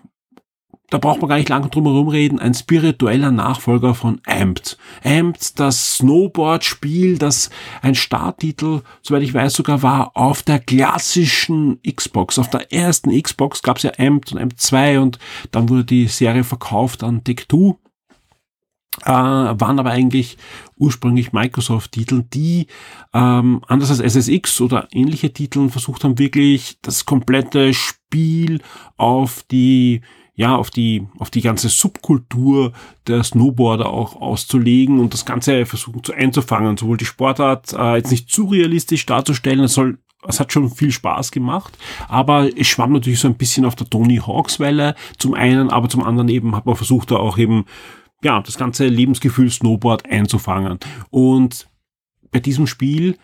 da 0.91 0.97
braucht 0.97 1.21
man 1.21 1.29
gar 1.29 1.37
nicht 1.37 1.47
lange 1.49 1.69
drum 1.69 1.85
herum 1.85 2.09
reden, 2.09 2.37
ein 2.37 2.53
spiritueller 2.53 3.31
Nachfolger 3.31 3.95
von 3.95 4.19
Amped. 4.27 4.77
Amped, 5.03 5.57
das 5.57 5.95
Snowboard-Spiel, 5.95 7.17
das 7.17 7.49
ein 7.81 7.95
Starttitel, 7.95 8.81
soweit 9.01 9.23
ich 9.23 9.33
weiß, 9.33 9.53
sogar 9.53 9.83
war 9.83 10.11
auf 10.17 10.43
der 10.43 10.59
klassischen 10.59 11.79
Xbox. 11.81 12.37
Auf 12.37 12.49
der 12.49 12.73
ersten 12.73 13.19
Xbox 13.19 13.63
gab 13.63 13.77
es 13.77 13.83
ja 13.83 13.93
Amped 13.97 14.33
und 14.33 14.39
Amped 14.39 14.59
2 14.59 14.99
und 14.99 15.17
dann 15.51 15.69
wurde 15.69 15.85
die 15.85 16.07
Serie 16.07 16.43
verkauft 16.43 17.03
an 17.03 17.21
Tech2. 17.21 17.77
Äh, 19.05 19.09
waren 19.09 19.79
aber 19.79 19.91
eigentlich 19.91 20.37
ursprünglich 20.75 21.31
Microsoft-Titel, 21.31 22.25
die 22.33 22.67
ähm, 23.13 23.61
anders 23.65 23.89
als 23.89 24.01
SSX 24.01 24.59
oder 24.59 24.89
ähnliche 24.91 25.31
Titel 25.31 25.69
versucht 25.69 26.03
haben, 26.03 26.19
wirklich 26.19 26.77
das 26.81 27.05
komplette 27.05 27.73
Spiel 27.73 28.61
auf 28.97 29.45
die 29.49 30.01
ja, 30.41 30.55
auf 30.55 30.71
die, 30.71 31.05
auf 31.19 31.29
die 31.29 31.41
ganze 31.41 31.69
Subkultur 31.69 32.73
der 33.05 33.23
Snowboarder 33.23 33.87
auch 33.87 34.19
auszulegen 34.19 34.99
und 34.99 35.13
das 35.13 35.23
Ganze 35.23 35.67
versuchen 35.67 36.03
zu 36.03 36.13
einzufangen. 36.13 36.77
Sowohl 36.77 36.97
die 36.97 37.05
Sportart 37.05 37.73
äh, 37.73 37.97
jetzt 37.97 38.09
nicht 38.09 38.27
zu 38.27 38.45
realistisch 38.45 39.05
darzustellen, 39.05 39.59
es 39.59 39.75
soll 39.75 39.99
es 40.27 40.39
hat 40.39 40.51
schon 40.51 40.71
viel 40.71 40.91
Spaß 40.91 41.31
gemacht, 41.31 41.77
aber 42.07 42.49
es 42.57 42.67
schwamm 42.67 42.93
natürlich 42.93 43.19
so 43.19 43.27
ein 43.27 43.37
bisschen 43.37 43.65
auf 43.65 43.75
der 43.75 43.89
Tony 43.89 44.17
Hawks 44.17 44.59
Welle 44.59 44.95
zum 45.19 45.35
einen, 45.35 45.69
aber 45.69 45.89
zum 45.89 46.03
anderen 46.03 46.29
eben 46.29 46.55
hat 46.55 46.65
man 46.65 46.75
versucht 46.75 47.11
da 47.11 47.17
auch 47.17 47.37
eben 47.37 47.65
ja, 48.23 48.41
das 48.41 48.57
ganze 48.57 48.87
Lebensgefühl 48.87 49.51
Snowboard 49.51 50.07
einzufangen. 50.07 50.79
Und 51.11 51.67
bei 52.31 52.39
diesem 52.39 52.65
Spiel 52.65 53.17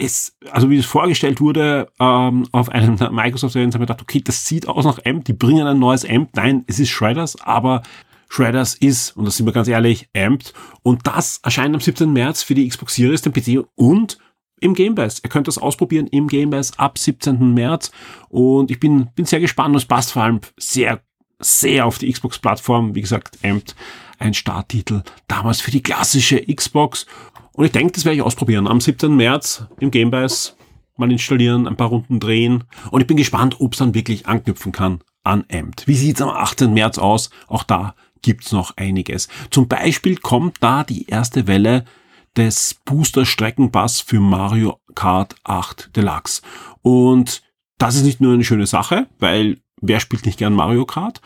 es, 0.00 0.36
also 0.50 0.70
wie 0.70 0.78
es 0.78 0.86
vorgestellt 0.86 1.40
wurde 1.40 1.88
ähm, 2.00 2.46
auf 2.52 2.68
einem 2.70 2.94
Microsoft-Event, 2.94 3.74
haben 3.74 3.80
wir 3.80 3.86
gedacht, 3.86 4.02
okay, 4.02 4.20
das 4.24 4.46
sieht 4.46 4.66
aus 4.66 4.84
nach 4.84 4.98
Amp, 5.04 5.24
die 5.26 5.32
bringen 5.32 5.66
ein 5.66 5.78
neues 5.78 6.08
Amp. 6.08 6.30
Nein, 6.34 6.64
es 6.66 6.78
ist 6.78 6.88
Shredders, 6.90 7.40
aber 7.42 7.82
Shredders 8.30 8.74
ist, 8.74 9.16
und 9.16 9.24
das 9.26 9.36
sind 9.36 9.46
wir 9.46 9.52
ganz 9.52 9.68
ehrlich, 9.68 10.08
Amped. 10.16 10.54
Und 10.82 11.06
das 11.06 11.40
erscheint 11.42 11.74
am 11.74 11.80
17. 11.80 12.12
März 12.12 12.42
für 12.42 12.54
die 12.54 12.66
Xbox 12.68 12.94
Series, 12.94 13.22
den 13.22 13.32
PC 13.32 13.66
und 13.74 14.18
im 14.60 14.74
Game 14.74 14.94
Pass. 14.94 15.20
Ihr 15.22 15.30
könnt 15.30 15.48
das 15.48 15.58
ausprobieren 15.58 16.06
im 16.06 16.28
Game 16.28 16.50
Pass 16.50 16.78
ab 16.78 16.96
17. 16.96 17.54
März. 17.54 17.90
Und 18.28 18.70
ich 18.70 18.78
bin, 18.78 19.08
bin 19.14 19.24
sehr 19.24 19.40
gespannt 19.40 19.70
und 19.70 19.76
es 19.76 19.84
passt 19.84 20.12
vor 20.12 20.22
allem 20.22 20.40
sehr, 20.56 21.02
sehr 21.40 21.86
auf 21.86 21.98
die 21.98 22.10
Xbox-Plattform. 22.12 22.94
Wie 22.94 23.00
gesagt, 23.00 23.38
Amped, 23.42 23.74
ein 24.18 24.34
Starttitel 24.34 25.02
damals 25.26 25.60
für 25.60 25.70
die 25.72 25.82
klassische 25.82 26.40
Xbox. 26.40 27.06
Und 27.52 27.64
ich 27.64 27.72
denke, 27.72 27.92
das 27.92 28.04
werde 28.04 28.16
ich 28.16 28.22
ausprobieren. 28.22 28.66
Am 28.66 28.80
17. 28.80 29.14
März 29.14 29.66
im 29.80 29.90
Game 29.90 30.10
Pass 30.10 30.56
mal 30.96 31.10
installieren, 31.10 31.66
ein 31.66 31.76
paar 31.76 31.88
Runden 31.88 32.20
drehen. 32.20 32.64
Und 32.90 33.00
ich 33.00 33.06
bin 33.06 33.16
gespannt, 33.16 33.56
ob 33.58 33.72
es 33.72 33.78
dann 33.78 33.94
wirklich 33.94 34.26
anknüpfen 34.26 34.70
kann 34.70 35.00
an 35.24 35.44
Amped. 35.50 35.86
Wie 35.86 35.96
sieht 35.96 36.16
es 36.16 36.22
am 36.22 36.28
18. 36.28 36.72
März 36.72 36.98
aus? 36.98 37.30
Auch 37.48 37.64
da 37.64 37.94
gibt's 38.22 38.52
noch 38.52 38.76
einiges. 38.76 39.28
Zum 39.50 39.66
Beispiel 39.66 40.16
kommt 40.16 40.58
da 40.60 40.84
die 40.84 41.06
erste 41.06 41.46
Welle 41.46 41.84
des 42.36 42.74
Booster 42.84 43.26
Streckenpass 43.26 44.00
für 44.00 44.20
Mario 44.20 44.78
Kart 44.94 45.34
8 45.44 45.96
Deluxe. 45.96 46.42
Und 46.82 47.42
das 47.78 47.96
ist 47.96 48.04
nicht 48.04 48.20
nur 48.20 48.34
eine 48.34 48.44
schöne 48.44 48.66
Sache, 48.66 49.06
weil 49.18 49.58
wer 49.80 50.00
spielt 50.00 50.26
nicht 50.26 50.38
gern 50.38 50.54
Mario 50.54 50.84
Kart? 50.84 51.20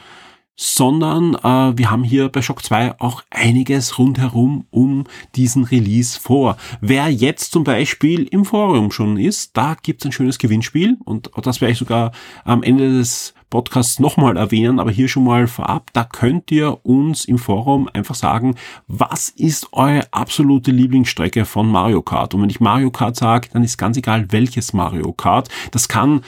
Sondern 0.57 1.35
äh, 1.35 1.77
wir 1.77 1.91
haben 1.91 2.05
hier 2.05 2.29
bei 2.29 2.43
Shock 2.43 2.63
2 2.63 3.01
auch 3.01 3.23
einiges 3.31 3.99
rundherum 3.99 4.67
um 4.71 5.05
diesen 5.35 5.65
Release 5.65 6.19
vor. 6.19 6.57
Wer 6.81 7.09
jetzt 7.09 7.53
zum 7.53 7.65
Beispiel 7.65 8.25
im 8.25 8.45
Forum 8.45 8.91
schon 8.91 9.17
ist, 9.17 9.57
da 9.57 9.77
gibt's 9.83 10.05
ein 10.05 10.13
schönes 10.13 10.39
Gewinnspiel 10.39 10.97
und 11.05 11.31
das 11.43 11.61
werde 11.61 11.73
ich 11.73 11.79
sogar 11.79 12.13
am 12.45 12.63
Ende 12.63 12.91
des 12.91 13.35
Podcasts 13.55 14.01
nochmal 14.01 14.37
erwähnen, 14.37 14.81
aber 14.81 14.91
hier 14.91 15.07
schon 15.07 15.23
mal 15.23 15.47
vorab, 15.47 15.91
da 15.93 16.03
könnt 16.03 16.51
ihr 16.51 16.85
uns 16.85 17.25
im 17.25 17.39
Forum 17.39 17.89
einfach 17.93 18.17
sagen, 18.17 18.57
was 18.89 19.29
ist 19.29 19.69
eure 19.73 20.09
absolute 20.11 20.73
Lieblingsstrecke 20.73 21.45
von 21.45 21.69
Mario 21.69 22.03
Kart? 22.03 22.35
Und 22.35 22.43
wenn 22.43 22.51
ich 22.51 22.59
Mario 22.59 22.91
Kart 22.91 23.15
sage, 23.15 23.49
dann 23.53 23.63
ist 23.63 23.79
ganz 23.79 23.97
egal, 23.97 24.27
welches 24.33 24.73
Mario 24.73 25.13
Kart. 25.13 25.51
Das 25.71 25.87
kann 25.87 26.23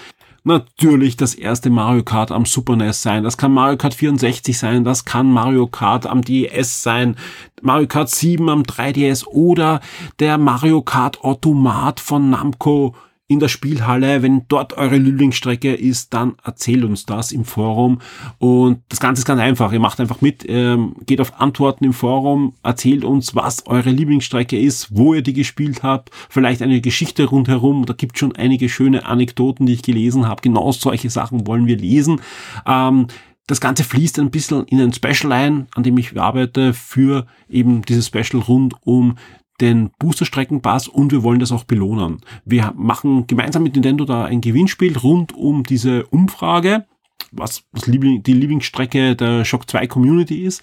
natürlich 0.46 1.16
das 1.16 1.34
erste 1.34 1.70
Mario 1.70 2.04
Kart 2.04 2.30
am 2.30 2.44
Super 2.46 2.76
NES 2.76 3.02
sein, 3.02 3.24
das 3.24 3.36
kann 3.36 3.52
Mario 3.52 3.76
Kart 3.76 3.94
64 3.94 4.56
sein, 4.56 4.84
das 4.84 5.04
kann 5.04 5.30
Mario 5.30 5.66
Kart 5.66 6.06
am 6.06 6.22
DS 6.22 6.82
sein, 6.82 7.16
Mario 7.62 7.88
Kart 7.88 8.08
7 8.08 8.48
am 8.48 8.62
3DS 8.62 9.26
oder 9.26 9.80
der 10.20 10.38
Mario 10.38 10.82
Kart 10.82 11.22
Automat 11.22 12.00
von 12.00 12.30
Namco 12.30 12.94
in 13.28 13.40
der 13.40 13.48
Spielhalle. 13.48 14.22
Wenn 14.22 14.46
dort 14.48 14.76
eure 14.76 14.96
Lieblingsstrecke 14.96 15.74
ist, 15.74 16.14
dann 16.14 16.34
erzählt 16.44 16.84
uns 16.84 17.06
das 17.06 17.32
im 17.32 17.44
Forum. 17.44 18.00
Und 18.38 18.82
das 18.88 19.00
Ganze 19.00 19.20
ist 19.20 19.26
ganz 19.26 19.40
einfach. 19.40 19.72
Ihr 19.72 19.80
macht 19.80 20.00
einfach 20.00 20.20
mit, 20.20 20.44
ähm, 20.48 20.94
geht 21.06 21.20
auf 21.20 21.40
Antworten 21.40 21.84
im 21.84 21.92
Forum, 21.92 22.54
erzählt 22.62 23.04
uns, 23.04 23.34
was 23.34 23.66
eure 23.66 23.90
Lieblingsstrecke 23.90 24.58
ist, 24.58 24.96
wo 24.96 25.14
ihr 25.14 25.22
die 25.22 25.32
gespielt 25.32 25.82
habt, 25.82 26.10
vielleicht 26.28 26.62
eine 26.62 26.80
Geschichte 26.80 27.24
rundherum. 27.24 27.86
Da 27.86 27.94
gibt 27.94 28.18
schon 28.18 28.36
einige 28.36 28.68
schöne 28.68 29.06
Anekdoten, 29.06 29.66
die 29.66 29.74
ich 29.74 29.82
gelesen 29.82 30.28
habe. 30.28 30.42
Genau 30.42 30.70
solche 30.72 31.10
Sachen 31.10 31.46
wollen 31.46 31.66
wir 31.66 31.76
lesen. 31.76 32.20
Ähm, 32.66 33.08
das 33.46 33.60
Ganze 33.60 33.84
fließt 33.84 34.18
ein 34.18 34.30
bisschen 34.30 34.64
in 34.64 34.80
ein 34.80 34.92
Special 34.92 35.32
ein, 35.32 35.68
an 35.74 35.84
dem 35.84 35.96
ich 35.98 36.18
arbeite 36.18 36.74
für 36.74 37.26
eben 37.48 37.82
dieses 37.82 38.08
Special 38.08 38.42
rund 38.42 38.74
um 38.82 39.16
den 39.60 39.90
Boosterstreckenpass 39.98 40.88
und 40.88 41.12
wir 41.12 41.22
wollen 41.22 41.40
das 41.40 41.52
auch 41.52 41.64
belohnen. 41.64 42.20
Wir 42.44 42.72
machen 42.76 43.26
gemeinsam 43.26 43.62
mit 43.62 43.74
Nintendo 43.74 44.04
da 44.04 44.24
ein 44.24 44.40
Gewinnspiel 44.40 44.96
rund 44.98 45.34
um 45.34 45.62
diese 45.62 46.06
Umfrage, 46.06 46.86
was, 47.32 47.64
die 47.86 48.32
Lieblingsstrecke 48.32 49.16
der 49.16 49.44
Shock 49.44 49.68
2 49.68 49.86
Community 49.86 50.44
ist. 50.44 50.62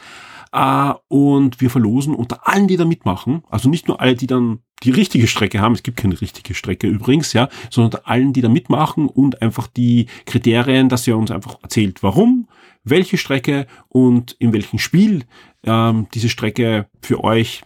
Uh, 0.56 0.94
und 1.08 1.62
wir 1.62 1.72
verlosen 1.72 2.14
unter 2.14 2.48
allen, 2.48 2.68
die 2.68 2.78
da 2.78 2.86
mitmachen, 2.86 3.42
also 3.50 3.70
nicht 3.70 3.88
nur 3.88 4.00
alle, 4.00 4.14
die 4.14 4.28
dann 4.28 4.60
die 4.84 4.92
richtige 4.92 5.26
Strecke 5.26 5.60
haben, 5.60 5.74
es 5.74 5.82
gibt 5.82 5.98
keine 5.98 6.22
richtige 6.22 6.54
Strecke 6.54 6.86
übrigens, 6.86 7.34
ja, 7.34 7.50
sondern 7.72 7.94
unter 7.94 8.08
allen, 8.08 8.34
die 8.34 8.42
da 8.42 8.50
mitmachen 8.50 9.08
und 9.08 9.42
einfach 9.42 9.66
die 9.66 10.06
Kriterien, 10.28 10.90
dass 10.90 11.08
ihr 11.08 11.18
uns 11.18 11.32
einfach 11.32 11.58
erzählt, 11.64 12.04
warum, 12.04 12.48
welche 12.84 13.18
Strecke 13.18 13.66
und 13.88 14.34
in 14.40 14.54
welchem 14.54 14.78
Spiel 14.78 15.24
ähm, 15.64 16.08
diese 16.14 16.30
Strecke 16.30 16.88
für 17.02 17.24
euch 17.24 17.64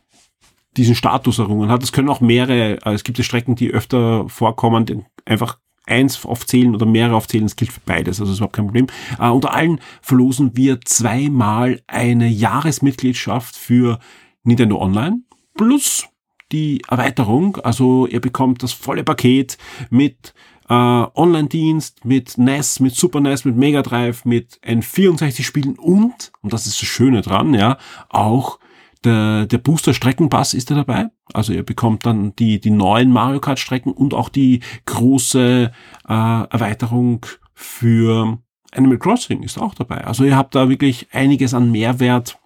diesen 0.78 0.96
Status 0.96 1.40
errungen 1.40 1.70
hat. 1.70 1.84
Es 1.84 1.92
können 1.92 2.10
auch 2.10 2.22
mehrere, 2.22 2.78
äh, 2.86 2.94
es 2.94 3.04
gibt 3.04 3.18
ja 3.18 3.24
Strecken, 3.24 3.56
die 3.56 3.72
öfter 3.72 4.30
vorkommen, 4.30 5.06
einfach 5.26 5.58
eins 5.86 6.26
aufzählen 6.26 6.76
oder 6.76 6.86
mehrere 6.86 7.16
aufzählen, 7.16 7.46
es 7.46 7.56
gilt 7.56 7.72
für 7.72 7.82
beides, 7.86 8.20
also 8.20 8.32
ist 8.32 8.40
überhaupt 8.40 8.56
kein 8.56 8.66
Problem. 8.66 8.88
Äh, 9.20 9.30
unter 9.30 9.54
allen 9.54 9.80
verlosen 10.02 10.52
wir 10.56 10.82
zweimal 10.82 11.82
eine 11.88 12.28
Jahresmitgliedschaft 12.28 13.56
für 13.56 14.00
Nintendo 14.44 14.80
Online 14.80 15.22
plus 15.56 16.08
die 16.52 16.82
Erweiterung, 16.88 17.58
also 17.58 18.08
ihr 18.08 18.22
bekommt 18.22 18.64
das 18.64 18.72
volle 18.72 19.04
Paket 19.04 19.58
mit 19.90 20.34
äh, 20.70 20.74
Online-Dienst, 20.74 22.06
mit 22.06 22.38
NES, 22.38 22.80
mit 22.80 22.96
Super 22.96 23.20
NES, 23.20 23.44
mit 23.44 23.58
Mega 23.58 23.82
Drive, 23.82 24.24
mit 24.24 24.60
N64 24.66 25.44
Spielen 25.44 25.76
und, 25.76 26.32
und 26.42 26.54
das 26.54 26.68
ist 26.68 26.82
das 26.82 26.88
Schöne 26.88 27.22
dran, 27.22 27.54
ja, 27.54 27.78
auch 28.10 28.60
der, 29.06 29.46
der 29.46 29.58
Booster 29.58 29.94
Streckenpass 29.94 30.54
ist 30.54 30.72
da 30.72 30.76
dabei. 30.76 31.10
Also 31.34 31.54
ihr 31.54 31.64
bekommt 31.64 32.06
dann 32.06 32.36
die, 32.36 32.60
die 32.60 32.70
neuen 32.70 33.12
Mario 33.12 33.40
Kart 33.40 33.60
Strecken 33.60 33.92
und 33.92 34.14
auch 34.14 34.30
die 34.30 34.62
große 34.86 35.72
äh, 36.08 36.14
Erweiterung 36.14 37.26
für 37.54 38.40
Animal 38.72 38.98
Crossing 38.98 39.44
ist 39.44 39.58
auch 39.58 39.74
dabei. 39.74 40.06
Also 40.06 40.24
ihr 40.24 40.36
habt 40.36 40.56
da 40.56 40.70
wirklich 40.70 41.08
einiges 41.12 41.54
an 41.54 41.72
Mehrwert. 41.72 42.40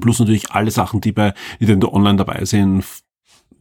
Plus 0.00 0.18
natürlich 0.18 0.52
alle 0.52 0.70
Sachen, 0.70 1.00
die 1.00 1.12
bei 1.12 1.34
Nintendo 1.58 1.92
Online 1.92 2.16
dabei 2.16 2.44
sind. 2.44 2.84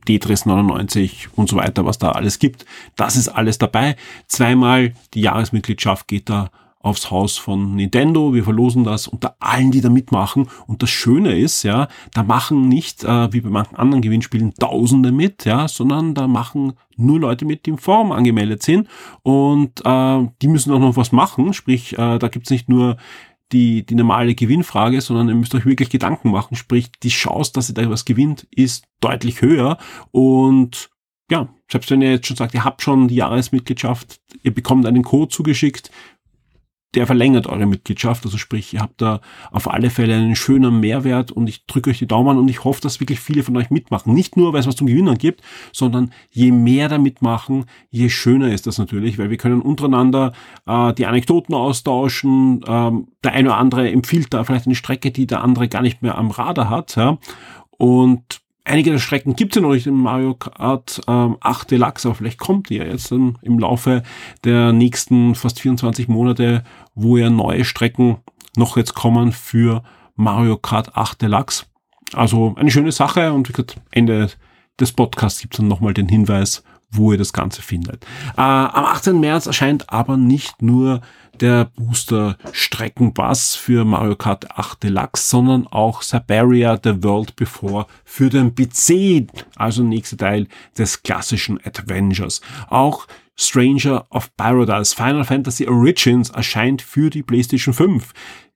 Tetris 0.06 0.46
99 0.48 1.30
und 1.36 1.48
so 1.48 1.58
weiter, 1.58 1.86
was 1.86 2.00
da 2.00 2.12
alles 2.12 2.40
gibt. 2.40 2.66
Das 2.96 3.16
ist 3.16 3.30
alles 3.30 3.60
dabei. 3.60 3.96
Zweimal 4.28 4.94
die 5.14 5.22
Jahresmitgliedschaft 5.22 6.08
geht 6.08 6.30
da 6.30 6.50
aufs 6.84 7.12
Haus 7.12 7.38
von 7.38 7.76
Nintendo. 7.76 8.34
Wir 8.34 8.44
verlosen 8.44 8.84
das 8.84 9.08
unter 9.08 9.36
allen, 9.40 9.72
die 9.72 9.82
da 9.82 9.90
mitmachen. 9.90 10.48
Und 10.68 10.82
das 10.82 10.90
Schöne 10.90 11.38
ist, 11.38 11.64
ja, 11.64 11.88
da 12.14 12.24
machen 12.24 12.68
nicht, 12.68 13.04
äh, 13.04 13.32
wie 13.34 13.42
bei 13.42 13.50
manchen 13.50 13.76
anderen 13.76 14.02
Gewinnspielen, 14.02 14.54
Tausende 14.56 15.12
mit, 15.12 15.46
ja, 15.46 15.68
sondern 15.68 16.14
da 16.14 16.28
machen 16.28 16.74
nur 16.98 17.20
Leute 17.20 17.46
mit, 17.46 17.66
die 17.66 17.72
im 17.72 17.78
Forum 17.78 18.12
angemeldet 18.12 18.64
sind. 18.64 18.88
Und 19.24 19.82
äh, 19.86 20.28
die 20.42 20.48
müssen 20.48 20.72
auch 20.72 20.80
noch 20.80 20.98
was 20.98 21.12
machen. 21.12 21.54
Sprich, 21.54 21.94
äh, 21.94 22.20
da 22.20 22.28
gibt's 22.28 22.50
nicht 22.50 22.70
nur 22.70 22.98
die, 23.52 23.86
die 23.86 23.96
normale 23.96 24.36
Gewinnfrage, 24.36 25.02
sondern 25.02 25.30
ihr 25.30 25.36
müsst 25.36 25.54
euch 25.56 25.66
wirklich 25.66 25.90
Gedanken 25.90 26.32
machen. 26.32 26.56
Sprich, 26.56 26.92
die 27.04 27.10
Chance, 27.10 27.52
dass 27.54 27.70
ihr 27.70 27.76
da 27.76 27.90
was 27.90 28.06
gewinnt, 28.06 28.48
ist 28.52 28.86
deutlich 29.02 29.42
höher. 29.42 29.78
Und 30.12 30.90
ja, 31.30 31.50
selbst 31.70 31.90
wenn 31.92 32.02
ihr 32.02 32.12
jetzt 32.12 32.28
schon 32.28 32.38
sagt, 32.38 32.54
ihr 32.54 32.66
habt 32.66 32.82
schon 32.82 33.08
die 33.08 33.16
Jahresmitgliedschaft, 33.16 34.20
ihr 34.44 34.54
bekommt 34.54 34.86
einen 34.86 35.04
Code 35.04 35.30
zugeschickt, 35.30 35.92
der 36.96 37.08
verlängert 37.08 37.48
eure 37.48 37.66
Mitgliedschaft. 37.66 38.26
Also 38.26 38.38
sprich, 38.38 38.74
ihr 38.74 38.82
habt 38.82 39.02
da 39.02 39.22
auf 39.52 39.70
alle 39.70 39.90
Fälle 39.90 40.16
einen 40.16 40.36
schönen 40.36 40.80
Mehrwert 40.80 41.32
und 41.32 41.48
ich 41.48 41.66
drücke 41.66 41.90
euch 41.90 42.00
die 42.00 42.08
Daumen 42.08 42.38
und 42.38 42.48
ich 42.50 42.64
hoffe, 42.64 42.82
dass 42.82 43.00
wirklich 43.00 43.20
viele 43.20 43.44
von 43.44 43.56
euch 43.58 43.70
mitmachen. 43.70 44.14
Nicht 44.14 44.38
nur, 44.38 44.54
weil 44.54 44.60
es 44.60 44.68
was 44.68 44.76
zum 44.76 44.88
Gewinnen 44.88 45.18
gibt, 45.18 45.42
sondern 45.72 46.12
je 46.30 46.52
mehr 46.52 46.90
da 46.90 46.98
mitmachen, 46.98 47.66
je 47.90 48.10
schöner 48.10 48.52
ist 48.52 48.68
das 48.68 48.78
natürlich, 48.78 49.18
weil 49.18 49.30
wir 49.30 49.38
können 49.38 49.62
untereinander 49.62 50.34
äh, 50.66 50.94
die 50.94 51.06
Anekdoten 51.06 51.56
austauschen. 51.56 52.62
Ähm, 52.68 53.08
der 53.24 53.34
eine 53.34 53.50
oder 53.50 53.58
andere 53.58 53.90
empfiehlt 53.90 54.34
da 54.34 54.44
vielleicht 54.44 54.66
eine 54.66 54.76
Strecke, 54.76 55.12
die 55.12 55.28
der 55.28 55.44
andere 55.44 55.70
gar 55.70 55.82
nicht 55.82 56.02
mehr 56.02 56.18
am 56.18 56.32
Radar 56.32 56.70
hat. 56.70 56.96
Ja? 56.96 57.18
Und 57.78 58.41
Einige 58.64 58.92
der 58.92 59.00
Strecken 59.00 59.36
gibt 59.36 59.54
es 59.54 59.56
ja 59.56 59.62
noch 59.62 59.74
nicht 59.74 59.88
im 59.88 59.96
Mario 59.96 60.36
Kart 60.36 61.02
ähm, 61.08 61.38
8 61.40 61.72
Deluxe, 61.72 62.08
aber 62.08 62.16
vielleicht 62.16 62.38
kommt 62.38 62.70
die 62.70 62.76
ja 62.76 62.84
jetzt 62.84 63.12
dann 63.12 63.38
im 63.42 63.58
Laufe 63.58 64.04
der 64.44 64.72
nächsten 64.72 65.34
fast 65.34 65.60
24 65.60 66.08
Monate, 66.08 66.64
wo 66.94 67.18
ja 67.18 67.30
neue 67.30 67.66
Strecken 67.66 68.18
noch 68.56 68.78
jetzt 68.78 68.94
kommen 68.94 69.32
für 69.32 69.84
Mario 70.16 70.58
Kart 70.58 70.96
8 70.96 71.22
Deluxe. 71.24 71.66
Also 72.14 72.54
eine 72.56 72.70
schöne 72.70 72.92
Sache 72.92 73.34
und 73.34 73.50
wie 73.50 73.54
gesagt, 73.54 73.78
Ende 73.90 74.30
des 74.80 74.92
Podcasts 74.92 75.42
gibt 75.42 75.56
es 75.56 75.58
dann 75.58 75.68
nochmal 75.68 75.94
den 75.94 76.10
Hinweis, 76.10 76.64
wo 76.92 77.12
ihr 77.12 77.18
das 77.18 77.34
Ganze 77.34 77.62
findet. 77.62 78.06
Äh, 78.38 78.42
am 78.42 78.86
18. 78.86 79.20
März 79.20 79.48
erscheint 79.48 79.90
aber 79.90 80.18
nicht 80.18 80.62
nur 80.62 81.02
der 81.42 81.66
Booster 81.66 82.38
Streckenpass 82.52 83.56
für 83.56 83.84
Mario 83.84 84.16
Kart 84.16 84.52
8 84.52 84.84
Deluxe, 84.84 85.28
sondern 85.28 85.68
auch 85.68 86.02
Siberia 86.02 86.80
The 86.82 87.04
World 87.04 87.36
Before 87.36 87.88
für 88.06 88.30
den 88.30 88.54
PC, 88.54 89.28
also 89.56 89.84
nächster 89.84 90.18
Teil 90.18 90.48
des 90.78 91.02
klassischen 91.02 91.60
Adventures. 91.66 92.42
Auch 92.70 93.08
Stranger 93.36 94.06
of 94.12 94.36
Paradise 94.38 94.96
Final 94.96 95.24
Fantasy 95.24 95.68
Origins 95.68 96.30
erscheint 96.30 96.82
für 96.82 97.10
die 97.10 97.24
PlayStation 97.24 97.74
5. 97.74 98.14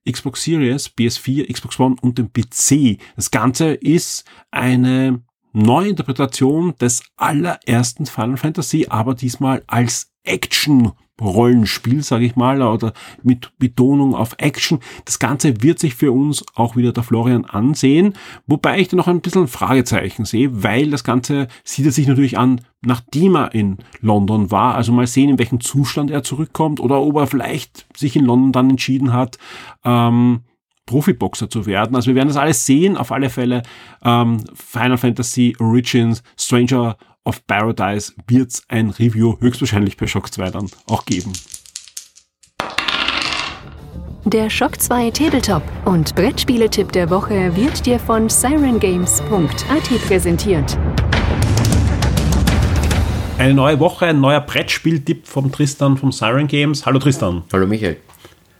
Xbox 0.08 0.44
Series, 0.44 0.88
PS4, 0.88 1.52
Xbox 1.52 1.80
One 1.80 1.96
und 2.00 2.18
den 2.18 2.32
PC. 2.32 3.00
Das 3.16 3.32
Ganze 3.32 3.74
ist 3.74 4.24
eine 4.52 5.22
Neuinterpretation 5.52 6.76
des 6.76 7.02
allerersten 7.16 8.06
Final 8.06 8.36
Fantasy, 8.36 8.86
aber 8.88 9.14
diesmal 9.14 9.64
als 9.66 10.12
Action 10.26 10.92
Rollenspiel, 11.20 12.02
sage 12.02 12.26
ich 12.26 12.36
mal, 12.36 12.60
oder 12.60 12.92
mit 13.22 13.50
Betonung 13.58 14.14
auf 14.14 14.34
Action. 14.38 14.80
Das 15.06 15.18
Ganze 15.18 15.62
wird 15.62 15.78
sich 15.78 15.94
für 15.94 16.12
uns 16.12 16.44
auch 16.54 16.76
wieder 16.76 16.92
der 16.92 17.02
Florian 17.02 17.46
ansehen, 17.46 18.14
wobei 18.46 18.80
ich 18.80 18.88
da 18.88 18.96
noch 18.96 19.08
ein 19.08 19.22
bisschen 19.22 19.48
Fragezeichen 19.48 20.26
sehe, 20.26 20.62
weil 20.62 20.90
das 20.90 21.04
Ganze 21.04 21.48
sieht 21.64 21.86
er 21.86 21.92
sich 21.92 22.06
natürlich 22.06 22.36
an, 22.36 22.60
nachdem 22.82 23.36
er 23.36 23.54
in 23.54 23.78
London 24.00 24.50
war. 24.50 24.74
Also 24.74 24.92
mal 24.92 25.06
sehen, 25.06 25.30
in 25.30 25.38
welchem 25.38 25.60
Zustand 25.60 26.10
er 26.10 26.22
zurückkommt 26.22 26.80
oder 26.80 27.00
ob 27.00 27.16
er 27.16 27.26
vielleicht 27.26 27.86
sich 27.96 28.14
in 28.16 28.24
London 28.26 28.52
dann 28.52 28.70
entschieden 28.70 29.12
hat, 29.12 29.38
ähm, 29.84 30.40
Profiboxer 30.84 31.50
zu 31.50 31.66
werden. 31.66 31.96
Also 31.96 32.08
wir 32.08 32.14
werden 32.14 32.28
das 32.28 32.36
alles 32.36 32.64
sehen. 32.64 32.96
Auf 32.96 33.10
alle 33.10 33.28
Fälle 33.28 33.62
ähm, 34.04 34.44
Final 34.54 34.98
Fantasy 34.98 35.56
Origins, 35.58 36.22
Stranger 36.38 36.96
of 37.26 37.46
Paradise 37.46 38.12
wird 38.28 38.52
es 38.52 38.62
ein 38.68 38.90
Review 38.90 39.36
höchstwahrscheinlich 39.40 39.96
bei 39.96 40.06
Shock 40.06 40.32
2 40.32 40.50
dann 40.50 40.70
auch 40.86 41.04
geben. 41.04 41.32
Der 44.24 44.48
Shock 44.50 44.80
2 44.80 45.10
Tabletop 45.10 45.62
und 45.84 46.14
Brettspieletipp 46.14 46.92
der 46.92 47.10
Woche 47.10 47.54
wird 47.54 47.84
dir 47.84 47.98
von 47.98 48.28
sirengames.at 48.28 50.06
präsentiert. 50.06 50.78
Eine 53.38 53.54
neue 53.54 53.78
Woche, 53.78 54.06
ein 54.06 54.20
neuer 54.20 54.40
Brettspieltipp 54.40 55.26
vom 55.26 55.52
Tristan 55.52 55.96
vom 55.96 56.10
Siren 56.10 56.46
Games. 56.46 56.86
Hallo 56.86 56.98
Tristan. 56.98 57.42
Hallo 57.52 57.66
Michael. 57.66 57.98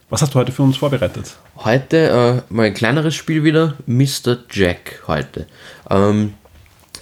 Was 0.08 0.22
hast 0.22 0.34
du 0.34 0.38
heute 0.38 0.52
für 0.52 0.62
uns 0.62 0.76
vorbereitet? 0.76 1.36
Heute 1.56 2.44
äh, 2.48 2.54
mal 2.54 2.66
ein 2.66 2.74
kleineres 2.74 3.14
Spiel 3.14 3.42
wieder, 3.42 3.74
Mr. 3.86 4.38
Jack 4.50 5.02
heute. 5.08 5.46
Ähm, 5.90 6.34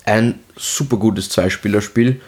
ein 0.05 0.39
super 0.57 0.97
gutes 0.97 1.29
Zweispielerspiel. 1.31 2.21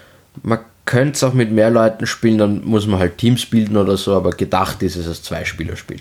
Man 0.43 0.61
könnte 0.85 1.13
es 1.13 1.25
auch 1.25 1.35
mit 1.35 1.51
mehr 1.51 1.71
Leuten 1.71 2.07
spielen, 2.07 2.39
dann 2.39 2.65
muss 2.65 2.87
man 2.87 3.01
halt 3.01 3.19
Teams 3.19 3.45
bilden 3.47 3.77
oder 3.77 3.97
so, 3.97 4.15
aber 4.15 4.31
gedacht 4.31 4.83
ist 4.83 4.97
es 4.97 5.09
als 5.09 5.23
Zweispielerspiel. 5.23 5.99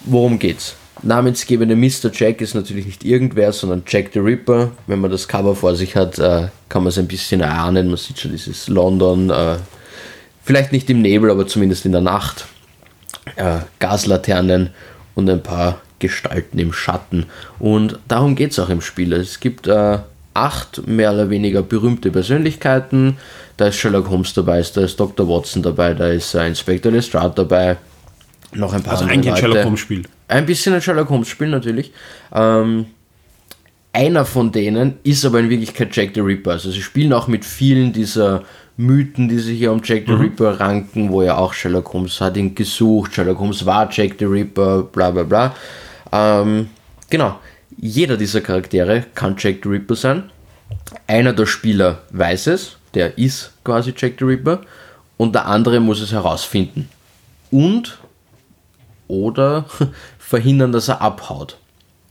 Worum 0.00 0.38
geht's? 0.38 0.76
Namensgebende 1.02 1.76
Mr. 1.76 2.10
Jack 2.12 2.40
ist 2.40 2.54
natürlich 2.54 2.86
nicht 2.86 3.04
irgendwer, 3.04 3.52
sondern 3.52 3.82
Jack 3.86 4.10
the 4.14 4.18
Ripper. 4.18 4.70
Wenn 4.86 5.00
man 5.00 5.10
das 5.10 5.28
Cover 5.28 5.54
vor 5.54 5.74
sich 5.74 5.94
hat, 5.94 6.18
äh, 6.18 6.48
kann 6.70 6.82
man 6.82 6.88
es 6.88 6.98
ein 6.98 7.06
bisschen 7.06 7.42
erahnen. 7.42 7.88
Man 7.88 7.98
sieht 7.98 8.18
schon 8.18 8.30
dieses 8.30 8.68
London, 8.68 9.28
äh, 9.28 9.56
vielleicht 10.42 10.72
nicht 10.72 10.88
im 10.88 11.02
Nebel, 11.02 11.30
aber 11.30 11.46
zumindest 11.46 11.84
in 11.84 11.92
der 11.92 12.00
Nacht 12.00 12.46
äh, 13.36 13.58
Gaslaternen 13.78 14.70
und 15.14 15.28
ein 15.28 15.42
paar 15.42 15.82
Gestalten 15.98 16.58
im 16.58 16.72
Schatten. 16.72 17.26
Und 17.58 17.98
darum 18.08 18.34
geht 18.34 18.52
es 18.52 18.58
auch 18.58 18.70
im 18.70 18.80
Spiel. 18.80 19.12
Es 19.12 19.40
gibt 19.40 19.68
acht 20.36 20.86
mehr 20.86 21.12
oder 21.12 21.30
weniger 21.30 21.62
berühmte 21.62 22.10
Persönlichkeiten. 22.10 23.16
Da 23.56 23.68
ist 23.68 23.76
Sherlock 23.76 24.10
Holmes 24.10 24.34
dabei, 24.34 24.62
da 24.74 24.82
ist 24.82 25.00
Dr. 25.00 25.28
Watson 25.28 25.62
dabei, 25.62 25.94
da 25.94 26.08
ist 26.08 26.34
äh, 26.34 26.46
Inspector 26.46 26.92
Lestrade 26.92 27.34
dabei. 27.34 27.76
Noch 28.52 28.72
ein 28.72 28.82
paar 28.82 28.94
Also 28.94 29.06
eigentlich 29.06 29.32
ein 29.32 29.38
Sherlock 29.38 29.64
Holmes 29.64 29.80
Spiel. 29.80 30.02
Ein 30.28 30.46
bisschen 30.46 30.74
ein 30.74 30.82
Sherlock 30.82 31.08
Holmes 31.08 31.28
Spiel 31.28 31.48
natürlich. 31.48 31.92
Ähm, 32.32 32.86
einer 33.92 34.26
von 34.26 34.52
denen 34.52 34.98
ist 35.04 35.24
aber 35.24 35.40
in 35.40 35.48
Wirklichkeit 35.48 35.94
Jack 35.96 36.10
the 36.14 36.20
Ripper. 36.20 36.52
Also 36.52 36.70
sie 36.70 36.82
spielen 36.82 37.12
auch 37.12 37.28
mit 37.28 37.44
vielen 37.44 37.92
dieser 37.92 38.42
Mythen, 38.76 39.28
die 39.28 39.38
sich 39.38 39.58
hier 39.58 39.72
um 39.72 39.80
Jack 39.82 40.04
the 40.06 40.12
mhm. 40.12 40.20
Ripper 40.20 40.60
ranken, 40.60 41.10
wo 41.10 41.22
ja 41.22 41.38
auch 41.38 41.54
Sherlock 41.54 41.92
Holmes 41.94 42.20
hat 42.20 42.36
ihn 42.36 42.54
gesucht, 42.54 43.14
Sherlock 43.14 43.38
Holmes 43.38 43.64
war 43.64 43.88
Jack 43.90 44.16
the 44.18 44.26
Ripper, 44.26 44.82
bla 44.82 45.10
bla 45.10 45.22
bla. 45.22 45.54
Ähm, 46.12 46.68
genau, 47.08 47.38
jeder 47.76 48.16
dieser 48.16 48.40
Charaktere 48.40 49.04
kann 49.14 49.36
Jack 49.38 49.58
the 49.62 49.68
Ripper 49.68 49.96
sein. 49.96 50.30
Einer 51.06 51.32
der 51.32 51.46
Spieler 51.46 52.02
weiß 52.10 52.48
es, 52.48 52.76
der 52.94 53.18
ist 53.18 53.52
quasi 53.64 53.94
Jack 53.96 54.14
the 54.18 54.24
Ripper, 54.24 54.62
und 55.16 55.34
der 55.34 55.46
andere 55.46 55.80
muss 55.80 56.00
es 56.00 56.12
herausfinden. 56.12 56.88
Und 57.50 57.98
oder 59.08 59.66
verhindern, 60.18 60.72
dass 60.72 60.88
er 60.88 61.00
abhaut. 61.00 61.58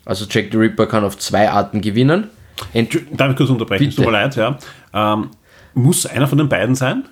Also 0.06 0.26
Jack 0.30 0.48
the 0.52 0.58
Ripper 0.58 0.88
kann 0.88 1.04
auf 1.04 1.18
zwei 1.18 1.50
Arten 1.50 1.82
gewinnen. 1.82 2.30
Ent 2.74 2.98
Darf 3.12 3.32
ich 3.32 3.38
kurz 3.38 3.50
unterbrechen? 3.50 3.90
Tut 3.92 4.06
mir 4.06 4.12
leid, 4.12 4.36
ja. 4.36 4.58
Ähm, 4.94 5.32
muss 5.74 6.06
einer 6.06 6.28
von 6.28 6.38
den 6.38 6.48
beiden 6.48 6.76
sein? 6.76 7.04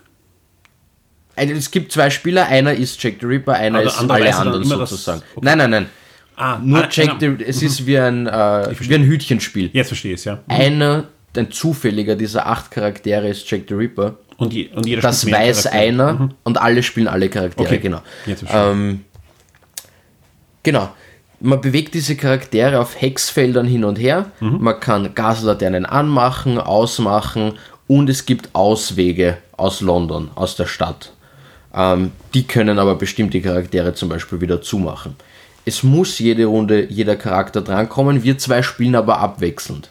Also, 1.36 1.54
es 1.54 1.72
gibt 1.72 1.92
zwei 1.92 2.10
Spieler, 2.10 2.46
einer 2.46 2.74
ist 2.74 3.02
Jack 3.04 3.16
the 3.20 3.26
Ripper, 3.26 3.54
einer 3.54 3.82
ist 3.82 3.98
alle 4.00 4.36
anderen 4.36 4.64
sozusagen. 4.64 5.22
Okay. 5.36 5.46
Nein, 5.46 5.58
nein, 5.58 5.70
nein. 5.72 5.90
Ah, 6.36 6.60
Nur 6.64 6.88
Jack 6.90 7.18
the, 7.20 7.36
es 7.46 7.62
ist 7.62 7.82
mhm. 7.82 7.86
wie 7.88 8.00
ein, 8.00 8.28
äh, 8.28 8.76
wie 8.80 8.96
ein 8.96 9.04
Hütchenspiel. 9.04 9.70
Jetzt 9.74 9.88
verstehe 9.90 10.14
ich 10.14 10.20
es, 10.20 10.26
ja. 10.26 10.36
Mhm. 10.36 10.42
Einer, 10.48 11.04
ein 11.36 11.52
zufälliger 11.52 12.16
dieser 12.16 12.48
acht 12.48 12.72
Charaktere 12.72 13.28
ist 13.30 13.50
Jack 13.50 13.64
the 13.68 13.74
Ripper. 13.76 14.16
Und, 14.38 14.54
je, 14.54 14.70
und 14.74 14.86
jeder 14.86 15.02
Das 15.02 15.26
weiß 15.26 15.64
Charaktere. 15.64 15.74
einer 15.74 16.14
mhm. 16.14 16.32
und 16.44 16.58
alle 16.60 16.84
spielen 16.84 17.08
alle 17.08 17.30
Charaktere, 17.30 17.68
okay. 17.68 17.78
genau. 17.80 18.02
Jetzt 18.26 18.44
ähm, 18.52 19.02
genau. 20.64 20.90
Man 21.40 21.60
bewegt 21.60 21.94
diese 21.94 22.16
Charaktere 22.16 22.80
auf 22.80 23.00
Hexfeldern 23.00 23.68
hin 23.68 23.84
und 23.84 24.00
her. 24.00 24.32
Mhm. 24.40 24.58
Man 24.62 24.80
kann 24.80 25.14
Gaslaternen 25.14 25.86
anmachen, 25.86 26.58
ausmachen 26.58 27.54
und 27.88 28.10
es 28.10 28.26
gibt 28.26 28.50
Auswege 28.54 29.38
aus 29.58 29.82
London, 29.82 30.32
aus 30.36 30.56
der 30.56 30.66
Stadt. 30.66 31.12
Ähm, 31.76 32.12
die 32.34 32.44
können 32.44 32.80
aber 32.80 32.96
bestimmte 32.96 33.42
Charaktere 33.42 33.94
zum 33.94 34.10
Beispiel 34.10 34.42
wieder 34.42 34.62
zumachen. 34.62 35.16
Es 35.66 35.84
muss 35.84 36.20
jede 36.20 36.46
Runde 36.46 36.88
jeder 36.90 37.16
Charakter 37.16 37.62
drankommen, 37.62 38.24
wir 38.24 38.38
zwei 38.38 38.62
spielen 38.62 38.96
aber 38.96 39.20
abwechselnd. 39.20 39.90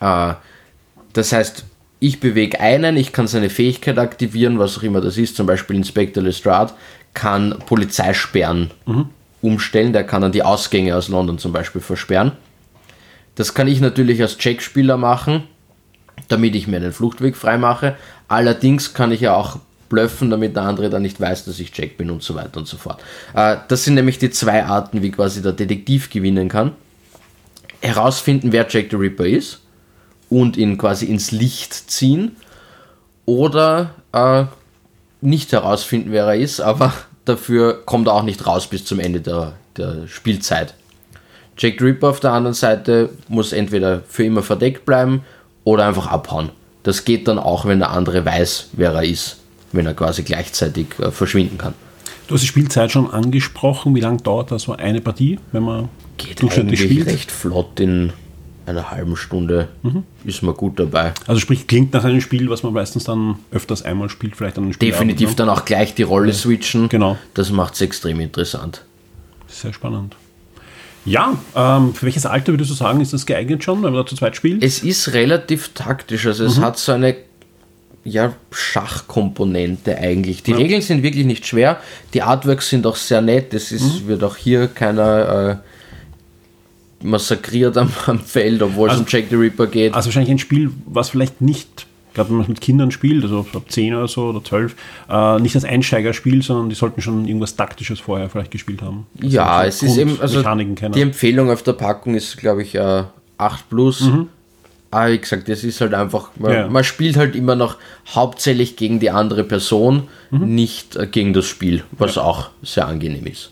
Äh, 0.00 0.34
das 1.12 1.32
heißt, 1.32 1.64
ich 2.00 2.20
bewege 2.20 2.60
einen, 2.60 2.96
ich 2.96 3.12
kann 3.12 3.26
seine 3.26 3.50
Fähigkeit 3.50 3.98
aktivieren, 3.98 4.58
was 4.58 4.78
auch 4.78 4.82
immer 4.82 5.00
das 5.00 5.16
ist, 5.16 5.36
zum 5.36 5.46
Beispiel 5.46 5.76
Inspector 5.76 6.22
Lestrade 6.22 6.72
kann 7.14 7.58
Polizeisperren 7.66 8.70
mhm. 8.86 9.08
umstellen, 9.42 9.92
der 9.92 10.04
kann 10.04 10.22
dann 10.22 10.32
die 10.32 10.42
Ausgänge 10.42 10.94
aus 10.94 11.08
London 11.08 11.38
zum 11.38 11.52
Beispiel 11.52 11.80
versperren. 11.80 12.32
Das 13.34 13.54
kann 13.54 13.66
ich 13.66 13.80
natürlich 13.80 14.20
als 14.20 14.38
Checkspieler 14.38 14.96
machen, 14.96 15.44
damit 16.28 16.54
ich 16.54 16.68
mir 16.68 16.76
einen 16.76 16.92
Fluchtweg 16.92 17.36
freimache. 17.36 17.96
Allerdings 18.28 18.94
kann 18.94 19.10
ich 19.10 19.20
ja 19.20 19.34
auch 19.34 19.58
blöffen, 19.88 20.30
damit 20.30 20.56
der 20.56 20.64
andere 20.64 20.90
dann 20.90 21.02
nicht 21.02 21.20
weiß, 21.20 21.44
dass 21.44 21.58
ich 21.60 21.76
Jack 21.76 21.96
bin 21.96 22.10
und 22.10 22.22
so 22.22 22.34
weiter 22.34 22.58
und 22.58 22.66
so 22.66 22.76
fort. 22.76 23.00
Äh, 23.34 23.56
das 23.68 23.84
sind 23.84 23.94
nämlich 23.94 24.18
die 24.18 24.30
zwei 24.30 24.64
Arten, 24.64 25.02
wie 25.02 25.10
quasi 25.10 25.42
der 25.42 25.52
Detektiv 25.52 26.10
gewinnen 26.10 26.48
kann. 26.48 26.72
Herausfinden, 27.80 28.52
wer 28.52 28.66
Jack 28.68 28.86
the 28.90 28.96
Ripper 28.96 29.26
ist 29.26 29.60
und 30.28 30.56
ihn 30.56 30.78
quasi 30.78 31.06
ins 31.06 31.30
Licht 31.30 31.90
ziehen 31.90 32.36
oder 33.24 33.94
äh, 34.12 34.44
nicht 35.20 35.52
herausfinden, 35.52 36.12
wer 36.12 36.24
er 36.24 36.36
ist, 36.36 36.60
aber 36.60 36.92
dafür 37.24 37.82
kommt 37.84 38.08
er 38.08 38.14
auch 38.14 38.22
nicht 38.22 38.46
raus 38.46 38.66
bis 38.66 38.84
zum 38.84 39.00
Ende 39.00 39.20
der, 39.20 39.54
der 39.76 40.06
Spielzeit. 40.06 40.74
Jack 41.56 41.74
the 41.78 41.86
Ripper 41.86 42.08
auf 42.10 42.20
der 42.20 42.32
anderen 42.32 42.54
Seite 42.54 43.10
muss 43.28 43.52
entweder 43.52 44.02
für 44.08 44.24
immer 44.24 44.42
verdeckt 44.42 44.84
bleiben 44.84 45.24
oder 45.64 45.86
einfach 45.86 46.06
abhauen. 46.06 46.50
Das 46.84 47.04
geht 47.04 47.26
dann 47.26 47.38
auch, 47.38 47.66
wenn 47.66 47.80
der 47.80 47.90
andere 47.90 48.24
weiß, 48.24 48.70
wer 48.72 48.92
er 48.92 49.02
ist, 49.02 49.37
wenn 49.72 49.86
er 49.86 49.94
quasi 49.94 50.22
gleichzeitig 50.22 50.86
äh, 50.98 51.10
verschwinden 51.10 51.58
kann. 51.58 51.74
Du 52.26 52.34
hast 52.34 52.42
die 52.42 52.46
Spielzeit 52.46 52.92
schon 52.92 53.10
angesprochen. 53.10 53.94
Wie 53.94 54.00
lange 54.00 54.18
dauert 54.18 54.50
da 54.50 54.58
so 54.58 54.74
eine 54.74 55.00
Partie, 55.00 55.38
wenn 55.52 55.62
man 55.62 55.88
geht 56.18 56.42
durchschnittlich 56.42 56.80
spielt? 56.80 57.06
recht 57.06 57.30
flott 57.30 57.80
in 57.80 58.12
einer 58.66 58.90
halben 58.90 59.16
Stunde 59.16 59.68
mhm. 59.82 60.04
ist 60.24 60.42
man 60.42 60.54
gut 60.54 60.78
dabei. 60.78 61.14
Also 61.26 61.40
sprich, 61.40 61.66
klingt 61.66 61.94
nach 61.94 62.04
einem 62.04 62.20
Spiel, 62.20 62.50
was 62.50 62.62
man 62.62 62.74
meistens 62.74 63.04
dann 63.04 63.36
öfters 63.50 63.82
einmal 63.82 64.10
spielt, 64.10 64.36
vielleicht 64.36 64.58
an 64.58 64.64
einem 64.64 64.72
Spiel. 64.74 64.90
Definitiv 64.90 65.34
dann 65.34 65.48
auch 65.48 65.64
gleich 65.64 65.94
die 65.94 66.02
Rolle 66.02 66.32
switchen. 66.34 66.90
Genau. 66.90 67.16
Das 67.34 67.50
macht 67.50 67.74
es 67.74 67.80
extrem 67.80 68.20
interessant. 68.20 68.84
Sehr 69.46 69.72
spannend. 69.72 70.14
Ja, 71.06 71.38
ähm, 71.54 71.94
für 71.94 72.04
welches 72.04 72.26
Alter 72.26 72.52
würdest 72.52 72.70
du 72.70 72.74
sagen, 72.74 73.00
ist 73.00 73.14
das 73.14 73.24
geeignet 73.24 73.64
schon, 73.64 73.82
wenn 73.82 73.94
man 73.94 74.02
da 74.02 74.06
zu 74.06 74.14
zweit 74.14 74.36
spielt? 74.36 74.62
Es 74.62 74.82
ist 74.82 75.14
relativ 75.14 75.70
taktisch, 75.72 76.26
also 76.26 76.44
es 76.44 76.58
mhm. 76.58 76.62
hat 76.62 76.78
so 76.78 76.92
eine 76.92 77.16
ja, 78.08 78.34
Schachkomponente 78.50 79.98
eigentlich. 79.98 80.42
Die 80.42 80.52
ja. 80.52 80.56
Regeln 80.56 80.82
sind 80.82 81.02
wirklich 81.02 81.26
nicht 81.26 81.46
schwer, 81.46 81.80
die 82.14 82.22
Artworks 82.22 82.68
sind 82.68 82.86
auch 82.86 82.96
sehr 82.96 83.20
nett, 83.20 83.54
es 83.54 83.72
ist, 83.72 84.02
mhm. 84.02 84.08
wird 84.08 84.24
auch 84.24 84.36
hier 84.36 84.68
keiner 84.68 85.60
äh, 87.02 87.06
massakriert 87.06 87.76
am, 87.76 87.92
am, 88.06 88.20
Feld, 88.20 88.62
obwohl 88.62 88.88
also, 88.90 89.02
es 89.02 89.06
um 89.06 89.12
Jack 89.12 89.26
the 89.30 89.36
Ripper 89.36 89.66
geht. 89.66 89.94
Also 89.94 90.08
wahrscheinlich 90.08 90.30
ein 90.30 90.38
Spiel, 90.38 90.70
was 90.86 91.10
vielleicht 91.10 91.40
nicht 91.40 91.86
gerade 92.18 92.30
wenn 92.30 92.36
man 92.36 92.42
es 92.44 92.48
mit 92.48 92.60
Kindern 92.60 92.90
spielt, 92.90 93.22
also 93.22 93.46
ab 93.54 93.62
10 93.68 93.94
oder 93.94 94.08
so 94.08 94.24
oder 94.24 94.42
12, 94.42 94.74
äh, 95.08 95.38
nicht 95.38 95.54
als 95.54 95.64
Einsteigerspiel, 95.64 96.42
sondern 96.42 96.68
die 96.68 96.74
sollten 96.74 97.00
schon 97.00 97.26
irgendwas 97.26 97.54
Taktisches 97.54 98.00
vorher 98.00 98.28
vielleicht 98.28 98.50
gespielt 98.50 98.82
haben. 98.82 99.06
Also 99.22 99.36
ja, 99.36 99.64
es 99.64 99.82
ist 99.84 99.96
eben, 99.96 100.20
also 100.20 100.42
die 100.42 101.00
Empfehlung 101.00 101.48
auf 101.48 101.62
der 101.62 101.74
Packung 101.74 102.16
ist, 102.16 102.36
glaube 102.36 102.62
ich, 102.62 102.74
äh, 102.74 103.04
8 103.36 103.70
plus. 103.70 104.00
Mhm. 104.00 104.28
Aber 104.90 105.12
wie 105.12 105.18
gesagt, 105.18 105.48
das 105.48 105.64
ist 105.64 105.80
halt 105.80 105.92
einfach, 105.92 106.30
man, 106.36 106.52
ja. 106.52 106.68
man, 106.68 106.82
spielt 106.82 107.16
halt 107.16 107.36
immer 107.36 107.54
noch 107.54 107.76
hauptsächlich 108.14 108.76
gegen 108.76 109.00
die 109.00 109.10
andere 109.10 109.44
Person, 109.44 110.08
mhm. 110.30 110.54
nicht 110.54 110.96
äh, 110.96 111.06
gegen 111.06 111.34
das 111.34 111.46
Spiel, 111.46 111.84
was 111.92 112.14
ja. 112.14 112.22
auch 112.22 112.50
sehr 112.62 112.86
angenehm 112.86 113.26
ist. 113.26 113.50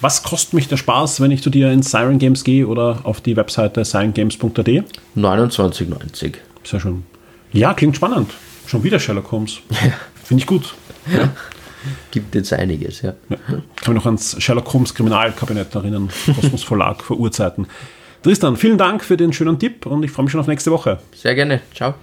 Was 0.00 0.22
kostet 0.22 0.54
mich 0.54 0.68
der 0.68 0.76
Spaß, 0.76 1.20
wenn 1.20 1.30
ich 1.30 1.42
zu 1.42 1.50
dir 1.50 1.70
in 1.72 1.82
Siren 1.82 2.18
Games 2.18 2.44
gehe 2.44 2.66
oder 2.66 3.00
auf 3.02 3.20
die 3.20 3.36
Webseite 3.36 3.84
sirengames.at? 3.84 4.68
29,90. 5.16 6.34
Sehr 6.64 6.80
schön. 6.80 7.04
Ja, 7.52 7.74
klingt 7.74 7.96
spannend. 7.96 8.30
Schon 8.66 8.84
wieder 8.84 9.00
Sherlock 9.00 9.32
Holmes. 9.32 9.58
Finde 10.24 10.42
ich 10.42 10.46
gut. 10.46 10.74
Ja. 11.12 11.30
Gibt 12.10 12.34
jetzt 12.34 12.52
einiges, 12.52 13.02
ja. 13.02 13.14
ja. 13.28 13.36
Kann 13.48 13.94
mich 13.94 13.94
noch 13.94 14.06
ans 14.06 14.36
Sherlock 14.40 14.72
Holmes 14.72 14.94
Kriminalkabinett 14.94 15.74
erinnern. 15.74 16.10
Kosmos 16.34 16.62
Verlag 16.62 17.02
vor 17.02 17.18
Urzeiten. 17.18 17.66
Tristan, 18.22 18.56
vielen 18.56 18.78
Dank 18.78 19.04
für 19.04 19.16
den 19.16 19.32
schönen 19.32 19.58
Tipp 19.58 19.86
und 19.86 20.02
ich 20.02 20.10
freue 20.10 20.24
mich 20.24 20.32
schon 20.32 20.40
auf 20.40 20.48
nächste 20.48 20.70
Woche. 20.70 20.98
Sehr 21.14 21.34
gerne. 21.34 21.60
Ciao. 21.74 21.94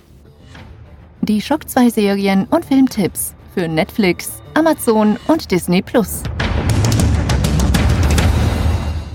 Die 1.22 1.42
Schock 1.42 1.68
2 1.68 1.90
Serien 1.90 2.46
und 2.52 2.66
Filmtipps 2.66 3.34
für 3.54 3.68
Netflix, 3.68 4.42
Amazon 4.54 5.18
und 5.28 5.50
Disney 5.52 5.82
Plus. 5.82 6.24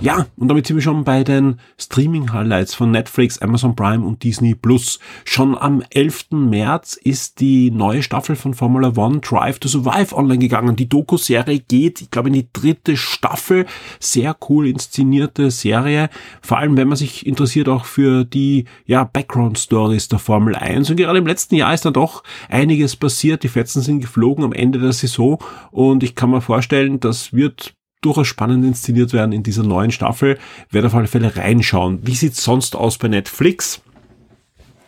Ja, 0.02 0.26
und 0.38 0.48
damit 0.48 0.66
sind 0.66 0.76
wir 0.76 0.82
schon 0.82 1.04
bei 1.04 1.24
den 1.24 1.60
Streaming-Highlights 1.76 2.72
von 2.72 2.90
Netflix, 2.90 3.36
Amazon 3.42 3.76
Prime 3.76 4.02
und 4.02 4.24
Disney 4.24 4.54
Plus. 4.54 4.98
Schon 5.26 5.58
am 5.58 5.82
11. 5.90 6.28
März 6.30 6.94
ist 6.94 7.38
die 7.40 7.70
neue 7.70 8.02
Staffel 8.02 8.34
von 8.34 8.54
Formula 8.54 8.96
One 8.96 9.20
Drive 9.20 9.58
to 9.58 9.68
Survive 9.68 10.16
online 10.16 10.38
gegangen. 10.38 10.74
Die 10.74 10.88
Doku-Serie 10.88 11.58
geht, 11.58 12.00
ich 12.00 12.10
glaube, 12.10 12.28
in 12.30 12.32
die 12.32 12.48
dritte 12.50 12.96
Staffel. 12.96 13.66
Sehr 13.98 14.34
cool 14.48 14.68
inszenierte 14.68 15.50
Serie. 15.50 16.08
Vor 16.40 16.56
allem, 16.56 16.78
wenn 16.78 16.88
man 16.88 16.96
sich 16.96 17.26
interessiert 17.26 17.68
auch 17.68 17.84
für 17.84 18.24
die, 18.24 18.64
ja, 18.86 19.04
Background-Stories 19.04 20.08
der 20.08 20.18
Formel 20.18 20.56
1. 20.56 20.88
Und 20.88 20.96
gerade 20.96 21.18
im 21.18 21.26
letzten 21.26 21.56
Jahr 21.56 21.74
ist 21.74 21.84
da 21.84 21.90
doch 21.90 22.22
einiges 22.48 22.96
passiert. 22.96 23.42
Die 23.42 23.48
Fetzen 23.48 23.82
sind 23.82 24.00
geflogen 24.00 24.44
am 24.44 24.54
Ende 24.54 24.78
der 24.78 24.94
Saison. 24.94 25.38
Und 25.70 26.02
ich 26.02 26.14
kann 26.14 26.30
mir 26.30 26.40
vorstellen, 26.40 27.00
das 27.00 27.34
wird 27.34 27.74
durchaus 28.00 28.26
spannend 28.26 28.64
inszeniert 28.64 29.12
werden 29.12 29.32
in 29.32 29.42
dieser 29.42 29.62
neuen 29.62 29.90
Staffel. 29.90 30.38
Werde 30.70 30.88
auf 30.88 30.94
alle 30.94 31.06
Fälle 31.06 31.36
reinschauen. 31.36 32.00
Wie 32.02 32.14
sieht's 32.14 32.42
sonst 32.42 32.76
aus 32.76 32.98
bei 32.98 33.08
Netflix? 33.08 33.82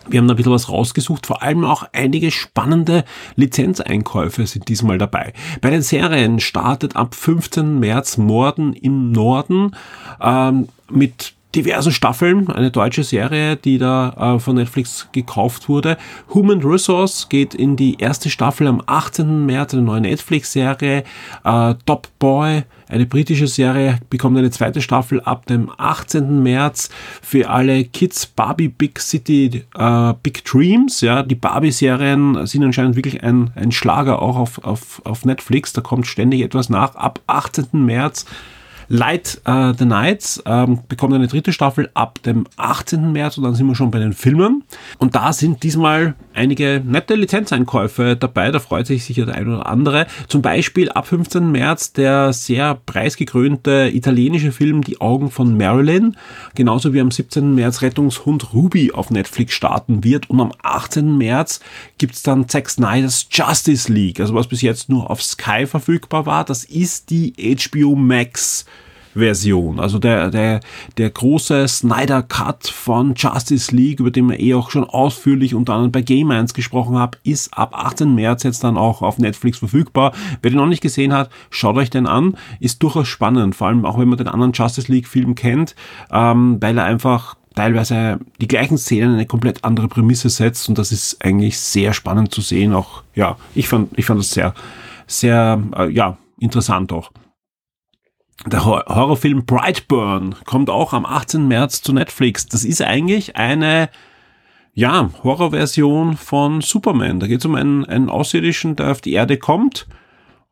Wir 0.09 0.19
haben 0.19 0.27
da 0.27 0.35
ein 0.35 0.37
bisschen 0.37 0.53
was 0.53 0.69
rausgesucht, 0.69 1.27
vor 1.27 1.43
allem 1.43 1.65
auch 1.65 1.85
einige 1.93 2.33
spannende 2.33 3.05
Lizenzeinkäufe 3.37 4.47
sind 4.47 4.69
diesmal 4.69 4.99
dabei. 4.99 5.33
Bei 5.61 5.71
den 5.71 5.83
Serien 5.83 6.41
startet 6.41 6.97
ab 6.97 7.15
15. 7.15 7.79
März 7.79 8.17
Morden 8.17 8.73
im 8.73 9.13
Norden 9.13 9.77
ähm, 10.21 10.69
mit 10.91 11.35
diversen 11.55 11.93
Staffeln, 11.93 12.49
eine 12.49 12.71
deutsche 12.71 13.05
Serie, 13.05 13.57
die 13.57 13.79
da 13.79 14.37
äh, 14.37 14.39
von 14.39 14.57
Netflix 14.57 15.09
gekauft 15.13 15.69
wurde. 15.69 15.99
Human 16.33 16.63
Resource 16.63 17.29
geht 17.29 17.55
in 17.55 17.77
die 17.77 17.99
erste 17.99 18.31
Staffel 18.31 18.67
am 18.67 18.83
18. 18.87 19.45
März, 19.47 19.75
eine 19.75 19.83
neue 19.83 20.01
Netflix-Serie. 20.01 21.05
Äh, 21.45 21.75
Top 21.85 22.09
Boy, 22.19 22.63
eine 22.89 23.07
britische 23.07 23.47
Serie, 23.47 23.99
bekommt 24.09 24.39
eine 24.39 24.51
zweite 24.51 24.81
Staffel 24.81 25.21
ab 25.21 25.47
dem 25.47 25.71
18. 25.77 26.43
März. 26.43 26.91
Für 27.21 27.51
alle 27.51 27.85
Kids 27.85 28.27
Barbie 28.27 28.69
Big 28.69 28.99
City 28.99 29.65
äh, 29.75 30.15
Big 30.23 30.45
Dreams, 30.45 31.03
ja, 31.03 31.23
die 31.23 31.35
Barbie-Serien 31.35 32.47
sind 32.47 32.65
anscheinend 32.65 32.97
wirklich 32.97 33.23
ein, 33.23 33.51
ein 33.55 33.73
Schlager 33.73 34.23
auch 34.23 34.37
auf, 34.37 34.65
auf, 34.65 35.03
auf 35.05 35.25
Netflix. 35.25 35.73
Da 35.73 35.83
kommt 35.83 36.07
ständig 36.07 36.41
etwas 36.41 36.71
nach. 36.71 36.95
Ab 36.97 37.21
18. 37.27 37.67
März 37.73 38.25
Light 38.89 39.41
uh, 39.49 39.72
the 39.76 39.85
Nights 39.85 40.43
ähm, 40.47 40.80
bekommt 40.89 41.14
eine 41.14 41.28
dritte 41.28 41.53
Staffel 41.53 41.91
ab 41.95 42.22
dem 42.22 42.47
18. 42.57 43.12
März 43.12 43.39
und 43.39 43.45
dann 43.45 43.55
sind 43.55 43.66
wir 43.66 43.74
schon 43.74 43.91
bei 43.91 43.99
den 43.99 44.12
Filmen. 44.12 44.64
Und 44.99 45.14
da 45.14 45.33
sind 45.33 45.62
diesmal 45.62 46.14
einige 46.35 46.83
nette 46.85 47.14
Lizenzeinkäufe 47.14 48.16
dabei, 48.16 48.51
da 48.51 48.59
freut 48.59 48.87
sich 48.87 49.05
sicher 49.05 49.26
der 49.26 49.37
ein 49.37 49.49
oder 49.49 49.66
andere. 49.66 50.07
Zum 50.28 50.43
Beispiel 50.43 50.91
ab 50.91 51.07
15. 51.07 51.51
März 51.51 51.93
der 51.93 52.33
sehr 52.33 52.74
preisgekrönte 52.87 53.91
italienische 53.93 54.53
Film 54.53 54.83
Die 54.83 55.01
Augen 55.01 55.30
von 55.30 55.57
Marilyn, 55.57 56.16
genauso 56.55 56.93
wie 56.93 57.01
am 57.01 57.11
17. 57.11 57.55
März 57.55 57.83
Rettungshund 57.83 58.53
Ruby 58.53 58.93
auf 58.93 59.11
Netflix 59.11 59.55
starten 59.55 60.05
wird 60.05 60.30
und 60.30 60.41
am 60.41 60.53
18. 60.62 61.16
März 61.16 61.61
gibt's 61.99 62.22
dann 62.22 62.49
Zack 62.49 62.70
Snyder's 62.70 63.26
Justice 63.30 63.93
League, 63.93 64.20
also 64.20 64.35
was 64.35 64.47
bis 64.47 64.62
jetzt 64.62 64.89
nur 64.89 65.11
auf 65.11 65.22
Sky 65.22 65.66
verfügbar 65.66 66.26
war, 66.26 66.45
das 66.45 66.64
ist 66.64 67.11
die 67.11 67.35
HBO 67.37 67.95
Max 67.95 68.64
Version. 69.15 69.81
Also 69.81 69.99
der, 69.99 70.31
der, 70.31 70.61
der 70.97 71.11
große 71.11 71.69
Snyder 71.69 72.23
Cut 72.23 72.69
von 72.69 73.15
Justice 73.15 73.75
League, 73.75 74.01
über 74.01 74.11
den 74.11 74.29
wir 74.29 74.41
eh 74.41 74.55
auch 74.55 74.71
schon 74.71 74.85
ausführlich 74.85 75.55
unter 75.55 75.75
anderem 75.75 75.93
bei 75.93 76.03
Game 76.03 76.31
1 76.31 76.55
gesprochen 76.55 76.97
haben, 76.97 77.13
ist 77.25 77.57
ab 77.57 77.75
18. 77.75 78.15
März 78.15 78.43
jetzt 78.43 78.65
dann 78.65 78.77
auch 78.77 79.03
auf 79.03 79.19
Netflix 79.19 79.59
verfügbar. 79.59 80.13
Wer 80.41 80.51
den 80.51 80.59
noch 80.59 80.67
nicht 80.67 80.83
gesehen 80.83 81.13
hat, 81.13 81.31
schaut 81.51 81.77
euch 81.77 81.91
den 81.91 82.07
an. 82.07 82.37
Ist 82.61 82.83
durchaus 82.83 83.09
spannend, 83.09 83.55
vor 83.55 83.69
allem 83.69 83.85
auch 83.85 83.99
wenn 83.99 84.09
man 84.09 84.19
den 84.19 84.29
anderen 84.29 84.53
Justice 84.53 84.91
League 84.91 85.07
Film 85.07 85.35
kennt, 85.35 85.75
ähm, 86.11 86.59
weil 86.61 86.79
er 86.79 86.85
einfach 86.85 87.37
teilweise 87.55 88.19
die 88.41 88.49
gleichen 88.49 88.79
Szenen 88.79 89.15
eine 89.15 89.27
komplett 89.27 89.65
andere 89.65 89.89
Prämisse 89.89 90.31
setzt 90.31 90.69
und 90.69 90.79
das 90.79 90.93
ist 90.93 91.23
eigentlich 91.25 91.59
sehr 91.59 91.93
spannend 91.93 92.33
zu 92.33 92.41
sehen. 92.41 92.73
Auch 92.73 93.03
ja, 93.15 93.37
ich 93.55 93.69
fand 93.69 93.97
ich 93.99 94.07
fand 94.07 94.21
das 94.21 94.31
sehr 94.31 94.55
sehr 95.07 95.63
äh, 95.77 95.91
ja 95.91 96.17
interessant 96.39 96.93
auch. 96.93 97.11
Der 98.47 98.64
Horrorfilm 98.64 99.45
Brightburn 99.45 100.34
kommt 100.45 100.68
auch 100.68 100.93
am 100.93 101.07
18. 101.07 101.47
März 101.47 101.82
zu 101.82 101.93
Netflix. 101.93 102.47
Das 102.47 102.64
ist 102.64 102.82
eigentlich 102.82 103.36
eine 103.36 103.88
ja, 104.74 105.11
Horrorversion 105.22 106.16
von 106.16 106.61
Superman. 106.61 107.20
Da 107.20 107.28
geht 107.28 107.40
es 107.40 107.45
um 107.45 107.55
einen, 107.55 107.84
einen 107.84 108.11
Außerirdischen, 108.11 108.74
der 108.76 108.90
auf 108.90 109.01
die 109.01 109.12
Erde 109.12 109.36
kommt 109.36 109.86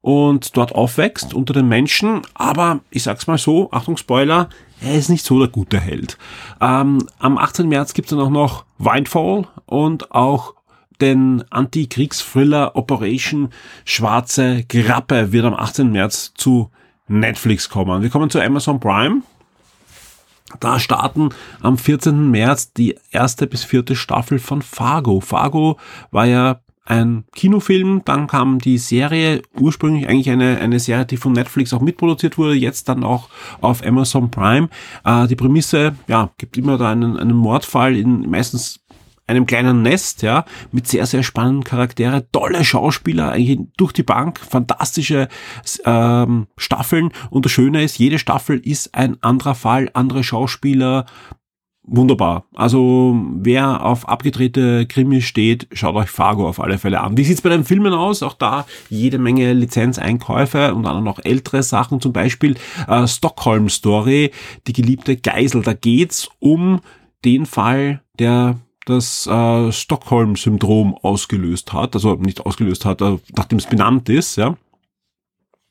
und 0.02 0.56
dort 0.56 0.74
aufwächst 0.74 1.34
unter 1.34 1.52
den 1.52 1.68
Menschen. 1.68 2.22
Aber 2.34 2.80
ich 2.90 3.02
sag's 3.02 3.26
mal 3.26 3.38
so, 3.38 3.70
Achtung 3.72 3.96
Spoiler, 3.96 4.48
er 4.80 4.94
ist 4.94 5.08
nicht 5.08 5.24
so 5.24 5.38
der 5.38 5.48
gute 5.48 5.80
Held. 5.80 6.16
Ähm, 6.60 7.06
am 7.18 7.38
18. 7.38 7.68
März 7.68 7.94
gibt's 7.94 8.10
dann 8.10 8.20
auch 8.20 8.30
noch 8.30 8.64
Windfall 8.78 9.48
und 9.66 10.12
auch 10.12 10.54
den 11.00 11.44
Anti-Kriegs-Thriller 11.50 12.76
Operation 12.76 13.48
Schwarze 13.84 14.64
Grappe 14.68 15.32
wird 15.32 15.44
am 15.44 15.54
18. 15.54 15.90
März 15.90 16.34
zu 16.34 16.70
Netflix 17.10 17.68
kommen. 17.68 18.02
Wir 18.02 18.10
kommen 18.10 18.30
zu 18.30 18.40
Amazon 18.40 18.78
Prime. 18.78 19.22
Da 20.60 20.78
starten 20.78 21.30
am 21.60 21.76
14. 21.76 22.30
März 22.30 22.72
die 22.72 22.96
erste 23.10 23.46
bis 23.46 23.64
vierte 23.64 23.96
Staffel 23.96 24.38
von 24.38 24.62
Fargo. 24.62 25.20
Fargo 25.20 25.78
war 26.10 26.26
ja 26.26 26.60
ein 26.84 27.24
Kinofilm, 27.34 28.02
dann 28.04 28.26
kam 28.26 28.58
die 28.58 28.78
Serie, 28.78 29.42
ursprünglich 29.58 30.08
eigentlich 30.08 30.30
eine, 30.30 30.58
eine 30.58 30.80
Serie, 30.80 31.06
die 31.06 31.16
von 31.16 31.32
Netflix 31.32 31.72
auch 31.72 31.80
mitproduziert 31.80 32.36
wurde, 32.36 32.54
jetzt 32.54 32.88
dann 32.88 33.04
auch 33.04 33.28
auf 33.60 33.86
Amazon 33.86 34.30
Prime. 34.30 34.68
Äh, 35.04 35.28
die 35.28 35.36
Prämisse, 35.36 35.94
ja, 36.08 36.30
gibt 36.38 36.56
immer 36.56 36.78
da 36.78 36.90
einen, 36.90 37.16
einen 37.16 37.36
Mordfall 37.36 37.96
in 37.96 38.28
meistens 38.28 38.80
einem 39.30 39.46
kleinen 39.46 39.82
Nest, 39.82 40.22
ja, 40.22 40.44
mit 40.72 40.86
sehr, 40.86 41.06
sehr 41.06 41.22
spannenden 41.22 41.64
Charaktere, 41.64 42.26
tolle 42.32 42.64
Schauspieler, 42.64 43.32
eigentlich 43.32 43.60
durch 43.76 43.92
die 43.92 44.02
Bank, 44.02 44.40
fantastische 44.40 45.28
ähm, 45.84 46.46
Staffeln. 46.56 47.10
Und 47.30 47.44
das 47.44 47.52
Schöne 47.52 47.82
ist, 47.82 47.98
jede 47.98 48.18
Staffel 48.18 48.58
ist 48.58 48.94
ein 48.94 49.22
anderer 49.22 49.54
Fall, 49.54 49.90
andere 49.94 50.24
Schauspieler, 50.24 51.06
wunderbar. 51.82 52.44
Also 52.54 53.20
wer 53.34 53.84
auf 53.84 54.08
abgedrehte 54.08 54.86
Krimis 54.86 55.24
steht, 55.24 55.66
schaut 55.72 55.96
euch 55.96 56.10
Fargo 56.10 56.48
auf 56.48 56.60
alle 56.60 56.78
Fälle 56.78 57.00
an. 57.00 57.16
Wie 57.16 57.24
sieht's 57.24 57.42
bei 57.42 57.48
den 57.48 57.64
Filmen 57.64 57.92
aus? 57.92 58.22
Auch 58.22 58.34
da 58.34 58.66
jede 58.88 59.18
Menge 59.18 59.52
Lizenzeinkäufe 59.52 60.74
und 60.74 60.84
dann 60.84 61.04
noch 61.04 61.18
ältere 61.22 61.62
Sachen, 61.62 62.00
zum 62.00 62.12
Beispiel 62.12 62.56
äh, 62.88 63.06
Stockholm 63.06 63.68
Story, 63.68 64.30
die 64.66 64.72
geliebte 64.72 65.16
Geisel. 65.16 65.62
Da 65.62 65.72
geht's 65.72 66.28
um 66.38 66.80
den 67.24 67.46
Fall, 67.46 68.02
der 68.18 68.56
das 68.90 69.26
äh, 69.26 69.72
Stockholm-Syndrom 69.72 70.94
ausgelöst 70.94 71.72
hat, 71.72 71.94
also 71.94 72.14
nicht 72.16 72.44
ausgelöst 72.44 72.84
hat, 72.84 73.00
äh, 73.00 73.16
nachdem 73.34 73.58
es 73.58 73.66
benannt 73.66 74.08
ist, 74.08 74.36
ja. 74.36 74.56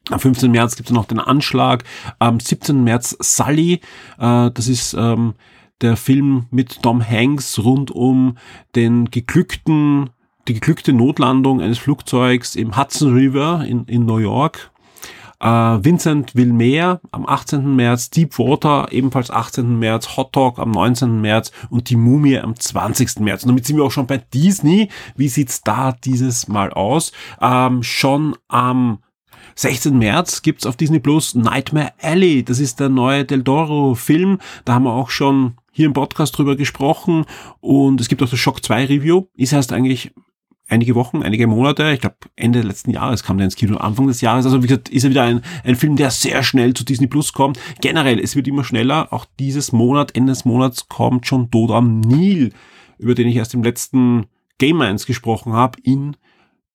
Am 0.09 0.19
15. 0.19 0.49
März 0.49 0.75
gibt 0.75 0.89
es 0.89 0.95
noch 0.95 1.05
den 1.05 1.19
Anschlag. 1.19 1.83
Am 2.17 2.39
17. 2.39 2.83
März 2.83 3.15
Sully. 3.19 3.81
Äh, 4.17 4.51
das 4.51 4.67
ist 4.67 4.95
ähm, 4.95 5.35
der 5.81 5.97
Film 5.97 6.47
mit 6.49 6.81
Tom 6.81 7.07
Hanks 7.07 7.59
rund 7.59 7.91
um 7.91 8.37
den 8.75 9.11
geglückten, 9.11 10.09
die 10.47 10.53
geglückte 10.53 10.93
Notlandung 10.93 11.61
eines 11.61 11.77
Flugzeugs 11.77 12.55
im 12.55 12.75
Hudson 12.75 13.13
River 13.13 13.63
in, 13.65 13.85
in 13.85 14.05
New 14.05 14.17
York. 14.17 14.71
Äh, 15.39 15.47
Vincent 15.47 16.35
will 16.35 16.51
mehr 16.51 17.01
am 17.11 17.25
18. 17.25 17.75
März, 17.75 18.09
Deepwater 18.09 18.91
ebenfalls 18.91 19.31
18. 19.31 19.79
März, 19.79 20.17
Hot 20.17 20.35
Dog 20.35 20.59
am 20.59 20.71
19. 20.71 21.21
März 21.21 21.51
und 21.69 21.89
die 21.89 21.95
Mumie 21.95 22.39
am 22.39 22.55
20. 22.55 23.19
März. 23.19 23.43
Und 23.43 23.49
damit 23.49 23.65
sind 23.65 23.77
wir 23.77 23.83
auch 23.83 23.91
schon 23.91 24.07
bei 24.07 24.17
Disney. 24.17 24.89
Wie 25.15 25.29
sieht's 25.29 25.61
da 25.61 25.93
dieses 25.93 26.47
Mal 26.47 26.71
aus? 26.71 27.11
Ähm, 27.41 27.83
schon 27.83 28.35
am 28.47 28.99
16. 29.55 29.97
März 29.97 30.41
gibt's 30.41 30.65
auf 30.65 30.77
Disney 30.77 30.99
Plus 30.99 31.35
Nightmare 31.35 31.93
Alley. 32.01 32.43
Das 32.43 32.59
ist 32.59 32.79
der 32.79 32.89
neue 32.89 33.25
Del 33.25 33.43
Toro 33.43 33.95
Film. 33.95 34.39
Da 34.65 34.73
haben 34.73 34.83
wir 34.83 34.93
auch 34.93 35.09
schon 35.09 35.55
hier 35.71 35.85
im 35.85 35.93
Podcast 35.93 36.37
drüber 36.37 36.55
gesprochen 36.55 37.25
und 37.61 38.01
es 38.01 38.09
gibt 38.09 38.21
auch 38.21 38.29
das 38.29 38.39
Shock 38.39 38.63
2 38.63 38.85
Review. 38.85 39.25
Ist 39.35 39.53
heißt 39.53 39.71
eigentlich 39.71 40.11
einige 40.69 40.95
Wochen, 40.95 41.23
einige 41.23 41.47
Monate, 41.47 41.91
ich 41.91 42.01
glaube 42.01 42.15
Ende 42.35 42.61
letzten 42.61 42.91
Jahres 42.91 43.23
kam 43.23 43.37
der 43.37 43.45
ins 43.45 43.55
Kino, 43.55 43.77
Anfang 43.77 44.07
des 44.07 44.21
Jahres. 44.21 44.45
Also 44.45 44.63
wie 44.63 44.67
gesagt, 44.67 44.89
ist 44.89 45.03
er 45.03 45.09
wieder 45.09 45.23
ein, 45.23 45.41
ein 45.63 45.75
Film, 45.75 45.95
der 45.95 46.11
sehr 46.11 46.43
schnell 46.43 46.73
zu 46.73 46.85
Disney 46.85 47.07
Plus 47.07 47.33
kommt. 47.33 47.59
Generell, 47.81 48.19
es 48.19 48.35
wird 48.35 48.47
immer 48.47 48.63
schneller. 48.63 49.11
Auch 49.11 49.25
dieses 49.39 49.71
Monat, 49.71 50.15
Ende 50.15 50.31
des 50.31 50.45
Monats 50.45 50.87
kommt 50.87 51.27
schon 51.27 51.51
Tod 51.51 51.71
am 51.71 51.99
Nil, 51.99 52.53
über 52.97 53.15
den 53.15 53.27
ich 53.27 53.35
erst 53.35 53.53
im 53.53 53.63
letzten 53.63 54.27
Game 54.57 54.77
Minds 54.77 55.05
gesprochen 55.05 55.53
habe, 55.53 55.79
in 55.83 56.15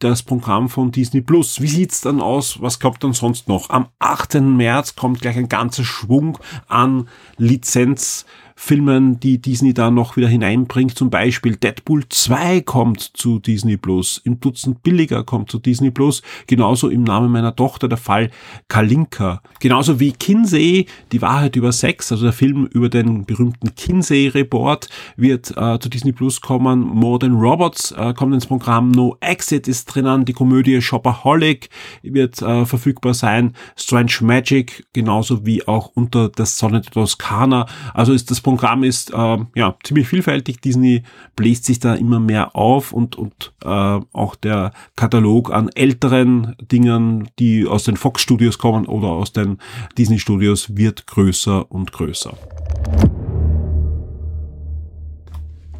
das 0.00 0.22
Programm 0.22 0.68
von 0.68 0.90
Disney 0.90 1.20
Plus. 1.20 1.60
Wie 1.60 1.68
sieht's 1.68 2.00
dann 2.00 2.20
aus? 2.20 2.60
Was 2.60 2.80
kommt 2.80 3.02
dann 3.04 3.12
sonst 3.12 3.48
noch? 3.48 3.70
Am 3.70 3.88
8. 4.00 4.34
März 4.40 4.96
kommt 4.96 5.20
gleich 5.20 5.36
ein 5.36 5.48
ganzer 5.48 5.84
Schwung 5.84 6.38
an 6.68 7.08
Lizenz 7.38 8.26
Filmen, 8.56 9.18
die 9.20 9.40
Disney 9.40 9.74
da 9.74 9.90
noch 9.90 10.16
wieder 10.16 10.28
hineinbringt. 10.28 10.96
Zum 10.96 11.10
Beispiel 11.10 11.56
Deadpool 11.56 12.08
2 12.08 12.60
kommt 12.60 13.00
zu 13.00 13.38
Disney 13.38 13.76
Plus, 13.76 14.20
im 14.24 14.40
Dutzend 14.40 14.82
billiger 14.82 15.24
kommt 15.24 15.50
zu 15.50 15.58
Disney 15.58 15.90
Plus, 15.90 16.22
genauso 16.46 16.88
im 16.88 17.02
Namen 17.02 17.30
meiner 17.30 17.54
Tochter 17.56 17.88
der 17.88 17.98
Fall 17.98 18.30
Kalinka. 18.68 19.42
Genauso 19.60 19.98
wie 19.98 20.12
Kinsey, 20.12 20.86
die 21.12 21.20
Wahrheit 21.20 21.56
über 21.56 21.72
Sex, 21.72 22.12
also 22.12 22.24
der 22.24 22.32
Film 22.32 22.66
über 22.66 22.88
den 22.88 23.24
berühmten 23.24 23.74
Kinsey 23.74 24.28
Report 24.28 24.88
wird 25.16 25.56
äh, 25.56 25.78
zu 25.78 25.88
Disney 25.88 26.12
Plus 26.12 26.40
kommen. 26.40 26.80
More 26.80 27.18
Than 27.18 27.34
Robots 27.34 27.92
äh, 27.92 28.14
kommt 28.14 28.34
ins 28.34 28.46
Programm. 28.46 28.92
No 28.92 29.16
Exit 29.20 29.68
ist 29.68 29.86
drinnen. 29.86 30.24
Die 30.24 30.32
Komödie 30.32 30.80
Shopaholic 30.80 31.68
wird 32.02 32.40
äh, 32.40 32.64
verfügbar 32.66 33.14
sein. 33.14 33.54
Strange 33.76 34.18
Magic, 34.20 34.86
genauso 34.92 35.44
wie 35.44 35.66
auch 35.66 35.90
unter 35.94 36.28
der 36.28 36.46
Sonne 36.46 36.80
der 36.80 36.92
Toskana. 36.92 37.66
Also 37.92 38.12
ist 38.12 38.30
das 38.30 38.43
Programm 38.44 38.84
ist 38.84 39.12
äh, 39.12 39.38
ja 39.56 39.76
ziemlich 39.82 40.06
vielfältig. 40.06 40.60
Disney 40.60 41.02
bläst 41.34 41.64
sich 41.64 41.80
da 41.80 41.94
immer 41.94 42.20
mehr 42.20 42.54
auf 42.54 42.92
und, 42.92 43.16
und 43.16 43.52
äh, 43.64 43.68
auch 43.68 44.36
der 44.36 44.70
Katalog 44.94 45.52
an 45.52 45.68
älteren 45.74 46.54
Dingen, 46.70 47.28
die 47.40 47.66
aus 47.66 47.82
den 47.82 47.96
Fox 47.96 48.22
Studios 48.22 48.58
kommen 48.58 48.86
oder 48.86 49.08
aus 49.08 49.32
den 49.32 49.58
Disney 49.98 50.20
Studios, 50.20 50.76
wird 50.76 51.08
größer 51.08 51.72
und 51.72 51.90
größer. 51.90 52.34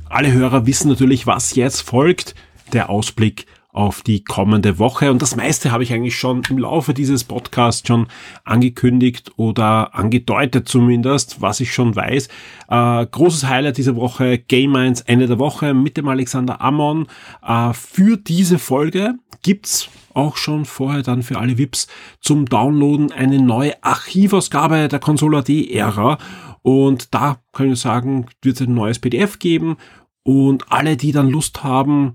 Alle 0.09 0.33
Hörer 0.33 0.67
wissen 0.67 0.89
natürlich, 0.89 1.27
was 1.27 1.55
jetzt 1.55 1.83
folgt. 1.83 2.35
Der 2.73 2.89
Ausblick 2.89 3.47
auf 3.75 4.03
die 4.03 4.23
kommende 4.23 4.79
Woche. 4.79 5.11
Und 5.11 5.21
das 5.21 5.37
meiste 5.37 5.73
habe 5.73 5.83
ich 5.83 5.93
eigentlich 5.93 6.17
schon 6.17 6.43
im 6.49 6.59
Laufe 6.59 6.95
dieses 6.95 7.25
Podcasts 7.25 7.87
schon 7.87 8.07
angekündigt 8.45 9.33
oder 9.37 9.95
angedeutet 9.95 10.69
zumindest, 10.69 11.43
was 11.43 11.61
ich 11.61 11.75
schon 11.75 11.95
weiß. 11.95 12.29
Äh, 12.69 13.07
großes 13.07 13.49
Highlight 13.49 13.77
dieser 13.77 13.97
Woche, 13.97 14.39
Game 14.39 14.73
Minds 14.73 15.03
Ende 15.03 15.27
der 15.27 15.41
Woche 15.41 15.75
mit 15.75 15.97
dem 15.97 16.09
Alexander 16.09 16.61
Ammon. 16.61 17.09
Äh, 17.47 17.73
für 17.75 18.17
diese 18.17 18.61
Folge 18.61 19.15
gibt's 19.43 19.89
auch 20.15 20.37
schon 20.37 20.65
vorher 20.65 21.03
dann 21.03 21.25
für 21.25 21.39
alle 21.39 21.59
VIPs 21.59 21.89
zum 22.21 22.47
Downloaden 22.47 23.11
eine 23.11 23.43
neue 23.43 23.83
Archivausgabe 23.83 24.87
der 24.87 25.01
Consola 25.01 25.43
D-Ära. 25.43 26.19
Und 26.63 27.13
da 27.13 27.39
kann 27.53 27.73
ich 27.73 27.81
sagen, 27.81 28.27
wird 28.41 28.61
es 28.61 28.67
ein 28.69 28.75
neues 28.75 29.01
PDF 29.01 29.41
geben. 29.41 29.77
Und 30.23 30.73
alle, 30.73 30.97
die 30.97 31.13
dann 31.13 31.29
Lust 31.29 31.65
haben, 31.65 32.15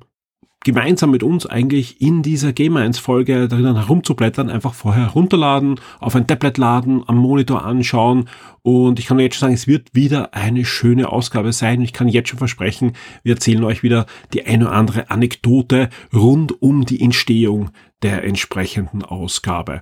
gemeinsam 0.63 1.11
mit 1.11 1.23
uns 1.23 1.45
eigentlich 1.45 2.01
in 2.01 2.21
dieser 2.21 2.53
Game 2.53 2.75
1 2.75 2.99
Folge 2.99 3.47
drinnen 3.47 3.75
herumzublättern, 3.75 4.49
einfach 4.49 4.73
vorher 4.73 5.07
runterladen, 5.07 5.79
auf 5.99 6.15
ein 6.15 6.27
Tablet 6.27 6.57
laden, 6.57 7.03
am 7.07 7.17
Monitor 7.17 7.63
anschauen 7.63 8.29
und 8.61 8.99
ich 8.99 9.05
kann 9.05 9.19
jetzt 9.19 9.35
schon 9.35 9.47
sagen, 9.47 9.53
es 9.53 9.67
wird 9.67 9.89
wieder 9.93 10.33
eine 10.33 10.65
schöne 10.65 11.11
Ausgabe 11.11 11.53
sein. 11.53 11.81
Ich 11.81 11.93
kann 11.93 12.07
jetzt 12.07 12.29
schon 12.29 12.39
versprechen, 12.39 12.93
wir 13.23 13.35
erzählen 13.35 13.63
euch 13.63 13.83
wieder 13.83 14.05
die 14.33 14.45
eine 14.45 14.65
oder 14.67 14.75
andere 14.75 15.09
Anekdote 15.09 15.89
rund 16.13 16.61
um 16.61 16.85
die 16.85 17.01
Entstehung 17.01 17.71
der 18.03 18.23
entsprechenden 18.23 19.03
Ausgabe. 19.03 19.81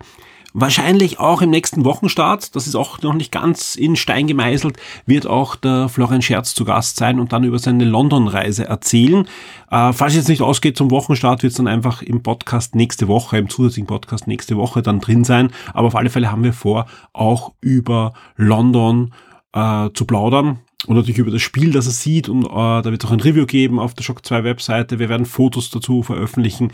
Wahrscheinlich 0.59 1.19
auch 1.19 1.43
im 1.43 1.51
nächsten 1.51 1.85
Wochenstart, 1.85 2.55
das 2.55 2.65
ist 2.65 2.73
auch 2.73 2.99
noch 3.03 3.13
nicht 3.13 3.31
ganz 3.31 3.75
in 3.75 3.95
Stein 3.95 4.25
gemeißelt, 4.25 4.75
wird 5.05 5.27
auch 5.27 5.55
der 5.55 5.87
Florian 5.87 6.23
Scherz 6.23 6.55
zu 6.55 6.65
Gast 6.65 6.97
sein 6.97 7.19
und 7.19 7.31
dann 7.31 7.43
über 7.43 7.59
seine 7.59 7.85
London-Reise 7.85 8.65
erzählen. 8.65 9.27
Äh, 9.69 9.93
falls 9.93 10.13
es 10.13 10.15
jetzt 10.15 10.29
nicht 10.29 10.41
ausgeht 10.41 10.75
zum 10.75 10.89
Wochenstart, 10.89 11.43
wird 11.43 11.51
es 11.51 11.57
dann 11.57 11.67
einfach 11.67 12.01
im 12.01 12.23
Podcast 12.23 12.73
nächste 12.73 13.07
Woche, 13.07 13.37
im 13.37 13.49
zusätzlichen 13.49 13.85
Podcast 13.85 14.25
nächste 14.25 14.57
Woche 14.57 14.81
dann 14.81 14.99
drin 14.99 15.23
sein. 15.23 15.51
Aber 15.75 15.89
auf 15.89 15.95
alle 15.95 16.09
Fälle 16.09 16.31
haben 16.31 16.43
wir 16.43 16.53
vor, 16.53 16.87
auch 17.13 17.53
über 17.61 18.13
London 18.35 19.13
äh, 19.53 19.91
zu 19.93 20.05
plaudern 20.05 20.61
und 20.87 20.95
natürlich 20.95 21.19
über 21.19 21.29
das 21.29 21.43
Spiel, 21.43 21.71
das 21.71 21.85
er 21.85 21.91
sieht 21.91 22.29
und 22.29 22.45
äh, 22.45 22.49
da 22.49 22.85
wird 22.85 23.03
es 23.03 23.07
auch 23.07 23.13
ein 23.13 23.19
Review 23.19 23.45
geben 23.45 23.79
auf 23.79 23.93
der 23.93 24.03
Shock 24.03 24.25
2 24.25 24.43
Webseite. 24.43 24.97
Wir 24.97 25.09
werden 25.09 25.27
Fotos 25.27 25.69
dazu 25.69 26.01
veröffentlichen 26.01 26.71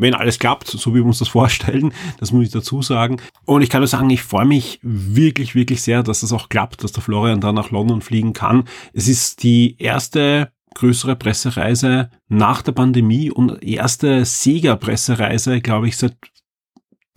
wenn 0.00 0.14
alles 0.14 0.38
klappt, 0.38 0.68
so 0.68 0.94
wie 0.94 0.98
wir 0.98 1.06
uns 1.06 1.18
das 1.18 1.28
vorstellen. 1.28 1.92
Das 2.18 2.32
muss 2.32 2.44
ich 2.44 2.50
dazu 2.50 2.82
sagen. 2.82 3.18
Und 3.44 3.62
ich 3.62 3.70
kann 3.70 3.80
nur 3.80 3.88
sagen, 3.88 4.10
ich 4.10 4.22
freue 4.22 4.46
mich 4.46 4.80
wirklich, 4.82 5.54
wirklich 5.54 5.82
sehr, 5.82 6.02
dass 6.02 6.20
das 6.20 6.32
auch 6.32 6.48
klappt, 6.48 6.82
dass 6.82 6.92
der 6.92 7.02
Florian 7.02 7.40
da 7.40 7.52
nach 7.52 7.70
London 7.70 8.00
fliegen 8.00 8.32
kann. 8.32 8.64
Es 8.92 9.08
ist 9.08 9.42
die 9.42 9.76
erste 9.78 10.52
größere 10.74 11.16
Pressereise 11.16 12.10
nach 12.28 12.62
der 12.62 12.72
Pandemie 12.72 13.30
und 13.30 13.62
erste 13.62 14.24
Sega-Pressereise, 14.24 15.60
glaube 15.60 15.88
ich, 15.88 15.96
seit 15.96 16.16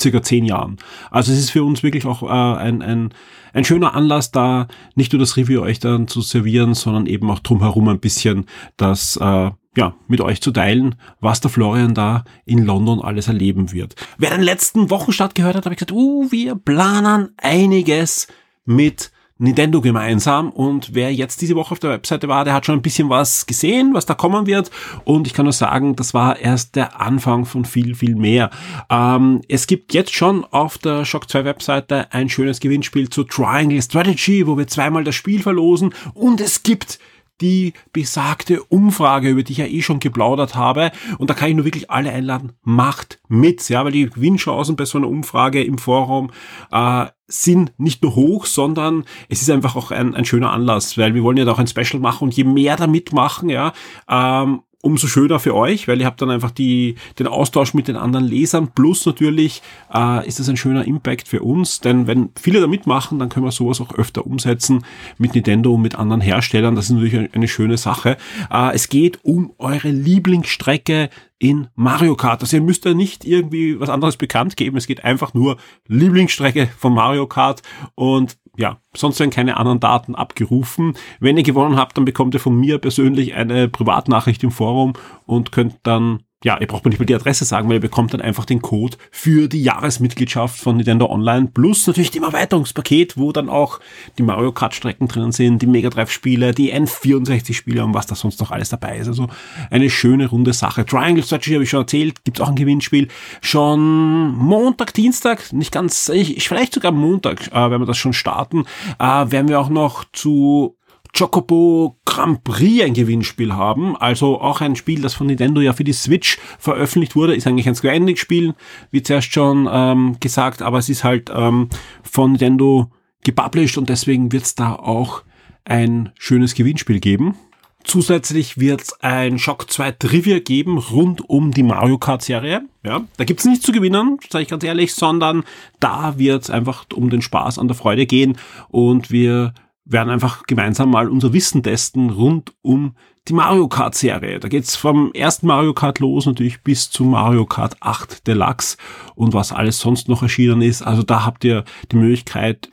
circa 0.02 0.22
zehn 0.22 0.46
Jahren. 0.46 0.78
Also 1.12 1.32
es 1.32 1.40
ist 1.40 1.52
für 1.52 1.64
uns 1.64 1.84
wirklich 1.84 2.06
auch 2.06 2.24
äh, 2.24 2.28
ein, 2.28 2.82
ein, 2.82 3.14
ein 3.54 3.64
schöner 3.64 3.94
Anlass, 3.94 4.32
da 4.32 4.68
nicht 4.96 5.14
nur 5.14 5.20
das 5.20 5.38
Review 5.38 5.62
euch 5.62 5.80
dann 5.80 6.08
zu 6.08 6.22
servieren, 6.22 6.74
sondern 6.74 7.06
eben 7.06 7.30
auch 7.30 7.40
drumherum 7.40 7.88
ein 7.90 8.00
bisschen 8.00 8.46
das 8.76 9.18
äh, 9.18 9.52
ja, 9.76 9.96
mit 10.08 10.22
euch 10.22 10.42
zu 10.42 10.52
teilen, 10.52 10.96
was 11.20 11.42
der 11.42 11.50
Florian 11.52 11.94
da 11.94 12.24
in 12.46 12.64
London 12.64 13.02
alles 13.02 13.28
erleben 13.28 13.72
wird. 13.72 13.96
Wer 14.18 14.32
den 14.32 14.42
letzten 14.42 14.90
Wochenstart 14.90 15.36
gehört 15.36 15.56
hat, 15.56 15.66
habe 15.66 15.74
ich 15.74 15.80
gesagt, 15.80 15.92
uh, 15.92 16.32
wir 16.32 16.56
planen 16.56 17.30
einiges 17.38 18.28
mit 18.66 19.12
Nintendo 19.40 19.82
gemeinsam 19.82 20.52
und 20.52 20.94
wer 20.94 21.14
jetzt 21.14 21.42
diese 21.42 21.56
Woche 21.56 21.74
auf 21.74 21.80
der 21.80 21.90
Webseite 21.90 22.28
war, 22.28 22.46
der 22.46 22.54
hat 22.54 22.66
schon 22.66 22.76
ein 22.76 22.82
bisschen 22.84 23.10
was 23.10 23.46
gesehen, 23.48 23.94
was 23.94 24.06
da 24.06 24.14
kommen 24.14 24.46
wird 24.46 24.70
und 25.06 25.26
ich 25.26 25.34
kann 25.34 25.46
nur 25.46 25.54
sagen, 25.54 25.96
das 25.96 26.14
war 26.14 26.40
erst 26.40 26.76
der 26.76 27.02
Anfang 27.02 27.46
von 27.46 27.66
viel, 27.66 27.96
viel 27.96 28.16
mehr. 28.16 28.52
Ähm, 28.90 29.42
es 29.50 29.66
gibt 29.66 29.94
jetzt 29.94 30.14
schon 30.14 30.46
auf 30.46 30.78
der 30.78 31.04
Shock 31.04 31.30
2 31.30 31.46
Webseite 31.46 32.14
ein 32.14 32.30
schönes 32.30 32.60
Gewinnspiel 32.60 33.10
zu 33.10 33.24
Triangle 33.24 33.82
Strategy, 33.82 34.46
wo 34.46 34.58
wir 34.58 34.68
zweimal 34.68 35.04
das 35.04 35.16
Spiel 35.16 35.42
verlosen 35.42 35.94
und 36.14 36.40
es 36.40 36.62
gibt 36.62 37.00
die 37.42 37.74
besagte 37.92 38.64
Umfrage, 38.64 39.30
über 39.30 39.44
die 39.44 39.54
ich 39.54 39.58
ja 39.60 39.66
eh 39.66 39.82
schon 39.82 40.00
geplaudert 40.00 40.56
habe. 40.56 40.92
Und 41.18 41.30
da 41.30 41.34
kann 41.34 41.50
ich 41.50 41.56
nur 41.56 41.66
wirklich 41.66 41.92
alle 41.92 42.12
einladen, 42.12 42.54
macht 42.62 43.20
mit, 43.28 43.68
ja, 43.70 43.84
weil 43.84 43.92
die 43.92 44.10
Gewinnchancen 44.10 44.76
bei 44.76 44.86
so 44.86 44.98
einer 44.98 45.10
Umfrage 45.10 45.64
im 45.64 45.78
Forum 45.78 46.32
äh, 46.72 47.08
sind 47.28 47.74
nicht 47.78 48.04
nur 48.04 48.16
hoch, 48.16 48.46
sondern 48.46 49.06
es 49.30 49.42
ist 49.42 49.50
einfach 49.50 49.76
auch 49.76 49.92
ein, 49.92 50.16
ein 50.16 50.26
schöner 50.26 50.52
Anlass, 50.52 50.98
weil 50.98 51.16
wir 51.16 51.24
wollen 51.24 51.38
ja 51.38 51.46
da 51.46 51.54
auch 51.54 51.60
ein 51.60 51.68
Special 51.68 52.00
machen 52.00 52.26
und 52.26 52.36
je 52.36 52.44
mehr 52.44 52.76
da 52.76 52.88
mitmachen, 52.88 53.50
ja, 53.50 53.74
ähm, 54.08 54.62
umso 54.84 55.08
schöner 55.08 55.40
für 55.40 55.56
euch, 55.56 55.88
weil 55.88 56.02
ihr 56.02 56.06
habt 56.06 56.22
dann 56.22 56.30
einfach 56.30 56.52
die, 56.52 56.96
den 57.18 57.26
Austausch 57.26 57.74
mit 57.74 57.88
den 57.88 57.96
anderen 57.96 58.26
Lesern. 58.26 58.70
Plus 58.76 59.06
natürlich 59.06 59.62
äh, 59.94 60.28
ist 60.28 60.40
das 60.40 60.50
ein 60.50 60.58
schöner 60.58 60.86
Impact 60.86 61.30
für 61.30 61.42
uns, 61.42 61.80
denn 61.80 62.06
wenn 62.06 62.30
viele 62.36 62.60
da 62.60 62.68
mitmachen, 62.68 63.18
dann 63.18 63.30
können 63.30 63.46
wir 63.46 63.52
sowas 63.54 63.80
auch 63.80 63.96
öfter 63.96 64.28
umsetzen 64.28 64.84
mit 65.18 65.36
Nintendo 65.36 65.74
und 65.74 65.82
mit 65.82 65.96
anderen 65.96 66.20
Herstellern. 66.20 66.76
Das 66.76 66.86
ist 66.86 66.92
natürlich 66.92 67.34
eine 67.34 67.48
schöne 67.48 67.78
Sache. 67.78 68.18
Äh, 68.52 68.76
es 68.76 68.90
geht 68.90 69.24
um 69.24 69.54
eure 69.58 69.90
Lieblingsstrecke 69.90 71.10
in 71.40 71.68
Mario 71.76 72.16
Kart. 72.16 72.42
Also 72.42 72.58
ihr 72.58 72.64
müsst 72.64 72.84
ja 72.84 72.94
nicht 72.94 73.24
irgendwie 73.24 73.80
was 73.80 73.90
anderes 73.90 74.18
bekannt 74.18 74.58
geben. 74.58 74.76
Es 74.76 74.88
geht 74.88 75.06
einfach 75.06 75.34
nur 75.34 75.58
Lieblingsstrecke 75.88 76.70
von 76.78 76.94
Mario 76.94 77.26
Kart 77.28 77.62
und 77.96 78.38
ja, 78.56 78.78
sonst 78.96 79.20
werden 79.20 79.32
keine 79.32 79.58
anderen 79.58 79.80
Daten 79.80 80.16
abgerufen. 80.16 80.96
Wenn 81.20 81.38
ihr 81.38 81.44
gewonnen 81.44 81.78
habt, 81.78 81.98
dann 81.98 82.06
bekommt 82.06 82.34
ihr 82.36 82.40
von 82.40 82.56
mir 82.56 82.78
persönlich 82.78 83.34
eine 83.34 83.68
Privatnachricht 83.68 84.44
im 84.44 84.52
Forum 84.52 84.94
und 85.26 85.52
könnt 85.52 85.78
dann 85.84 86.24
ja, 86.44 86.60
ihr 86.60 86.68
braucht 86.68 86.84
mir 86.84 86.90
nicht 86.90 87.00
mal 87.00 87.06
die 87.06 87.16
Adresse 87.16 87.46
sagen, 87.46 87.68
weil 87.70 87.76
ihr 87.76 87.82
bekommt 87.82 88.14
dann 88.14 88.22
einfach 88.22 88.46
den 88.46 88.62
Code 88.62 88.98
für 89.12 89.48
die 89.48 89.64
Jahresmitgliedschaft 89.64 90.60
von 90.60 90.78
Nintendo 90.78 91.10
Online 91.10 91.50
plus 91.54 91.88
natürlich 91.88 92.12
dem 92.12 92.24
Erweiterungspaket, 92.24 93.18
wo 93.18 93.32
dann 93.32 93.50
auch 93.50 93.80
die 94.18 94.24
Mario 94.24 94.52
Kart 94.52 94.76
Strecken 94.76 95.08
drin 95.08 95.32
sind, 95.32 95.62
die 95.62 95.68
Mega 95.68 95.90
Drive 95.90 96.12
Spiele, 96.12 96.54
die 96.54 96.74
N64 96.74 97.54
Spiele 97.54 97.84
und 97.84 97.94
was 97.94 98.08
da 98.08 98.16
sonst 98.16 98.40
noch 98.42 98.52
alles 98.52 98.70
dabei 98.70 98.98
ist. 98.98 99.08
Also 99.08 99.28
eine 99.72 99.90
schöne 99.90 100.28
runde 100.28 100.54
Sache. 100.54 100.86
Triangle 100.86 101.24
Strategy 101.24 101.54
habe 101.54 101.64
ich 101.64 101.70
schon 101.70 101.82
erzählt, 101.82 102.24
gibt 102.26 102.42
auch 102.42 102.50
ein 102.50 102.56
Gewinnspiel. 102.56 103.08
Schon 103.42 104.36
Montag, 104.36 104.94
Dienstag, 104.94 105.54
nicht 105.54 105.72
ganz, 105.72 106.10
ich, 106.10 106.48
vielleicht 106.48 106.74
sogar 106.74 106.92
Montag, 106.92 107.48
äh, 107.48 107.72
wenn 107.72 107.82
wir 107.82 107.86
das 107.86 107.98
schon 107.98 108.14
starten, 108.14 108.66
äh, 109.00 109.04
werden 109.04 109.48
wir 109.48 109.60
auch 109.60 109.70
noch 109.70 110.04
zu 110.12 110.76
Chocobo 111.18 111.98
Grand 112.06 112.44
Prix 112.44 112.84
ein 112.84 112.94
Gewinnspiel 112.94 113.54
haben. 113.54 113.96
Also 113.96 114.42
auch 114.42 114.62
ein 114.62 114.76
Spiel, 114.76 115.02
das 115.02 115.14
von 115.14 115.28
Nintendo 115.28 115.62
ja 115.62 115.74
für 115.74 115.84
die 115.84 115.94
Switch 115.94 116.40
veröffentlicht 116.58 117.16
wurde. 117.16 117.36
Ist 117.36 117.48
eigentlich 117.48 117.68
ein 117.68 117.76
Square 117.76 117.96
Enix 117.96 118.20
Spiel, 118.20 118.56
wie 118.92 119.04
zuerst 119.04 119.32
schon 119.32 119.70
ähm, 119.72 120.18
gesagt, 120.20 120.62
aber 120.62 120.80
es 120.80 120.90
ist 120.90 121.04
halt 121.04 121.32
ähm, 121.34 121.70
von 122.02 122.32
Nintendo 122.32 122.92
gepublished 123.24 123.78
und 123.78 123.90
deswegen 123.90 124.32
wird 124.32 124.44
es 124.44 124.56
da 124.56 124.74
auch 124.74 125.24
ein 125.66 126.12
schönes 126.18 126.56
Gewinnspiel 126.56 127.00
geben. 127.00 127.36
Zusätzlich 127.84 128.58
wird 128.58 128.82
es 128.82 129.02
ein 129.02 129.38
Shock 129.38 129.70
2 129.70 129.92
Trivia 129.94 130.40
geben 130.40 130.78
rund 130.78 131.30
um 131.30 131.52
die 131.52 131.64
Mario 131.64 131.98
Kart 131.98 132.22
Serie. 132.22 132.62
Ja, 132.84 133.02
da 133.18 133.24
gibt's 133.26 133.46
nichts 133.46 133.66
zu 133.66 133.72
gewinnen, 133.74 134.20
sage 134.30 134.44
ich 134.44 134.50
ganz 134.50 134.64
ehrlich, 134.64 134.94
sondern 134.94 135.44
da 135.80 136.18
wird 136.18 136.44
es 136.44 136.50
einfach 136.50 136.86
um 136.94 137.10
den 137.10 137.22
Spaß 137.22 137.60
an 137.60 137.68
der 137.68 137.76
Freude 137.76 138.06
gehen 138.06 138.38
und 138.70 139.12
wir 139.12 139.54
werden 139.86 140.10
einfach 140.10 140.44
gemeinsam 140.44 140.92
mal 140.92 141.10
unser 141.10 141.34
Wissen 141.34 141.64
testen 141.64 142.10
rund 142.10 142.54
um 142.62 142.96
die 143.28 143.34
Mario 143.34 143.68
Kart 143.68 143.96
Serie. 143.96 144.40
Da 144.40 144.48
geht's 144.48 144.76
vom 144.76 145.12
ersten 145.14 145.48
Mario 145.48 145.74
Kart 145.74 146.00
los 146.00 146.26
natürlich 146.26 146.62
bis 146.62 146.90
zu 146.90 147.04
Mario 147.04 147.46
Kart 147.46 147.78
8 147.80 148.28
Deluxe 148.28 148.78
und 149.16 149.34
was 149.34 149.52
alles 149.52 149.80
sonst 149.80 150.10
noch 150.10 150.22
erschienen 150.22 150.62
ist. 150.62 150.82
Also 150.82 151.04
da 151.04 151.26
habt 151.26 151.44
ihr 151.44 151.64
die 151.92 151.96
Möglichkeit, 151.96 152.70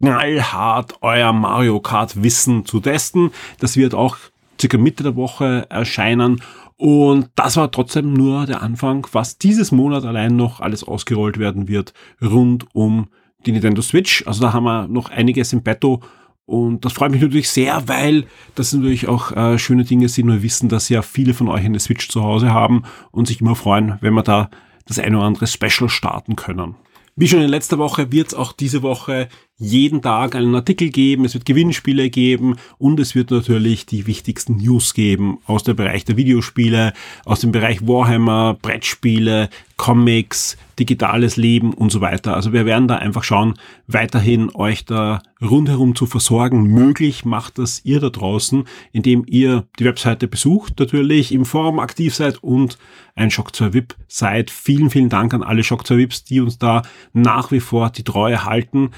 knallhart 0.00 0.94
euer 1.00 1.32
Mario 1.32 1.80
Kart 1.80 2.22
Wissen 2.22 2.64
zu 2.64 2.80
testen. 2.80 3.30
Das 3.58 3.76
wird 3.76 3.94
auch 3.94 4.16
circa 4.60 4.78
Mitte 4.78 5.02
der 5.02 5.16
Woche 5.16 5.66
erscheinen. 5.70 6.42
Und 6.76 7.30
das 7.36 7.56
war 7.56 7.70
trotzdem 7.70 8.12
nur 8.12 8.46
der 8.46 8.62
Anfang, 8.62 9.06
was 9.12 9.38
dieses 9.38 9.72
Monat 9.72 10.04
allein 10.04 10.36
noch 10.36 10.60
alles 10.60 10.82
ausgerollt 10.82 11.38
werden 11.38 11.68
wird 11.68 11.92
rund 12.20 12.66
um 12.72 13.08
die 13.46 13.52
Nintendo 13.52 13.82
Switch. 13.82 14.26
Also 14.26 14.42
da 14.42 14.52
haben 14.52 14.64
wir 14.64 14.88
noch 14.88 15.10
einiges 15.10 15.52
im 15.52 15.62
Petto. 15.62 16.00
Und 16.44 16.84
das 16.84 16.92
freut 16.92 17.12
mich 17.12 17.22
natürlich 17.22 17.48
sehr, 17.48 17.88
weil 17.88 18.26
das 18.54 18.72
natürlich 18.72 19.08
auch 19.08 19.32
äh, 19.32 19.58
schöne 19.58 19.84
Dinge 19.84 20.08
sind. 20.08 20.28
Wir 20.28 20.42
wissen, 20.42 20.68
dass 20.68 20.88
ja 20.88 21.02
viele 21.02 21.34
von 21.34 21.48
euch 21.48 21.64
eine 21.64 21.80
Switch 21.80 22.08
zu 22.08 22.22
Hause 22.22 22.52
haben 22.52 22.82
und 23.10 23.26
sich 23.28 23.40
immer 23.40 23.54
freuen, 23.54 23.98
wenn 24.00 24.14
wir 24.14 24.22
da 24.22 24.50
das 24.86 24.98
eine 24.98 25.16
oder 25.16 25.26
andere 25.26 25.46
Special 25.46 25.88
starten 25.88 26.36
können. 26.36 26.74
Wie 27.14 27.28
schon 27.28 27.42
in 27.42 27.48
letzter 27.48 27.78
Woche 27.78 28.10
wird 28.10 28.28
es 28.28 28.34
auch 28.34 28.52
diese 28.52 28.82
Woche 28.82 29.28
jeden 29.62 30.02
Tag 30.02 30.34
einen 30.34 30.54
Artikel 30.56 30.90
geben, 30.90 31.24
es 31.24 31.34
wird 31.34 31.46
Gewinnspiele 31.46 32.10
geben 32.10 32.56
und 32.78 32.98
es 32.98 33.14
wird 33.14 33.30
natürlich 33.30 33.86
die 33.86 34.08
wichtigsten 34.08 34.56
News 34.56 34.92
geben 34.92 35.38
aus 35.46 35.62
dem 35.62 35.76
Bereich 35.76 36.04
der 36.04 36.16
Videospiele, 36.16 36.92
aus 37.24 37.40
dem 37.40 37.52
Bereich 37.52 37.86
Warhammer, 37.86 38.58
Brettspiele, 38.60 39.48
Comics, 39.76 40.56
digitales 40.78 41.36
Leben 41.36 41.74
und 41.74 41.92
so 41.92 42.00
weiter. 42.00 42.34
Also 42.34 42.52
wir 42.52 42.66
werden 42.66 42.88
da 42.88 42.96
einfach 42.96 43.22
schauen, 43.22 43.54
weiterhin 43.86 44.50
euch 44.52 44.84
da 44.84 45.22
rundherum 45.40 45.94
zu 45.94 46.06
versorgen. 46.06 46.64
Möglich 46.64 47.24
macht 47.24 47.58
das 47.58 47.84
ihr 47.84 48.00
da 48.00 48.10
draußen, 48.10 48.64
indem 48.90 49.24
ihr 49.28 49.64
die 49.78 49.84
Webseite 49.84 50.26
besucht, 50.26 50.80
natürlich 50.80 51.32
im 51.32 51.44
Forum 51.44 51.78
aktiv 51.78 52.14
seid 52.14 52.42
und 52.42 52.78
ein 53.14 53.30
Shock 53.30 53.54
2 53.54 53.74
VIP 53.74 53.96
seid. 54.08 54.50
Vielen, 54.50 54.90
vielen 54.90 55.08
Dank 55.08 55.34
an 55.34 55.44
alle 55.44 55.62
Shock 55.62 55.86
2 55.86 55.98
VIPs, 55.98 56.24
die 56.24 56.40
uns 56.40 56.58
da 56.58 56.82
nach 57.12 57.52
wie 57.52 57.60
vor 57.60 57.90
die 57.90 58.04
Treue 58.04 58.44
halten. 58.44 58.90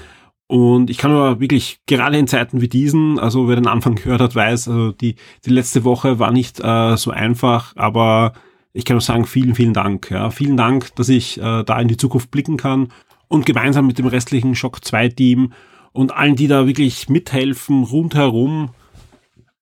Und 0.47 0.89
ich 0.89 0.97
kann 0.97 1.11
nur 1.11 1.39
wirklich, 1.39 1.79
gerade 1.87 2.17
in 2.17 2.27
Zeiten 2.27 2.61
wie 2.61 2.67
diesen, 2.67 3.17
also 3.17 3.47
wer 3.47 3.55
den 3.55 3.67
Anfang 3.67 3.95
gehört 4.03 4.21
hat, 4.21 4.35
weiß, 4.35 4.67
also 4.67 4.91
die, 4.91 5.15
die 5.45 5.49
letzte 5.49 5.83
Woche 5.83 6.19
war 6.19 6.31
nicht 6.31 6.59
äh, 6.59 6.97
so 6.97 7.11
einfach, 7.11 7.75
aber 7.75 8.33
ich 8.73 8.85
kann 8.85 8.95
nur 8.95 9.01
sagen, 9.01 9.25
vielen, 9.25 9.55
vielen 9.55 9.73
Dank. 9.73 10.11
Ja. 10.11 10.29
Vielen 10.29 10.57
Dank, 10.57 10.93
dass 10.95 11.09
ich 11.09 11.39
äh, 11.39 11.63
da 11.63 11.79
in 11.79 11.87
die 11.87 11.97
Zukunft 11.97 12.29
blicken 12.29 12.57
kann 12.57 12.89
und 13.27 13.45
gemeinsam 13.45 13.87
mit 13.87 13.97
dem 13.97 14.07
restlichen 14.07 14.53
Shock 14.53 14.83
2 14.83 15.09
Team 15.09 15.53
und 15.93 16.13
allen, 16.13 16.35
die 16.35 16.47
da 16.47 16.67
wirklich 16.67 17.07
mithelfen, 17.07 17.83
rundherum 17.83 18.71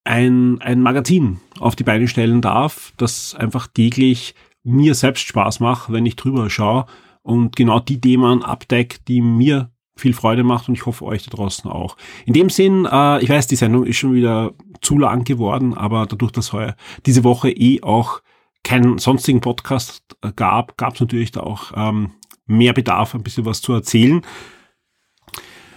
ein, 0.04 0.60
ein 0.62 0.82
Magazin 0.82 1.40
auf 1.60 1.76
die 1.76 1.84
Beine 1.84 2.08
stellen 2.08 2.42
darf, 2.42 2.92
das 2.98 3.36
einfach 3.36 3.68
täglich 3.68 4.34
mir 4.64 4.96
selbst 4.96 5.28
Spaß 5.28 5.60
macht, 5.60 5.92
wenn 5.92 6.06
ich 6.06 6.16
drüber 6.16 6.50
schaue 6.50 6.86
und 7.22 7.56
genau 7.56 7.80
die 7.80 8.02
Themen 8.02 8.44
abdeckt, 8.44 9.08
die 9.08 9.22
mir 9.22 9.70
viel 9.96 10.14
Freude 10.14 10.44
macht 10.44 10.68
und 10.68 10.76
ich 10.76 10.86
hoffe 10.86 11.06
euch 11.06 11.24
da 11.24 11.32
draußen 11.32 11.70
auch. 11.70 11.98
In 12.26 12.34
dem 12.34 12.50
Sinn, 12.50 12.88
äh, 12.90 13.22
ich 13.22 13.30
weiß, 13.30 13.48
die 13.48 13.56
Sendung 13.56 13.86
ist 13.86 13.98
schon 13.98 14.14
wieder 14.14 14.54
zu 14.82 14.98
lang 14.98 15.24
geworden, 15.24 15.74
aber 15.74 16.06
dadurch, 16.06 16.32
dass 16.32 16.54
heuer 16.54 16.76
diese 17.06 17.24
Woche 17.24 17.52
eh 17.52 17.82
auch 17.84 18.22
keinen 18.64 18.98
sonstigen 18.98 19.42
Podcast 19.42 20.04
äh, 20.22 20.32
gab, 20.36 20.78
gab 20.78 20.96
es 20.96 21.02
natürlich 21.02 21.32
da 21.32 21.42
auch 21.42 21.72
ähm, 21.76 22.12
mehr 22.46 22.74
Bedarf, 22.74 23.14
ein 23.14 23.24
bisschen 23.24 23.46
was 23.46 23.62
zu 23.62 23.74
erzählen. 23.74 24.22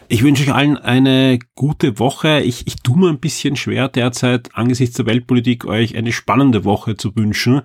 Ich 0.09 0.23
wünsche 0.23 0.45
euch 0.45 0.55
allen 0.55 0.77
eine 0.77 1.41
gute 1.57 1.99
Woche. 1.99 2.41
Ich, 2.41 2.67
ich 2.69 2.77
tue 2.77 2.97
mir 2.97 3.09
ein 3.09 3.19
bisschen 3.19 3.57
schwer 3.57 3.89
derzeit 3.89 4.51
angesichts 4.55 4.97
der 4.97 5.07
Weltpolitik 5.07 5.65
euch 5.65 5.97
eine 5.97 6.13
spannende 6.13 6.65
Woche 6.65 6.97
zu 6.97 7.17
wünschen. 7.17 7.63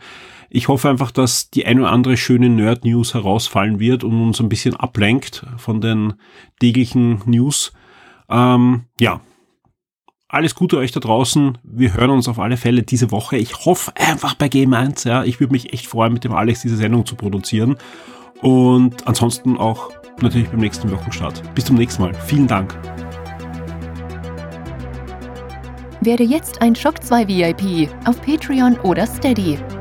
Ich 0.53 0.67
hoffe 0.67 0.89
einfach, 0.89 1.11
dass 1.11 1.49
die 1.49 1.65
ein 1.65 1.79
oder 1.79 1.91
andere 1.91 2.17
schöne 2.17 2.49
Nerd-News 2.49 3.13
herausfallen 3.13 3.79
wird 3.79 4.03
und 4.03 4.21
uns 4.21 4.41
ein 4.41 4.49
bisschen 4.49 4.75
ablenkt 4.75 5.45
von 5.55 5.79
den 5.79 6.15
täglichen 6.59 7.21
News. 7.25 7.71
Ähm, 8.29 8.83
ja, 8.99 9.21
alles 10.27 10.53
Gute 10.53 10.77
euch 10.77 10.91
da 10.91 10.99
draußen. 10.99 11.57
Wir 11.63 11.93
hören 11.93 12.09
uns 12.09 12.27
auf 12.27 12.37
alle 12.37 12.57
Fälle 12.57 12.83
diese 12.83 13.11
Woche. 13.11 13.37
Ich 13.37 13.65
hoffe 13.65 13.93
einfach 13.95 14.33
bei 14.33 14.49
Game 14.49 14.73
1. 14.73 15.05
Ja, 15.05 15.23
ich 15.23 15.39
würde 15.39 15.53
mich 15.53 15.71
echt 15.71 15.87
freuen, 15.87 16.11
mit 16.11 16.25
dem 16.25 16.33
Alex 16.33 16.63
diese 16.63 16.75
Sendung 16.75 17.05
zu 17.05 17.15
produzieren. 17.15 17.77
Und 18.41 19.07
ansonsten 19.07 19.55
auch 19.57 19.89
natürlich 20.19 20.49
beim 20.49 20.59
nächsten 20.59 20.91
Wochenstart. 20.91 21.55
Bis 21.55 21.63
zum 21.63 21.77
nächsten 21.77 22.01
Mal. 22.01 22.13
Vielen 22.13 22.47
Dank. 22.47 22.77
Werde 26.01 26.23
jetzt 26.23 26.61
ein 26.61 26.75
Shock 26.75 27.01
2 27.01 27.29
VIP 27.29 27.89
auf 28.03 28.21
Patreon 28.21 28.77
oder 28.81 29.07
Steady. 29.07 29.57